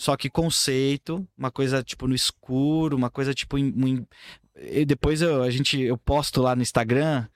[0.00, 4.06] só que conceito, uma coisa tipo no escuro, uma coisa tipo em, em...
[4.56, 7.26] e depois eu, a gente eu posto lá no Instagram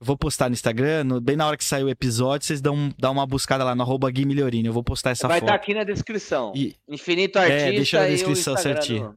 [0.00, 3.12] vou postar no Instagram, no, bem na hora que sair o episódio, vocês dão, dão
[3.12, 4.66] uma buscada lá no arroba Gui Melhorini.
[4.66, 5.46] Eu vou postar essa Vai foto.
[5.46, 6.52] Vai estar tá aqui na descrição.
[6.56, 7.68] E, Infinito Artista.
[7.68, 9.14] É, deixa na descrição certinho.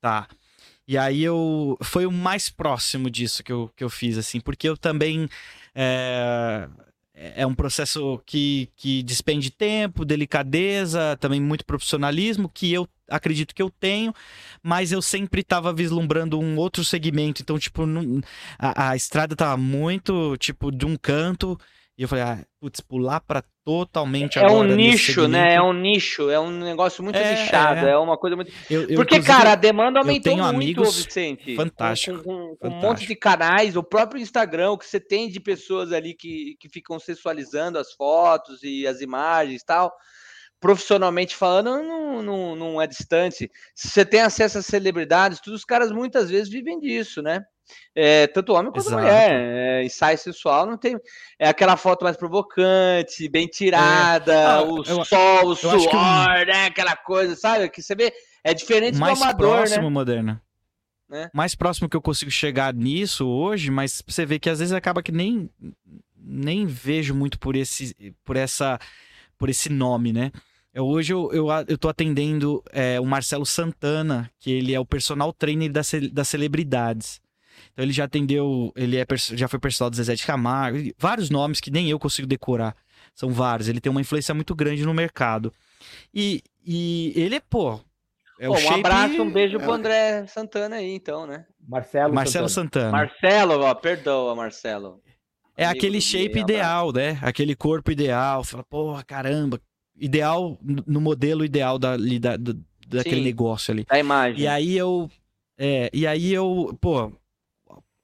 [0.00, 0.26] Tá.
[0.88, 1.76] E aí eu.
[1.82, 5.28] Foi o mais próximo disso que eu, que eu fiz, assim, porque eu também.
[5.74, 6.68] É,
[7.20, 13.60] é um processo que, que despende tempo, delicadeza, também muito profissionalismo, que eu acredito que
[13.60, 14.14] eu tenho,
[14.62, 17.42] mas eu sempre estava vislumbrando um outro segmento.
[17.42, 17.82] Então, tipo,
[18.58, 21.58] a, a estrada tava muito, tipo, de um canto.
[22.00, 24.70] E eu falei, ah, putz, pular para totalmente é agora.
[24.70, 25.56] É um nicho, né?
[25.56, 27.90] É um nicho, é um negócio muito é, nichado, é.
[27.90, 27.96] é.
[27.98, 28.50] uma coisa muito.
[28.70, 31.54] Eu, eu, Porque, cara, a demanda aumentou muito, amigos Vicente.
[31.54, 32.22] Fantástico.
[32.22, 35.38] Com, com, com um monte de canais, o próprio Instagram, o que você tem de
[35.40, 39.92] pessoas ali que, que ficam sensualizando as fotos e as imagens e tal
[40.58, 43.50] profissionalmente falando, não, não, não é distante.
[43.74, 47.42] Se você tem acesso às celebridades, todos os caras muitas vezes vivem disso, né?
[47.94, 49.02] É, tanto homem quanto Exato.
[49.02, 49.30] mulher.
[49.30, 50.96] É, ensaio sensual não tem.
[51.38, 54.46] É aquela foto mais provocante, bem tirada, é.
[54.46, 56.44] ah, o eu, sol, o suor, que...
[56.46, 56.66] né?
[56.66, 57.68] Aquela coisa, sabe?
[57.68, 58.12] Que você vê.
[58.42, 59.90] É diferente mais do amador, próximo, né?
[59.90, 60.42] Moderna.
[61.08, 61.28] Né?
[61.34, 65.02] Mais próximo que eu consigo chegar nisso hoje, mas você vê que às vezes acaba
[65.02, 65.50] que nem
[66.16, 67.94] nem vejo muito por esse
[68.24, 68.78] por essa
[69.36, 70.30] por esse nome, né?
[70.72, 74.86] Eu, hoje eu, eu, eu tô atendendo é, o Marcelo Santana, que ele é o
[74.86, 77.20] personal trainer das, das celebridades.
[77.72, 81.60] Então ele já atendeu, ele é, já foi personal do Zezé de Camargo, vários nomes
[81.60, 82.74] que nem eu consigo decorar.
[83.14, 83.68] São vários.
[83.68, 85.52] Ele tem uma influência muito grande no mercado.
[86.14, 87.80] E, e ele é, pô.
[88.38, 88.80] É pô, um shape...
[88.80, 89.60] abraço, um beijo é...
[89.60, 91.44] pro André Santana aí, então, né?
[91.66, 92.90] Marcelo, Marcelo Santana.
[92.90, 93.10] Santana.
[93.22, 95.00] Marcelo, ó, perdoa, Marcelo.
[95.56, 97.18] É Amigo aquele shape ideal, né?
[97.20, 98.42] Aquele corpo ideal.
[98.42, 99.60] Você fala, porra, caramba,
[99.94, 102.54] ideal, no modelo ideal da, da, da
[102.90, 103.86] daquele Sim, negócio ali.
[103.88, 104.42] A imagem.
[104.42, 105.08] E aí eu.
[105.56, 107.12] É, e aí eu, pô,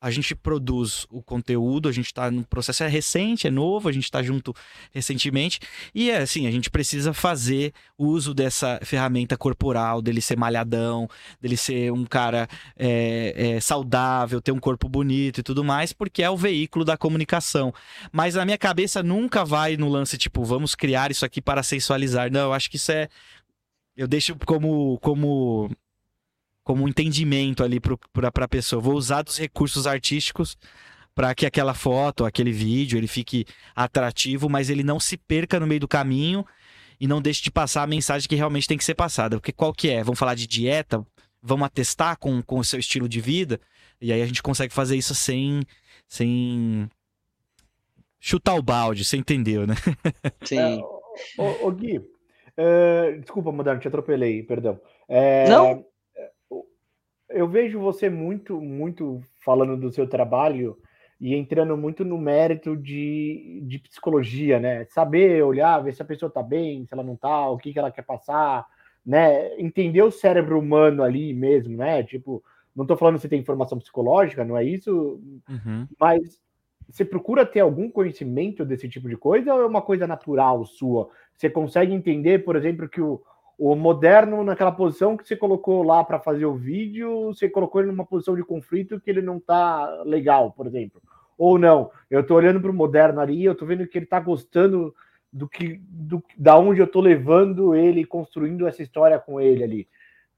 [0.01, 3.93] a gente produz o conteúdo, a gente está no processo é recente, é novo, a
[3.93, 4.55] gente está junto
[4.93, 5.59] recentemente
[5.95, 11.09] e é assim, a gente precisa fazer uso dessa ferramenta corporal, dele ser malhadão,
[11.41, 12.47] dele ser um cara
[12.77, 16.97] é, é, saudável, ter um corpo bonito e tudo mais, porque é o veículo da
[16.97, 17.73] comunicação.
[18.13, 22.31] Mas na minha cabeça nunca vai no lance tipo, vamos criar isso aqui para sensualizar.
[22.31, 23.09] Não, eu acho que isso é
[23.97, 25.71] eu deixo como como
[26.67, 28.83] como um entendimento ali para a pessoa.
[28.83, 30.59] Vou usar dos recursos artísticos
[31.15, 35.67] para que aquela foto, aquele vídeo, ele fique atrativo, mas ele não se perca no
[35.67, 36.45] meio do caminho
[37.01, 39.37] e não deixe de passar a mensagem que realmente tem que ser passada.
[39.37, 40.03] Porque qual que é?
[40.03, 41.07] Vamos falar de dieta?
[41.41, 43.61] Vamos atestar com, com o seu estilo de vida?
[44.01, 45.63] E aí a gente consegue fazer isso sem,
[46.09, 46.91] sem
[48.19, 49.77] chutar o balde, você entendeu, né?
[50.43, 50.59] Sim.
[50.59, 54.81] É, ô, ô, Gui, uh, desculpa, Moderno, te atropelei, perdão.
[55.09, 55.87] É, não?
[57.31, 60.77] Eu vejo você muito, muito falando do seu trabalho
[61.21, 64.85] e entrando muito no mérito de, de psicologia, né?
[64.87, 67.79] Saber olhar, ver se a pessoa tá bem, se ela não tá, o que, que
[67.79, 68.67] ela quer passar,
[69.05, 69.59] né?
[69.59, 72.03] Entender o cérebro humano ali mesmo, né?
[72.03, 72.43] Tipo,
[72.75, 75.87] não tô falando se tem informação psicológica, não é isso, uhum.
[75.99, 76.39] mas
[76.89, 81.09] você procura ter algum conhecimento desse tipo de coisa ou é uma coisa natural sua?
[81.35, 83.23] Você consegue entender, por exemplo, que o,
[83.59, 87.91] o moderno, naquela posição que você colocou lá para fazer o vídeo, você colocou ele
[87.91, 91.01] numa posição de conflito que ele não tá legal, por exemplo.
[91.39, 94.21] Ou não, eu tô olhando para o moderno ali, eu tô vendo que ele tá
[94.21, 94.95] gostando
[95.33, 99.89] do que do, da onde eu tô levando ele, construindo essa história com ele ali.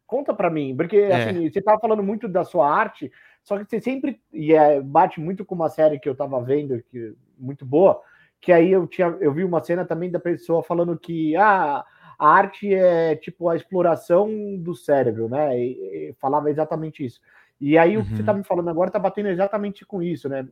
[0.07, 1.29] Conta para mim, porque é.
[1.29, 3.13] assim, você tava falando muito da sua arte,
[3.43, 6.83] só que você sempre e é, bate muito com uma série que eu tava vendo
[6.91, 8.01] que muito boa,
[8.41, 11.85] que aí eu tinha eu vi uma cena também da pessoa falando que ah,
[12.19, 15.59] a arte é tipo a exploração do cérebro, né?
[15.59, 15.71] E,
[16.11, 17.21] e falava exatamente isso.
[17.61, 18.03] E aí uhum.
[18.03, 18.39] o que você está uhum.
[18.39, 20.47] me falando agora está batendo exatamente com isso, né?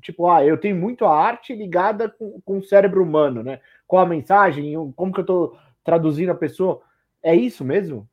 [0.00, 3.60] Tipo, ah, eu tenho muito a arte ligada com, com o cérebro humano, né?
[3.86, 6.82] Qual a mensagem, como que eu estou traduzindo a pessoa.
[7.22, 8.08] É isso mesmo?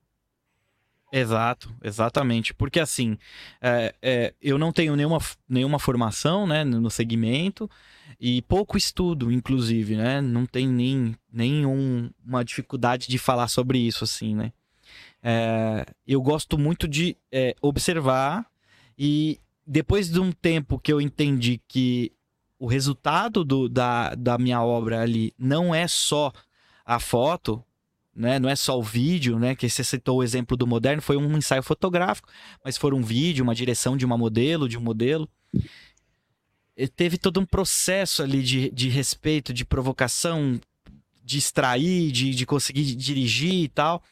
[1.16, 2.56] Exato, exatamente.
[2.56, 3.20] Porque assim,
[3.62, 7.70] é, é, eu não tenho nenhuma, nenhuma formação né, no segmento
[8.20, 10.22] e pouco estudo, inclusive, né?
[10.22, 14.52] Não tem nem nenhuma dificuldade de falar sobre isso, assim, né?
[15.22, 18.48] É, eu gosto muito de é, observar
[18.98, 22.12] e depois de um tempo que eu entendi que
[22.58, 26.34] o resultado do, da, da minha obra ali não é só
[26.84, 27.64] a foto,
[28.16, 28.40] né?
[28.40, 29.56] Não é só o vídeo, né?
[29.56, 32.30] Que você citou o exemplo do moderno, foi um ensaio fotográfico,
[32.64, 35.28] mas foi um vídeo, uma direção de uma modelo, de um modelo.
[36.76, 40.60] E teve todo um processo ali de, de respeito, de provocação,
[41.24, 44.04] de extrair, de, de conseguir dirigir e tal.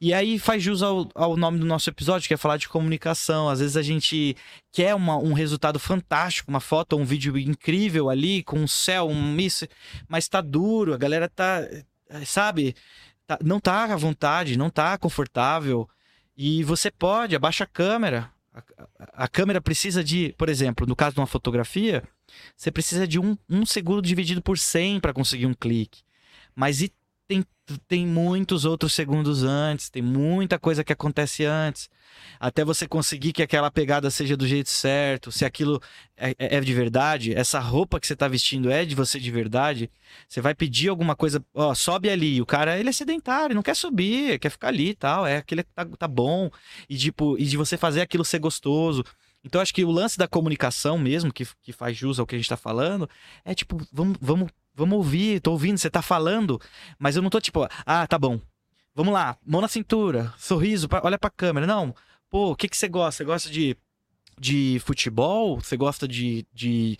[0.00, 3.48] E aí faz jus ao, ao nome do nosso episódio, que é falar de comunicação.
[3.48, 4.36] Às vezes a gente
[4.72, 9.38] quer uma, um resultado fantástico, uma foto, um vídeo incrível ali, com um céu, um
[9.38, 9.66] isso,
[10.08, 11.62] mas tá duro, a galera tá,
[12.24, 12.74] sabe,
[13.42, 15.88] não tá à vontade, não tá confortável.
[16.36, 18.30] E você pode, abaixa a câmera.
[18.52, 18.58] A,
[18.98, 22.02] a, a câmera precisa de, por exemplo, no caso de uma fotografia,
[22.56, 26.02] você precisa de um, um segundo dividido por 100 para conseguir um clique.
[26.54, 26.92] Mas e
[27.78, 31.88] tem, muitos outros segundos antes, tem muita coisa que acontece antes,
[32.38, 35.80] até você conseguir que aquela pegada seja do jeito certo, se aquilo
[36.16, 39.30] é, é, é de verdade, essa roupa que você está vestindo é de você de
[39.30, 39.90] verdade,
[40.28, 43.76] você vai pedir alguma coisa, ó, sobe ali, o cara, ele é sedentário, não quer
[43.76, 46.50] subir, quer ficar ali e tal, é aquele que tá, tá bom,
[46.88, 49.04] e, tipo, e de você fazer aquilo ser gostoso.
[49.42, 52.38] Então, acho que o lance da comunicação mesmo, que, que faz jus ao que a
[52.38, 53.08] gente está falando,
[53.44, 56.60] é tipo, vamos, vamos Vamos ouvir, tô ouvindo, você tá falando,
[56.98, 58.40] mas eu não tô tipo, ah, tá bom.
[58.94, 61.66] Vamos lá, mão na cintura, sorriso, olha pra câmera.
[61.66, 61.94] Não,
[62.28, 63.18] pô, o que que você gosta?
[63.18, 63.76] Você gosta de
[64.40, 65.60] de futebol?
[65.60, 66.98] Você gosta de, de.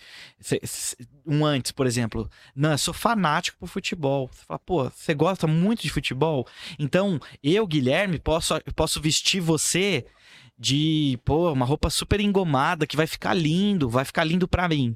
[1.27, 2.31] Um antes, por exemplo.
[2.55, 4.29] Não, eu sou fanático por futebol.
[4.31, 6.47] Você fala, pô, você gosta muito de futebol?
[6.79, 10.05] Então, eu, Guilherme, posso, posso vestir você
[10.59, 14.95] de, pô, uma roupa super engomada que vai ficar lindo, vai ficar lindo para mim.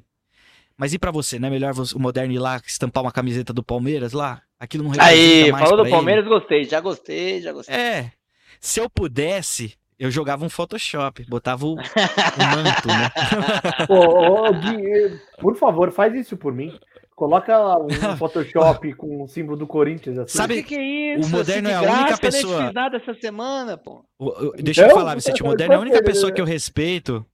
[0.77, 3.63] Mas e para você, não é melhor o Moderno ir lá estampar uma camiseta do
[3.63, 4.41] Palmeiras lá?
[4.59, 6.33] Aquilo não Aí, falou do Palmeiras, ele?
[6.33, 7.75] gostei, já gostei, já gostei.
[7.75, 8.11] É.
[8.59, 13.11] Se eu pudesse, eu jogava um Photoshop, botava o, o manto, né?
[13.87, 16.77] Ô, Gui, por favor, faz isso por mim.
[17.15, 20.17] Coloca um Photoshop com o símbolo do Corinthians.
[20.17, 20.37] Assim.
[20.37, 21.29] Sabe o que, que, é isso?
[21.29, 22.59] O Moderno é a única pessoa.
[22.59, 24.03] Não fiz nada essa semana, pô.
[24.19, 25.41] O, deixa eu falar, Vicente.
[25.41, 27.25] O Moderno é a única pessoa que eu respeito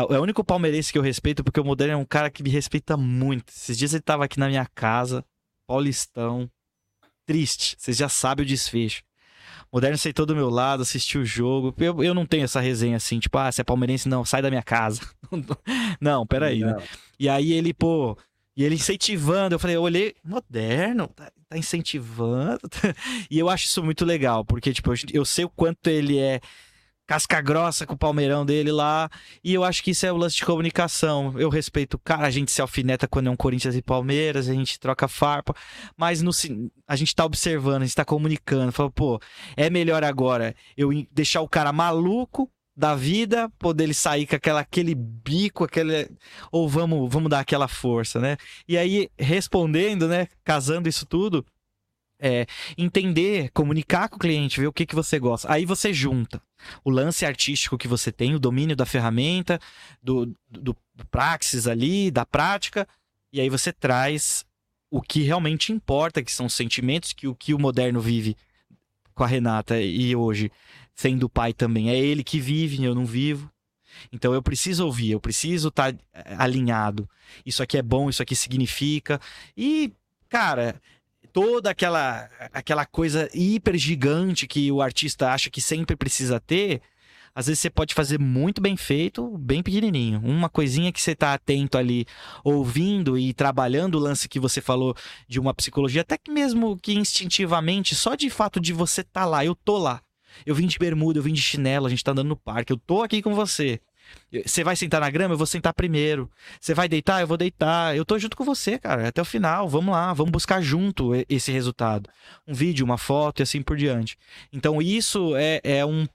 [0.00, 2.50] é, o único palmeirense que eu respeito, porque o Moderno é um cara que me
[2.50, 3.50] respeita muito.
[3.50, 5.24] Esses dias ele tava aqui na minha casa,
[5.66, 6.50] paulistão,
[7.26, 7.76] triste.
[7.78, 9.02] Vocês já sabem o desfecho.
[9.70, 11.74] O Moderno sentou do meu lado, assistiu o jogo.
[11.78, 14.50] Eu, eu não tenho essa resenha assim, tipo, ah, se é palmeirense, não, sai da
[14.50, 15.02] minha casa.
[16.00, 16.76] não, peraí, né?
[17.18, 18.16] E aí ele, pô,
[18.56, 22.60] e ele incentivando, eu falei, eu olhei, moderno, tá, tá incentivando.
[23.30, 26.40] e eu acho isso muito legal, porque, tipo, eu, eu sei o quanto ele é
[27.08, 29.08] casca grossa com o palmeirão dele lá.
[29.42, 31.34] E eu acho que isso é o lance de comunicação.
[31.38, 34.52] Eu respeito o cara, a gente se alfineta quando é um Corinthians e Palmeiras, a
[34.52, 35.54] gente troca farpa,
[35.96, 36.30] mas no,
[36.86, 38.70] a gente tá observando, a gente tá comunicando.
[38.70, 39.18] Fala, pô,
[39.56, 44.60] é melhor agora eu deixar o cara maluco da vida, poder ele sair com aquela,
[44.60, 46.10] aquele bico, aquele.
[46.52, 48.36] Ou vamos, vamos dar aquela força, né?
[48.68, 50.28] E aí, respondendo, né?
[50.44, 51.44] Casando isso tudo.
[52.20, 52.46] É,
[52.76, 55.52] entender, comunicar com o cliente, ver o que, que você gosta.
[55.52, 56.42] Aí você junta
[56.84, 59.60] o lance artístico que você tem, o domínio da ferramenta,
[60.02, 62.88] do, do, do praxis ali, da prática,
[63.32, 64.44] e aí você traz
[64.90, 68.36] o que realmente importa, que são os sentimentos que o que o moderno vive
[69.14, 70.50] com a Renata e hoje.
[70.94, 71.90] sendo pai também.
[71.90, 73.50] É ele que vive, eu não vivo.
[74.12, 77.08] Então eu preciso ouvir, eu preciso estar tá eh, alinhado.
[77.44, 79.20] Isso aqui é bom, isso aqui significa.
[79.56, 79.92] E,
[80.28, 80.80] cara,
[81.38, 86.82] toda aquela aquela coisa hiper gigante que o artista acha que sempre precisa ter,
[87.32, 90.20] às vezes você pode fazer muito bem feito, bem pequenininho.
[90.24, 92.06] Uma coisinha que você está atento ali,
[92.42, 94.96] ouvindo e trabalhando o lance que você falou
[95.28, 99.26] de uma psicologia, até que mesmo que instintivamente, só de fato de você estar tá
[99.26, 100.02] lá, eu tô lá.
[100.44, 102.76] Eu vim de bermuda, eu vim de chinelo, a gente tá andando no parque, eu
[102.76, 103.80] tô aqui com você.
[104.44, 105.34] Você vai sentar na grama?
[105.34, 106.30] Eu vou sentar primeiro.
[106.60, 107.20] Você vai deitar?
[107.20, 107.96] Eu vou deitar.
[107.96, 109.68] Eu tô junto com você, cara, até o final.
[109.68, 112.08] Vamos lá, vamos buscar junto esse resultado.
[112.46, 114.18] Um vídeo, uma foto e assim por diante.
[114.52, 116.06] Então, isso é, é um,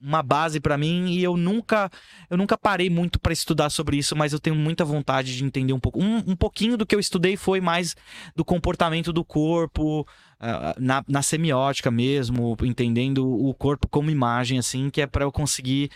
[0.00, 1.90] uma base para mim e eu nunca
[2.30, 5.72] eu nunca parei muito para estudar sobre isso, mas eu tenho muita vontade de entender
[5.72, 6.02] um pouco.
[6.02, 7.94] Um, um pouquinho do que eu estudei foi mais
[8.34, 10.06] do comportamento do corpo,
[10.40, 15.32] uh, na, na semiótica mesmo, entendendo o corpo como imagem, assim, que é para eu
[15.32, 15.90] conseguir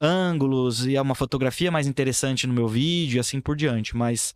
[0.00, 3.96] ângulos e é uma fotografia mais interessante no meu vídeo e assim por diante.
[3.96, 4.34] Mas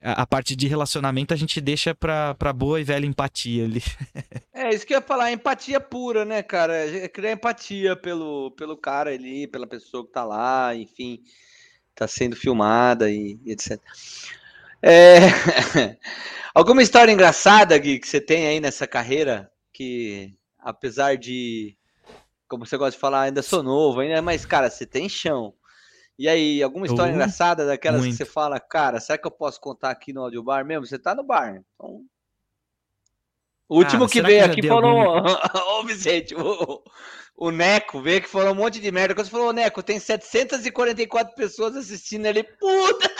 [0.00, 3.82] a, a parte de relacionamento a gente deixa pra, pra boa e velha empatia ali.
[4.52, 6.74] é, isso que eu ia falar, empatia pura, né, cara?
[6.74, 11.22] É criar empatia pelo, pelo cara ali, pela pessoa que tá lá, enfim,
[11.94, 13.80] tá sendo filmada e, e etc.
[14.82, 15.18] É...
[16.54, 21.77] Alguma história engraçada, Gui, que você tem aí nessa carreira que, apesar de
[22.48, 25.52] como você gosta de falar, ainda sou novo, ainda, mas, cara, você tem chão.
[26.18, 28.12] E aí, alguma história uh, engraçada daquelas muito.
[28.12, 30.84] que você fala, cara, será que eu posso contar aqui no audio bar mesmo?
[30.84, 31.62] Você tá no bar.
[31.74, 32.02] Então...
[33.68, 35.28] O último cara, que veio que aqui falou, algum...
[35.78, 36.82] ô Vicente, o,
[37.36, 39.14] o Neco veio que falou um monte de merda.
[39.14, 43.10] Quando você falou, Neco, tem 744 pessoas assistindo ali, puta!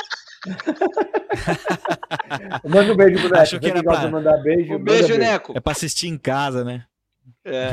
[2.64, 3.42] Manda um beijo pro Neco.
[3.42, 4.08] Acho que era pra...
[4.08, 4.74] mandar beijo.
[4.74, 5.52] Um beijo, beijo, Neco.
[5.54, 6.86] É pra assistir em casa, né?
[7.48, 7.70] É.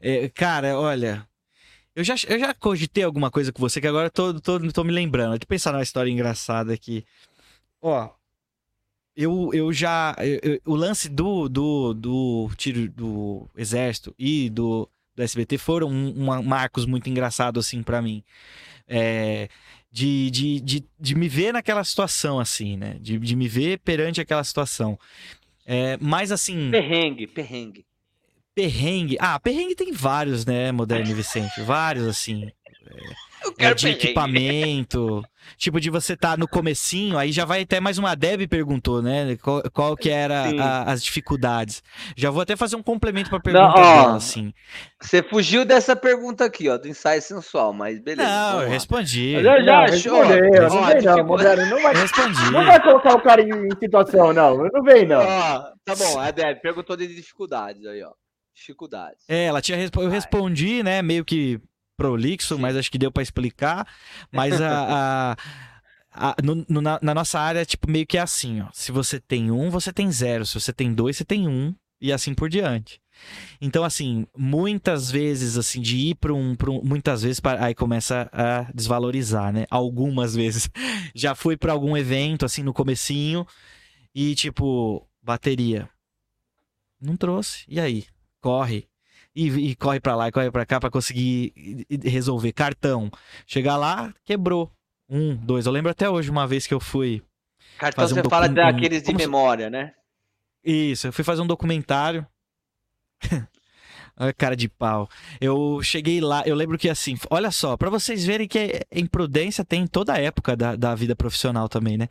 [0.24, 1.26] é, cara, olha.
[1.94, 4.92] Eu já, eu já cogitei alguma coisa com você que agora tô, tô, tô me
[4.92, 5.38] lembrando.
[5.38, 7.04] De pensar numa história engraçada aqui.
[7.80, 8.10] Ó,
[9.16, 10.16] eu, eu já.
[10.18, 15.88] Eu, eu, o lance do, do, do tiro do exército e do, do SBT foram
[15.88, 18.24] um, um, marcos muito engraçados, assim, para mim.
[18.88, 19.48] É,
[19.90, 22.96] de, de, de, de me ver naquela situação, assim, né?
[23.00, 24.98] De, de me ver perante aquela situação.
[25.64, 26.70] É, mas assim.
[26.72, 27.86] Perrengue, perrengue.
[28.54, 29.16] Perrengue.
[29.18, 31.60] Ah, perrengue tem vários, né, Moderno Vicente?
[31.62, 32.50] Vários, assim.
[33.58, 34.04] É, é de perrengue.
[34.04, 35.22] equipamento.
[35.58, 39.36] tipo, de você tá no comecinho, aí já vai até mais uma Deb perguntou, né?
[39.42, 41.82] Qual, qual que era a, as dificuldades.
[42.16, 44.54] Já vou até fazer um complemento pra pergunta Não, ó, dela, assim.
[45.02, 48.28] Você fugiu dessa pergunta aqui, ó, do ensaio sensual, mas beleza.
[48.28, 49.32] Não, eu respondi.
[49.32, 50.22] Eu já não, achou.
[50.22, 52.50] Respondeu, não, vem não, Moderno, não vai, respondi.
[52.52, 54.68] não vai colocar o cara em situação, não.
[54.72, 55.20] Não vem, não.
[55.20, 58.12] Ó, tá bom, a Deb perguntou de dificuldades aí, ó
[58.54, 59.24] dificuldades.
[59.28, 61.60] É, ela tinha eu respondi, né, meio que
[61.96, 62.60] prolixo, Sim.
[62.60, 63.86] mas acho que deu para explicar.
[64.32, 65.36] Mas a,
[66.12, 68.68] a, a no, no, na, na, nossa área, tipo, meio que é assim, ó.
[68.72, 70.44] Se você tem um, você tem zero.
[70.46, 71.74] Se você tem dois, você tem um.
[72.00, 73.00] E assim por diante.
[73.60, 78.70] Então, assim, muitas vezes, assim, de ir para um, um, Muitas vezes, aí começa a
[78.74, 79.64] desvalorizar, né?
[79.70, 80.68] Algumas vezes.
[81.14, 83.46] Já fui para algum evento, assim, no comecinho,
[84.14, 85.88] e, tipo, bateria.
[87.00, 87.64] Não trouxe.
[87.68, 88.04] E aí?
[88.44, 88.86] Corre.
[89.34, 92.52] E, e corre para lá e corre para cá para conseguir resolver.
[92.52, 93.10] Cartão.
[93.46, 94.70] Chegar lá, quebrou.
[95.08, 95.64] Um, dois.
[95.64, 97.22] Eu lembro até hoje uma vez que eu fui.
[97.78, 99.94] Cartão você um fala daqueles de memória, né?
[100.62, 102.26] Isso, eu fui fazer um documentário.
[104.36, 105.08] cara de pau.
[105.40, 109.82] Eu cheguei lá, eu lembro que assim, olha só, para vocês verem que imprudência tem
[109.82, 112.08] em toda a época da, da vida profissional também, né?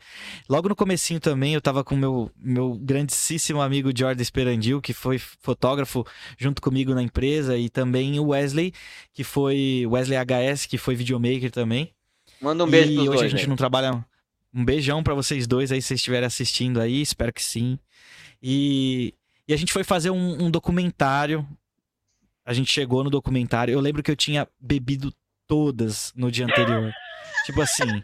[0.48, 5.18] Logo no comecinho também, eu tava com meu meu grandíssimo amigo Jordan Esperandil, que foi
[5.18, 6.04] fotógrafo
[6.38, 8.72] junto comigo na empresa, e também o Wesley,
[9.12, 11.90] que foi Wesley HS, que foi videomaker também.
[12.40, 13.48] Manda um beijo e pros hoje dois, a gente aí.
[13.48, 14.04] não trabalha
[14.52, 17.78] um beijão para vocês dois aí, se vocês estiverem assistindo aí, espero que sim.
[18.42, 19.14] E,
[19.48, 21.46] e a gente foi fazer um, um documentário
[22.44, 23.72] a gente chegou no documentário.
[23.72, 25.12] Eu lembro que eu tinha bebido
[25.46, 26.92] todas no dia anterior.
[27.46, 28.02] tipo assim,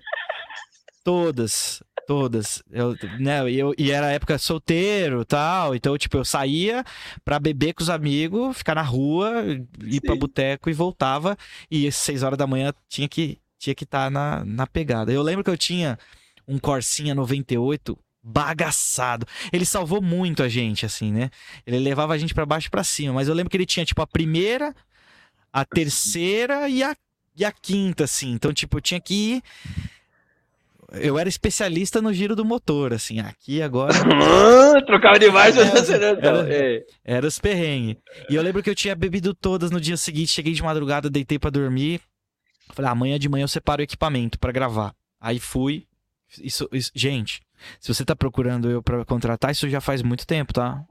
[1.04, 2.62] todas, todas.
[2.70, 5.74] Eu, né, eu, e era época solteiro tal.
[5.74, 6.84] Então, tipo, eu saía
[7.24, 9.44] pra beber com os amigos, ficar na rua,
[9.84, 10.00] ir Sim.
[10.00, 11.36] pra boteco e voltava.
[11.70, 15.12] E seis horas da manhã tinha que tinha que estar tá na, na pegada.
[15.12, 15.98] Eu lembro que eu tinha
[16.48, 19.26] um Corsinha 98 bagaçado.
[19.52, 21.30] Ele salvou muito a gente, assim, né?
[21.66, 23.14] Ele levava a gente para baixo e pra cima.
[23.14, 24.74] Mas eu lembro que ele tinha, tipo, a primeira,
[25.52, 26.94] a terceira e a,
[27.36, 28.32] e a quinta, assim.
[28.32, 29.42] Então, tipo, eu tinha que ir.
[30.92, 33.94] eu era especialista no giro do motor, assim, aqui agora.
[34.86, 36.84] Trocava demais, era, era, é.
[37.04, 37.96] era os perrengues.
[38.28, 41.38] E eu lembro que eu tinha bebido todas no dia seguinte, cheguei de madrugada, deitei
[41.38, 42.00] para dormir.
[42.72, 44.94] Falei, ah, amanhã de manhã eu separo o equipamento para gravar.
[45.20, 45.86] Aí fui.
[46.38, 47.42] Isso, isso, gente,
[47.78, 50.82] se você tá procurando eu para contratar, isso já faz muito tempo, tá?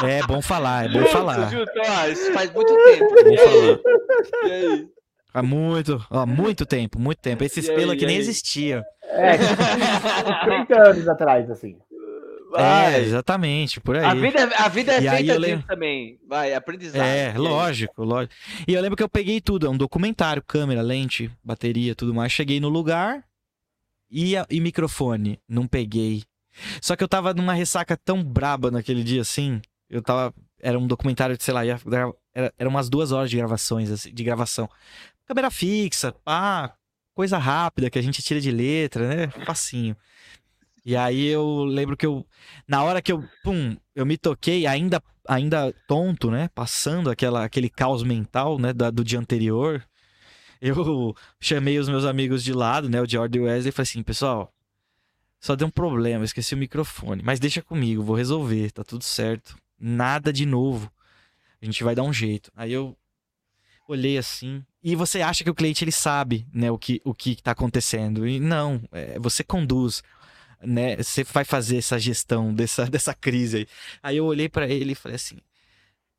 [0.00, 0.18] É.
[0.18, 1.50] é bom falar, é bom falar.
[2.10, 3.18] Isso faz muito tempo.
[3.18, 3.78] É bom falar.
[4.48, 4.88] E aí?
[5.34, 7.44] Há muito, muito tempo, muito tempo.
[7.44, 8.82] Esse espelho aqui nem existia.
[9.04, 9.36] É,
[10.44, 11.78] 30 anos atrás, assim.
[12.50, 12.94] Vai.
[12.94, 14.04] É, exatamente, por aí.
[14.04, 16.18] A vida, é, a vida é e feita disso também.
[16.26, 17.04] Vai, aprendizado.
[17.04, 18.34] É, lógico, lógico.
[18.66, 22.32] E eu lembro que eu peguei tudo, é um documentário, câmera, lente, bateria, tudo mais.
[22.32, 23.24] Cheguei no lugar
[24.10, 26.22] e, e microfone, não peguei.
[26.80, 29.60] Só que eu tava numa ressaca tão braba naquele dia assim.
[29.88, 30.34] Eu tava.
[30.60, 31.78] Era um documentário de, sei lá, ia,
[32.34, 34.68] era, era umas duas horas de gravações, assim, de gravação.
[35.24, 36.74] Câmera fixa, pá,
[37.14, 39.28] coisa rápida que a gente tira de letra, né?
[39.44, 39.96] Facinho.
[40.88, 42.26] E aí eu lembro que eu.
[42.66, 43.22] Na hora que eu.
[43.44, 46.48] Pum, eu me toquei, ainda, ainda tonto, né?
[46.54, 48.72] Passando aquela, aquele caos mental, né?
[48.72, 49.86] Da, do dia anterior.
[50.62, 53.02] Eu chamei os meus amigos de lado, né?
[53.02, 54.50] O e o Wesley, e falei assim, pessoal.
[55.38, 57.22] Só deu um problema, esqueci o microfone.
[57.22, 59.58] Mas deixa comigo, vou resolver, tá tudo certo.
[59.78, 60.90] Nada de novo.
[61.60, 62.50] A gente vai dar um jeito.
[62.56, 62.96] Aí eu
[63.86, 64.64] olhei assim.
[64.82, 68.26] E você acha que o cliente ele sabe, né, o que o que tá acontecendo.
[68.26, 70.02] E não, é, você conduz
[70.62, 70.96] né?
[70.96, 73.66] Você vai fazer essa gestão dessa, dessa crise aí.
[74.02, 75.38] Aí eu olhei para ele e falei assim,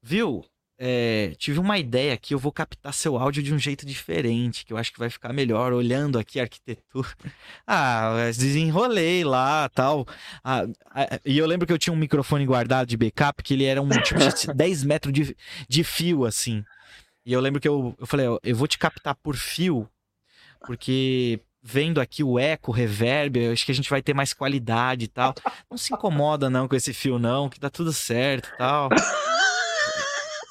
[0.02, 0.46] viu?
[0.82, 4.72] É, tive uma ideia que eu vou captar seu áudio de um jeito diferente, que
[4.72, 7.10] eu acho que vai ficar melhor olhando aqui a arquitetura.
[7.68, 10.08] Ah, desenrolei lá, tal.
[10.44, 10.64] Ah,
[11.26, 13.90] e eu lembro que eu tinha um microfone guardado de backup, que ele era um
[13.90, 15.36] tipo de 10 metros de,
[15.68, 16.64] de fio, assim.
[17.26, 19.88] E eu lembro que eu, eu falei, eu vou te captar por fio,
[20.66, 25.06] porque vendo aqui o eco, o reverb, acho que a gente vai ter mais qualidade
[25.06, 25.34] e tal.
[25.70, 28.90] Não se incomoda não com esse fio não, que tá tudo certo e tal.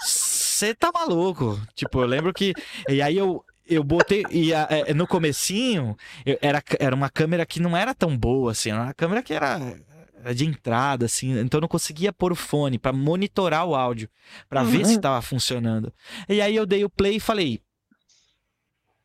[0.04, 1.60] Você tá maluco.
[1.74, 2.52] Tipo, eu lembro que
[2.88, 5.94] e aí eu eu botei e a, é, no comecinho
[6.24, 9.34] eu, era, era uma câmera que não era tão boa assim, era uma câmera que
[9.34, 9.60] era
[10.34, 14.08] de entrada, assim, então eu não conseguia pôr o fone para monitorar o áudio,
[14.48, 14.68] para uhum.
[14.68, 15.92] ver se estava funcionando.
[16.28, 17.60] E aí eu dei o play e falei: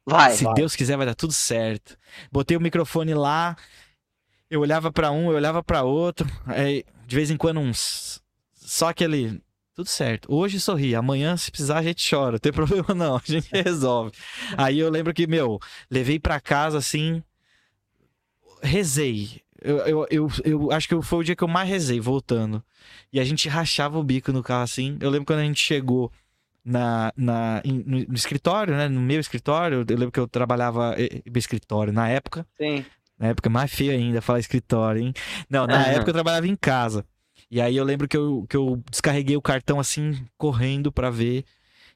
[0.06, 0.36] Vai.
[0.36, 0.54] Se vai.
[0.54, 1.98] Deus quiser, vai dar tudo certo.
[2.32, 3.56] Botei o microfone lá,
[4.50, 8.22] eu olhava para um, eu olhava para outro, aí, de vez em quando uns.
[8.54, 9.42] Só aquele.
[9.76, 10.32] Tudo certo.
[10.32, 12.34] Hoje sorri, amanhã, se precisar, a gente chora.
[12.34, 13.16] Não tem problema, não.
[13.16, 14.12] A gente resolve.
[14.56, 15.60] Aí eu lembro que, meu,
[15.90, 17.24] levei para casa assim.
[18.62, 19.42] Rezei.
[19.60, 22.64] Eu, eu, eu, eu, acho que foi o dia que eu mais rezei, voltando.
[23.12, 24.98] E a gente rachava o bico no carro assim.
[25.00, 26.12] Eu lembro quando a gente chegou
[26.64, 28.88] na, na, no, no, escritório, né?
[28.88, 29.86] No meu escritório.
[29.88, 32.46] Eu lembro que eu trabalhava no escritório na época.
[32.58, 32.86] Sim.
[33.18, 35.14] Na época mais feia ainda falar escritório, hein?
[35.50, 35.92] Não, na uhum.
[35.92, 37.06] época eu trabalhava em casa.
[37.50, 41.46] E aí eu lembro que eu, que eu descarreguei o cartão assim, correndo para ver.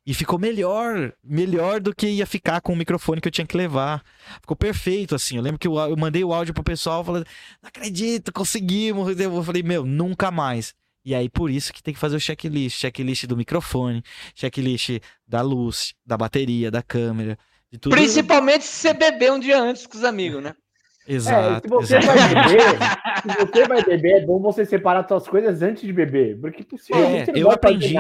[0.06, 3.58] E ficou melhor, melhor do que ia ficar com o microfone que eu tinha que
[3.58, 4.02] levar.
[4.40, 5.36] Ficou perfeito, assim.
[5.36, 7.26] Eu lembro que eu, eu mandei o áudio pro pessoal falando:
[7.62, 9.20] Não acredito, conseguimos.
[9.20, 10.74] Eu falei, meu, nunca mais.
[11.08, 12.82] E aí, por isso que tem que fazer o checklist.
[12.82, 14.04] Checklist do microfone,
[14.36, 17.40] checklist da luz, da bateria, da câmera.
[17.72, 17.96] De tudo.
[17.96, 20.54] Principalmente se você beber um dia antes com os amigos, né?
[21.08, 21.60] Exato.
[21.60, 22.18] É, se você exato.
[22.18, 22.62] vai beber,
[23.24, 26.38] se você vai beber, é bom você separar suas coisas antes de beber.
[26.42, 27.96] Porque possivelmente é, eu aprendi.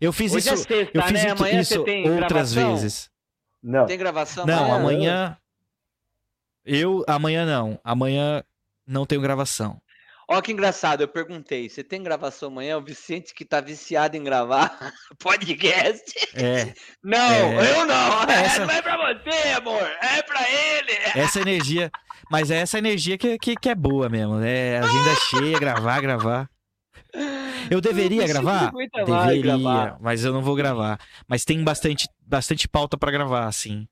[0.00, 1.60] Eu fiz Hoje isso, é sexta, eu fiz né?
[1.60, 2.76] isso outras gravação?
[2.76, 3.10] vezes.
[3.60, 3.86] Não.
[3.86, 4.46] Tem gravação?
[4.46, 4.76] Não, amanhã.
[4.76, 5.38] amanhã.
[6.64, 7.80] Eu, amanhã não.
[7.82, 8.44] Amanhã
[8.86, 9.80] não tenho gravação.
[10.28, 12.76] Ó, que engraçado, eu perguntei: você tem gravação amanhã?
[12.78, 16.12] O Vicente que tá viciado em gravar podcast.
[16.34, 16.74] É.
[17.02, 18.22] Não, é, eu não.
[18.24, 18.66] É, essa...
[18.66, 19.88] Não é pra você, amor.
[20.02, 20.92] É pra ele.
[21.14, 21.90] Essa energia.
[22.30, 24.40] Mas é essa energia que, que, que é boa mesmo.
[24.42, 26.50] É agenda cheia, gravar, gravar.
[27.70, 28.72] Eu deveria eu gravar?
[29.06, 29.96] Deveria, gravar.
[30.00, 30.98] mas eu não vou gravar.
[31.28, 33.86] Mas tem bastante, bastante pauta para gravar, assim.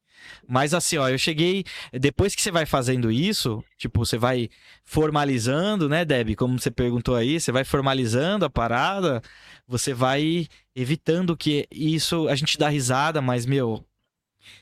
[0.47, 1.65] Mas assim, ó, eu cheguei.
[1.93, 4.49] Depois que você vai fazendo isso, tipo, você vai
[4.85, 6.35] formalizando, né, Deb?
[6.37, 9.23] Como você perguntou aí, você vai formalizando a parada,
[9.67, 12.29] você vai evitando que isso.
[12.29, 13.85] A gente dá risada, mas, meu.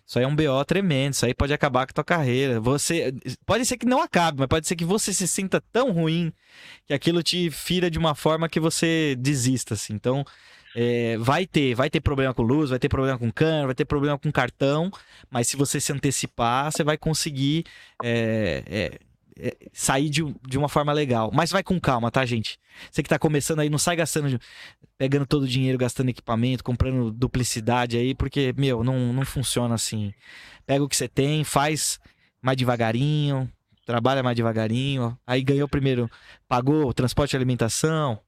[0.07, 2.61] Isso aí é um BO tremendo, isso aí pode acabar com a tua carreira.
[2.61, 3.13] Você
[3.45, 6.33] pode ser que não acabe, mas pode ser que você se sinta tão ruim
[6.87, 9.95] que aquilo te fira de uma forma que você desista, assim.
[9.95, 10.25] Então,
[10.75, 13.85] é, vai ter, vai ter problema com luz, vai ter problema com câmera, vai ter
[13.85, 14.91] problema com cartão,
[15.31, 17.65] mas se você se antecipar, você vai conseguir
[18.03, 18.99] é, é,
[19.39, 21.31] é, sair de, de uma forma legal.
[21.33, 22.59] Mas vai com calma, tá, gente?
[22.91, 24.39] Você que tá começando aí, não sai gastando,
[24.97, 30.13] pegando todo o dinheiro, gastando equipamento, comprando duplicidade aí, porque, meu, não, não funciona assim.
[30.67, 31.99] Pega o que você tem, faz
[32.41, 33.51] mais devagarinho,
[33.85, 35.19] trabalha mais devagarinho.
[35.27, 36.11] Aí ganhou primeiro,
[36.49, 38.19] pagou transporte e alimentação.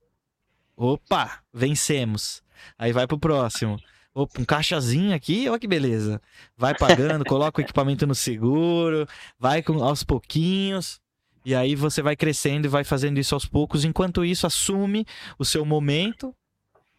[0.77, 2.43] Opa, vencemos.
[2.79, 3.79] Aí vai pro próximo.
[4.15, 6.21] Opa, um caixazinho aqui, olha que beleza.
[6.57, 11.01] Vai pagando, coloca o equipamento no seguro, vai com, aos pouquinhos.
[11.45, 13.85] E aí você vai crescendo e vai fazendo isso aos poucos.
[13.85, 15.05] Enquanto isso, assume
[15.39, 16.35] o seu momento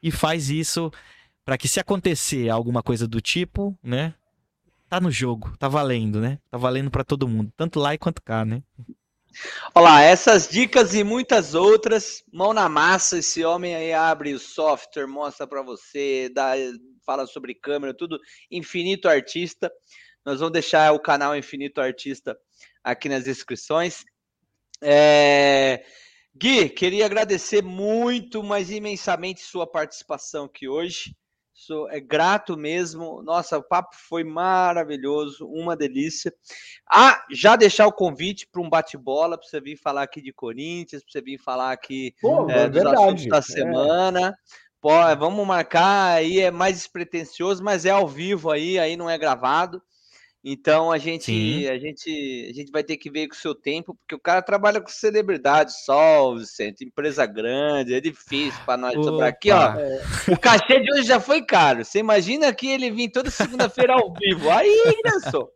[0.03, 0.91] e faz isso
[1.43, 4.13] para que se acontecer alguma coisa do tipo, né?
[4.87, 6.37] Tá no jogo, tá valendo, né?
[6.49, 8.61] Tá valendo para todo mundo, tanto lá quanto cá, né?
[9.73, 15.07] Olá, essas dicas e muitas outras, mão na massa, esse homem aí abre o software,
[15.07, 16.53] mostra para você, dá,
[17.05, 18.17] fala sobre câmera, tudo
[18.49, 19.69] Infinito Artista.
[20.25, 22.37] Nós vamos deixar o canal Infinito Artista
[22.83, 24.05] aqui nas descrições.
[24.81, 25.83] É...
[26.33, 31.15] Gui, queria agradecer muito, mas imensamente sua participação aqui hoje.
[31.65, 33.23] Sou é grato mesmo.
[33.23, 36.31] Nossa, o papo foi maravilhoso, uma delícia.
[36.87, 41.01] Ah, já deixar o convite para um bate-bola, para você vir falar aqui de Corinthians,
[41.01, 42.95] para você vir falar aqui Pô, é, dos verdade.
[42.95, 43.41] assuntos da é.
[43.41, 44.27] semana.
[44.27, 44.33] É.
[44.79, 49.17] Pô, vamos marcar aí, é mais despretensioso, mas é ao vivo aí, aí não é
[49.17, 49.81] gravado.
[50.47, 53.95] Então a gente, a gente, a gente vai ter que ver com o seu tempo,
[53.95, 59.29] porque o cara trabalha com celebridade, só, Vicente, empresa grande, é difícil para nós sobrar
[59.29, 59.73] aqui, ó.
[59.73, 60.03] É.
[60.31, 61.83] O cachê de hoje já foi caro.
[61.83, 64.51] Você imagina que ele vir toda segunda-feira ao vivo.
[64.51, 65.49] Aí, dançou.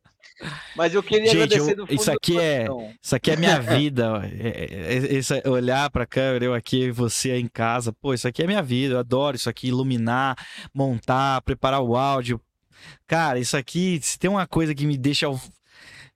[0.75, 2.65] Mas eu queria Gente, agradecer fundo isso aqui é
[3.01, 4.23] Isso aqui é minha vida.
[4.39, 7.93] É, é, é, olhar pra câmera, eu aqui, você aí em casa.
[7.93, 8.95] Pô, isso aqui é minha vida.
[8.95, 10.35] Eu adoro isso aqui, iluminar,
[10.73, 12.41] montar, preparar o áudio,
[13.07, 15.27] Cara, isso aqui, se tem uma coisa que me deixa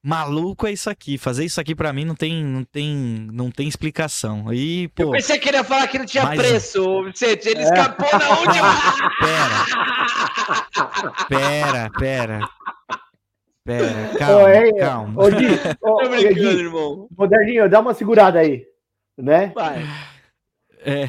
[0.03, 1.17] maluco é isso aqui.
[1.17, 4.53] Fazer isso aqui para mim não tem, não tem, não tem explicação.
[4.53, 6.37] E, pô, eu pensei que ele ia falar que não tinha mas...
[6.37, 7.47] preço, Vicente.
[7.47, 7.63] Ele é.
[7.63, 8.75] escapou na última.
[11.29, 11.29] pera.
[11.29, 12.41] Pera, pera.
[13.65, 15.23] Pera, calma, ô, calma.
[15.23, 15.29] Ô,
[15.79, 17.07] Tô brincando, Gui, irmão.
[17.17, 18.65] Moderninho, dá uma segurada aí,
[19.17, 19.53] né?
[19.55, 19.85] Vai.
[20.85, 21.07] É,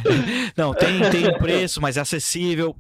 [0.56, 2.76] não, tem, tem um preço, mas é acessível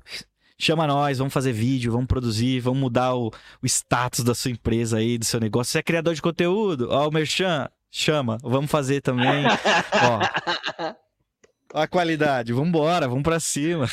[0.58, 3.30] chama nós, vamos fazer vídeo, vamos produzir, vamos mudar o,
[3.62, 5.72] o status da sua empresa aí, do seu negócio.
[5.72, 9.44] Você é criador de conteúdo, ó, o Merchan, chama, vamos fazer também.
[9.92, 10.94] ó.
[11.76, 13.88] A qualidade, vamos embora, vamos para cima.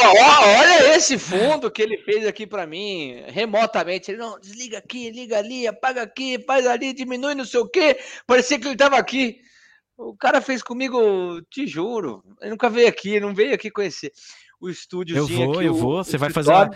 [0.00, 4.10] olha esse fundo que ele fez aqui para mim, remotamente.
[4.10, 7.98] Ele não desliga aqui, liga ali, apaga aqui, faz ali, diminui não sei o quê.
[8.26, 9.36] Parecia que ele tava aqui.
[9.98, 12.24] O cara fez comigo, te juro.
[12.40, 14.10] Ele nunca veio aqui, não veio aqui conhecer
[14.60, 15.16] o estúdio.
[15.16, 16.02] Eu vou, eu vou.
[16.02, 16.70] Você vai fazer, uma,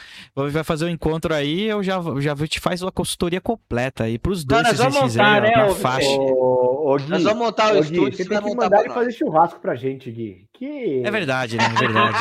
[0.50, 4.44] vai fazer um encontro aí, eu já, já te faz uma consultoria completa aí pros
[4.44, 4.62] dois.
[4.62, 6.08] Não, nós vamos montar, né, na faixa.
[6.08, 8.16] Gui, nós vamos montar o Gui, estúdio.
[8.16, 10.48] Você tem que mandar ele fazer churrasco pra gente, Gui.
[10.52, 11.02] Que...
[11.04, 11.64] É verdade, né?
[11.64, 12.16] É verdade.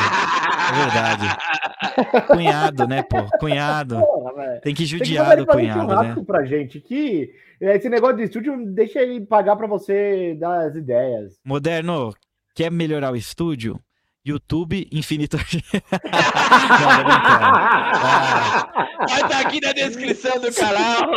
[0.70, 2.28] é verdade.
[2.28, 3.26] Cunhado, né, pô?
[3.40, 4.00] Cunhado.
[4.00, 6.26] Porra, tem que judiar do cunhado, churrasco né?
[6.26, 6.80] pra gente.
[6.80, 11.40] Que esse negócio de estúdio deixa ele pagar pra você dar as ideias.
[11.44, 12.14] Moderno,
[12.56, 13.80] quer melhorar o estúdio?
[14.30, 15.38] YouTube Infinito.
[19.08, 21.10] Vai estar aqui na descrição do canal.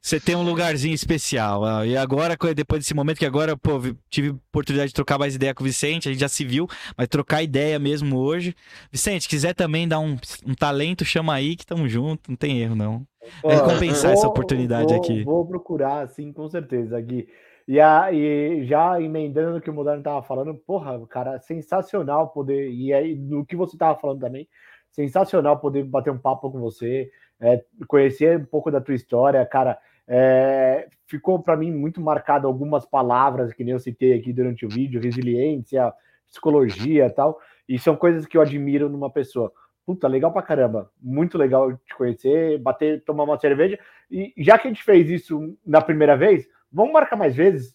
[0.00, 1.84] Você tem um lugarzinho especial.
[1.84, 5.62] E agora, depois desse momento que agora, pô, tive oportunidade de trocar mais ideia com
[5.62, 8.54] o Vicente, a gente já se viu, mas trocar ideia mesmo hoje.
[8.90, 12.74] Vicente, quiser também dar um, um talento, chama aí que tamo junto, não tem erro
[12.74, 13.06] não.
[13.44, 15.24] É compensar vou, essa oportunidade vou, aqui.
[15.24, 17.28] Vou procurar, sim, com certeza, Gui.
[17.66, 22.70] E, a, e já emendando no que o Moderno estava falando, porra, cara, sensacional poder.
[22.70, 24.48] E aí, no que você estava falando também,
[24.90, 27.10] sensacional poder bater um papo com você,
[27.40, 29.78] é, conhecer um pouco da tua história, cara.
[30.12, 34.68] É, ficou para mim muito marcado algumas palavras que nem eu citei aqui durante o
[34.68, 35.92] vídeo, resiliência,
[36.28, 37.38] psicologia tal,
[37.68, 39.52] e são coisas que eu admiro numa pessoa.
[39.86, 43.78] Puta, legal pra caramba, muito legal te conhecer, bater, tomar uma cerveja.
[44.10, 47.74] E já que a gente fez isso na primeira vez, Vamos marcar mais vezes?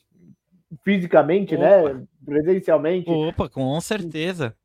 [0.83, 1.77] Fisicamente, né?
[1.77, 1.93] Opa.
[1.93, 2.05] né?
[2.25, 3.09] Presencialmente.
[3.09, 4.55] Opa, com certeza.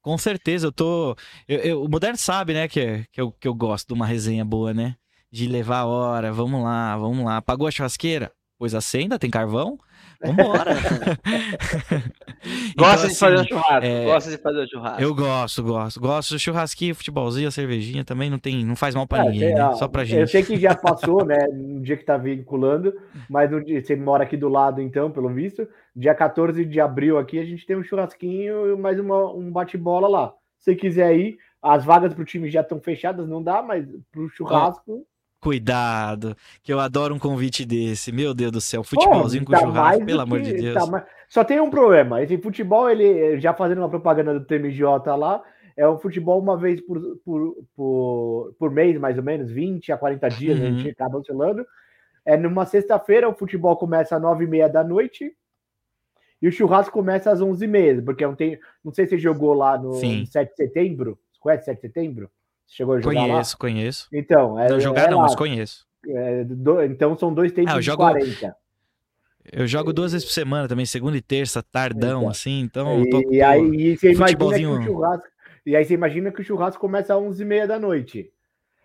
[0.00, 1.16] Com certeza, eu tô.
[1.46, 4.44] Eu, eu, o Moderno sabe, né, que, que, eu, que eu gosto de uma resenha
[4.44, 4.96] boa, né?
[5.30, 7.42] De levar a hora, vamos lá, vamos lá.
[7.42, 8.32] Pagou a churrasqueira?
[8.58, 9.78] Pois acenda, tem carvão?
[10.20, 10.74] Vambora.
[12.76, 13.86] Gosta então, de fazer um assim, churrasco.
[13.86, 14.04] É...
[14.04, 15.02] Gosta de fazer um churrasco.
[15.02, 16.00] Eu gosto, gosto.
[16.00, 19.74] Gosto do churrasquinho, futebolzinho, cervejinha também não tem, não faz mal para ninguém, né?
[19.74, 20.20] Só pra gente.
[20.20, 21.46] Eu sei que já passou, né?
[21.52, 22.92] No dia que tá vinculando,
[23.30, 25.68] mas no dia, você mora aqui do lado, então, pelo visto.
[25.94, 30.08] Dia 14 de abril aqui, a gente tem um churrasquinho e mais uma, um bate-bola
[30.08, 30.32] lá.
[30.58, 35.06] Se quiser ir, as vagas pro time já estão fechadas, não dá, mas pro churrasco.
[35.40, 38.10] Cuidado, que eu adoro um convite desse.
[38.10, 40.74] Meu Deus do céu, futebolzinho Pô, tá com churrasco, pelo amor de Deus.
[40.74, 41.04] Tá mais...
[41.28, 42.20] Só tem um problema.
[42.22, 44.82] Esse futebol, ele já fazendo uma propaganda do TMJ
[45.16, 45.42] lá,
[45.76, 49.96] é um futebol uma vez por, por, por, por mês, mais ou menos, 20 a
[49.96, 50.66] 40 dias, uhum.
[50.66, 51.64] a gente acaba oscilando.
[52.24, 55.32] É numa sexta-feira, o futebol começa às 9h30 da noite
[56.42, 59.78] e o churrasco começa às 11h30, porque não, tem, não sei se você jogou lá
[59.78, 61.16] no, no 7 de setembro.
[61.32, 62.28] Você conhece 7 de setembro?
[62.68, 63.58] Você chegou a jogar Conheço, lá?
[63.58, 64.08] conheço.
[64.12, 65.22] Então, é, não jogar é não, lá.
[65.24, 65.86] mas conheço.
[66.06, 68.02] É, do, então são dois tempos ah, de jogo...
[68.02, 68.54] 40.
[69.50, 73.02] Eu jogo duas vezes por semana também, segunda e terça, tardão, então, assim, então.
[73.02, 75.28] E, tô, e aí e você imagina que o churrasco,
[75.64, 78.30] e aí você imagina que o churrasco começa às 11h30 da noite.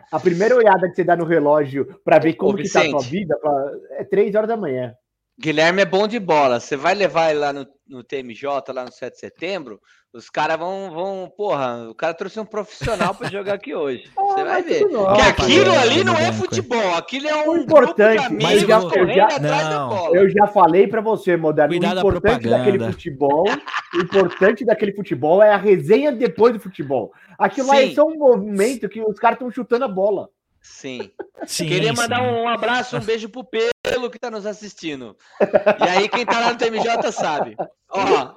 [0.09, 2.89] A primeira olhada que você dá no relógio para ver como Ô, que tá a
[2.89, 3.71] sua vida pra...
[3.91, 4.95] é 3 horas da manhã.
[5.37, 6.59] Guilherme é bom de bola.
[6.59, 9.81] Você vai levar ele lá no, no TMJ, lá no 7 de setembro,
[10.13, 11.33] os caras vão, vão.
[11.35, 14.03] Porra, o cara trouxe um profissional para jogar aqui hoje.
[14.15, 14.87] Você ah, vai ver.
[14.87, 17.57] Não, que aquilo ali não é futebol, aquilo é um.
[17.57, 21.73] importante, mas já, eu, já, não, eu já falei para você, Moderno.
[21.73, 23.45] o importante daquele futebol,
[23.93, 27.11] o importante daquele futebol é a resenha depois do futebol.
[27.37, 30.29] Aquilo lá é só um movimento que os caras estão chutando a bola.
[30.61, 31.11] Sim.
[31.45, 32.25] sim Queria mandar sim.
[32.25, 33.45] um abraço, um beijo pro
[33.83, 35.15] Pelo que tá nos assistindo.
[35.41, 37.57] E aí, quem tá lá no TMJ sabe.
[37.89, 38.33] Ó,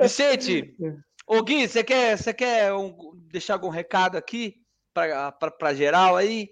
[0.00, 0.74] Vicente,
[1.32, 2.92] Ô Gui, você quer, você quer um,
[3.30, 4.56] deixar algum recado aqui
[4.92, 6.50] para geral aí?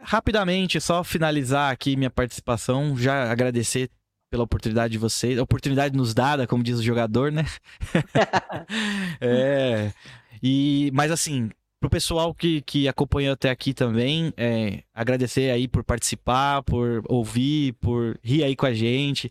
[0.00, 3.90] Rapidamente, só finalizar aqui minha participação, já agradecer
[4.30, 7.46] pela oportunidade de vocês, oportunidade nos dada, como diz o jogador, né?
[9.20, 9.92] é,
[10.40, 11.50] e, mas assim,
[11.80, 17.74] pro pessoal que, que acompanhou até aqui também, é, agradecer aí por participar, por ouvir,
[17.74, 19.30] por rir aí com a gente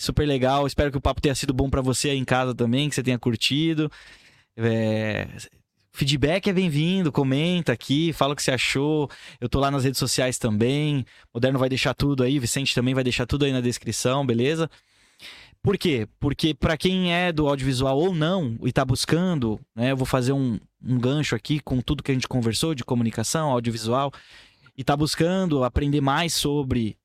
[0.00, 0.66] super legal.
[0.66, 3.02] Espero que o papo tenha sido bom para você aí em casa também, que você
[3.02, 3.90] tenha curtido.
[4.56, 5.28] É...
[5.92, 9.10] Feedback é bem-vindo, comenta aqui, fala o que você achou.
[9.40, 11.04] Eu tô lá nas redes sociais também.
[11.34, 14.70] Moderno vai deixar tudo aí, Vicente também vai deixar tudo aí na descrição, beleza?
[15.62, 16.08] Por quê?
[16.18, 20.32] Porque para quem é do audiovisual ou não e tá buscando, né, eu vou fazer
[20.32, 24.10] um, um gancho aqui com tudo que a gente conversou de comunicação, audiovisual,
[24.76, 26.96] e tá buscando aprender mais sobre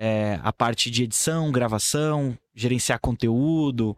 [0.00, 3.94] é, a parte de edição, gravação, gerenciar conteúdo,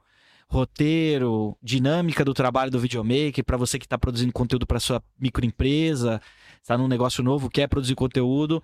[0.49, 6.21] roteiro, dinâmica do trabalho do videomaker, para você que está produzindo conteúdo para sua microempresa,
[6.61, 8.61] está num negócio novo, quer produzir conteúdo,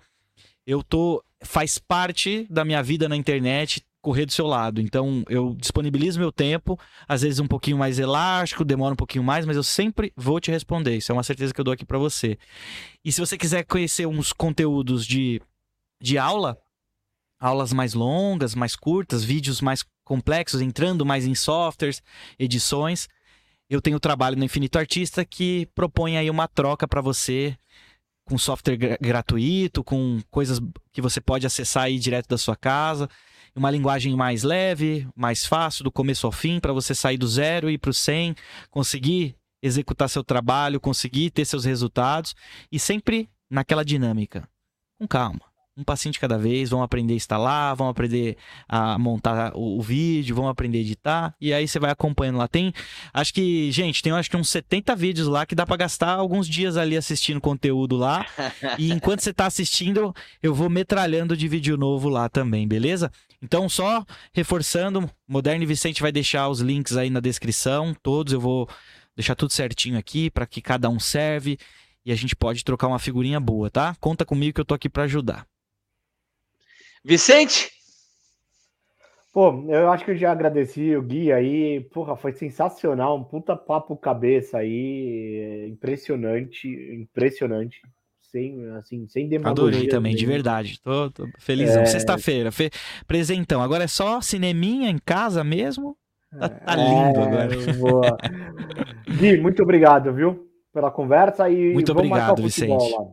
[0.65, 4.79] eu tô faz parte da minha vida na internet correr do seu lado.
[4.79, 9.45] Então eu disponibilizo meu tempo, às vezes um pouquinho mais elástico, demora um pouquinho mais,
[9.45, 10.95] mas eu sempre vou te responder.
[10.95, 12.37] Isso é uma certeza que eu dou aqui para você.
[13.03, 15.41] E se você quiser conhecer uns conteúdos de,
[16.01, 16.57] de aula,
[17.37, 22.01] aulas mais longas, mais curtas, vídeos mais complexos, entrando mais em softwares,
[22.39, 23.09] edições.
[23.69, 27.57] Eu tenho o trabalho no Infinito Artista que propõe aí uma troca para você
[28.23, 30.61] com software gr gratuito, com coisas
[30.93, 33.09] que você pode acessar aí direto da sua casa,
[33.59, 37.69] uma linguagem mais leve, mais fácil, do começo ao fim, para você sair do zero
[37.69, 38.35] e ir para o 100,
[38.69, 42.35] conseguir executar seu trabalho, conseguir ter seus resultados
[42.71, 44.47] e sempre naquela dinâmica.
[44.99, 45.46] Com calma
[45.77, 48.35] um passinho de cada vez, vão aprender a instalar, vão aprender
[48.67, 52.47] a montar o, o, vídeo, vão aprender a editar, e aí você vai acompanhando lá.
[52.47, 52.73] Tem,
[53.13, 56.49] acho que, gente, tem acho que uns 70 vídeos lá que dá para gastar alguns
[56.49, 58.25] dias ali assistindo conteúdo lá,
[58.79, 63.11] e enquanto você tá assistindo, eu vou metralhando de vídeo novo lá também, beleza?
[63.39, 68.67] Então, só reforçando, Moderno Vicente vai deixar os links aí na descrição, todos eu vou
[69.15, 71.59] deixar tudo certinho aqui para que cada um serve
[72.03, 73.95] e a gente pode trocar uma figurinha boa, tá?
[73.99, 75.45] Conta comigo que eu tô aqui para ajudar.
[77.07, 77.71] Vicente?
[79.31, 81.79] Pô, eu acho que eu já agradeci o Gui aí.
[81.93, 83.15] Porra, foi sensacional.
[83.15, 85.69] Um puta papo cabeça aí.
[85.69, 87.79] Impressionante, impressionante.
[88.21, 89.69] Sem, assim, sem demagogia.
[89.69, 90.81] Adorei também, de verdade.
[90.81, 91.83] Tô, tô felizão.
[91.83, 91.85] É...
[91.85, 92.51] Sexta-feira.
[92.51, 92.69] Fe...
[93.07, 93.61] Presentão.
[93.61, 95.95] Agora é só cineminha em casa mesmo?
[96.37, 97.23] Tá, tá lindo é...
[97.23, 97.55] agora.
[97.79, 98.17] Boa.
[99.17, 100.45] Gui, muito obrigado, viu?
[100.73, 102.91] Pela conversa e muito obrigado, Vicente.
[102.91, 103.07] Lá.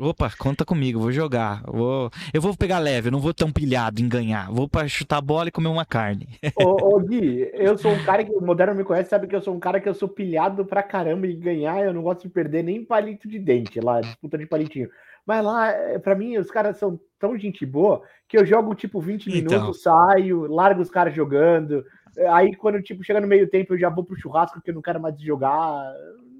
[0.00, 1.62] Opa, conta comigo, vou jogar.
[1.66, 2.10] Vou...
[2.32, 4.50] Eu vou pegar leve, eu não vou tão pilhado em ganhar.
[4.50, 6.26] Vou para chutar a bola e comer uma carne.
[6.56, 9.42] Ô, ô, Gui, eu sou um cara que o Moderno me conhece, sabe que eu
[9.42, 12.30] sou um cara que eu sou pilhado pra caramba em ganhar, eu não gosto de
[12.30, 14.88] perder nem palito de dente lá, disputa de palitinho.
[15.26, 19.02] Mas lá, é, para mim, os caras são tão gente boa que eu jogo tipo
[19.02, 19.58] 20 então.
[19.58, 21.84] minutos, saio, largo os caras jogando.
[22.30, 24.82] Aí quando tipo chega no meio tempo eu já vou pro churrasco porque eu não
[24.82, 25.92] quero mais jogar.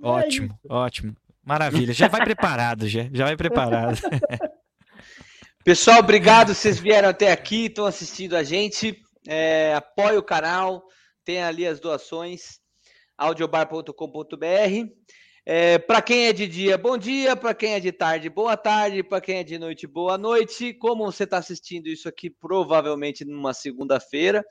[0.02, 1.14] Ótimo, é ótimo.
[1.44, 3.98] Maravilha, já vai preparado, já, já vai preparado.
[5.64, 9.00] Pessoal, obrigado, vocês vieram até aqui, estão assistindo a gente.
[9.28, 10.82] É, apoie o canal,
[11.24, 12.60] tem ali as doações,
[13.16, 14.90] audiobar.com.br.
[15.44, 17.34] É, para quem é de dia, bom dia.
[17.34, 19.02] Para quem é de tarde, boa tarde.
[19.02, 20.74] Para quem é de noite, boa noite.
[20.74, 24.44] Como você está assistindo isso aqui, provavelmente numa segunda-feira.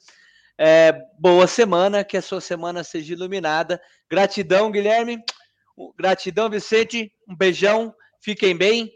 [0.58, 3.82] É, boa semana, que a sua semana seja iluminada.
[4.10, 5.24] Gratidão, Guilherme.
[5.98, 7.12] Gratidão, Vicente.
[7.28, 7.94] Um beijão.
[8.22, 8.92] Fiquem bem.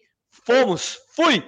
[0.45, 0.99] Fomos.
[1.15, 1.43] Fui.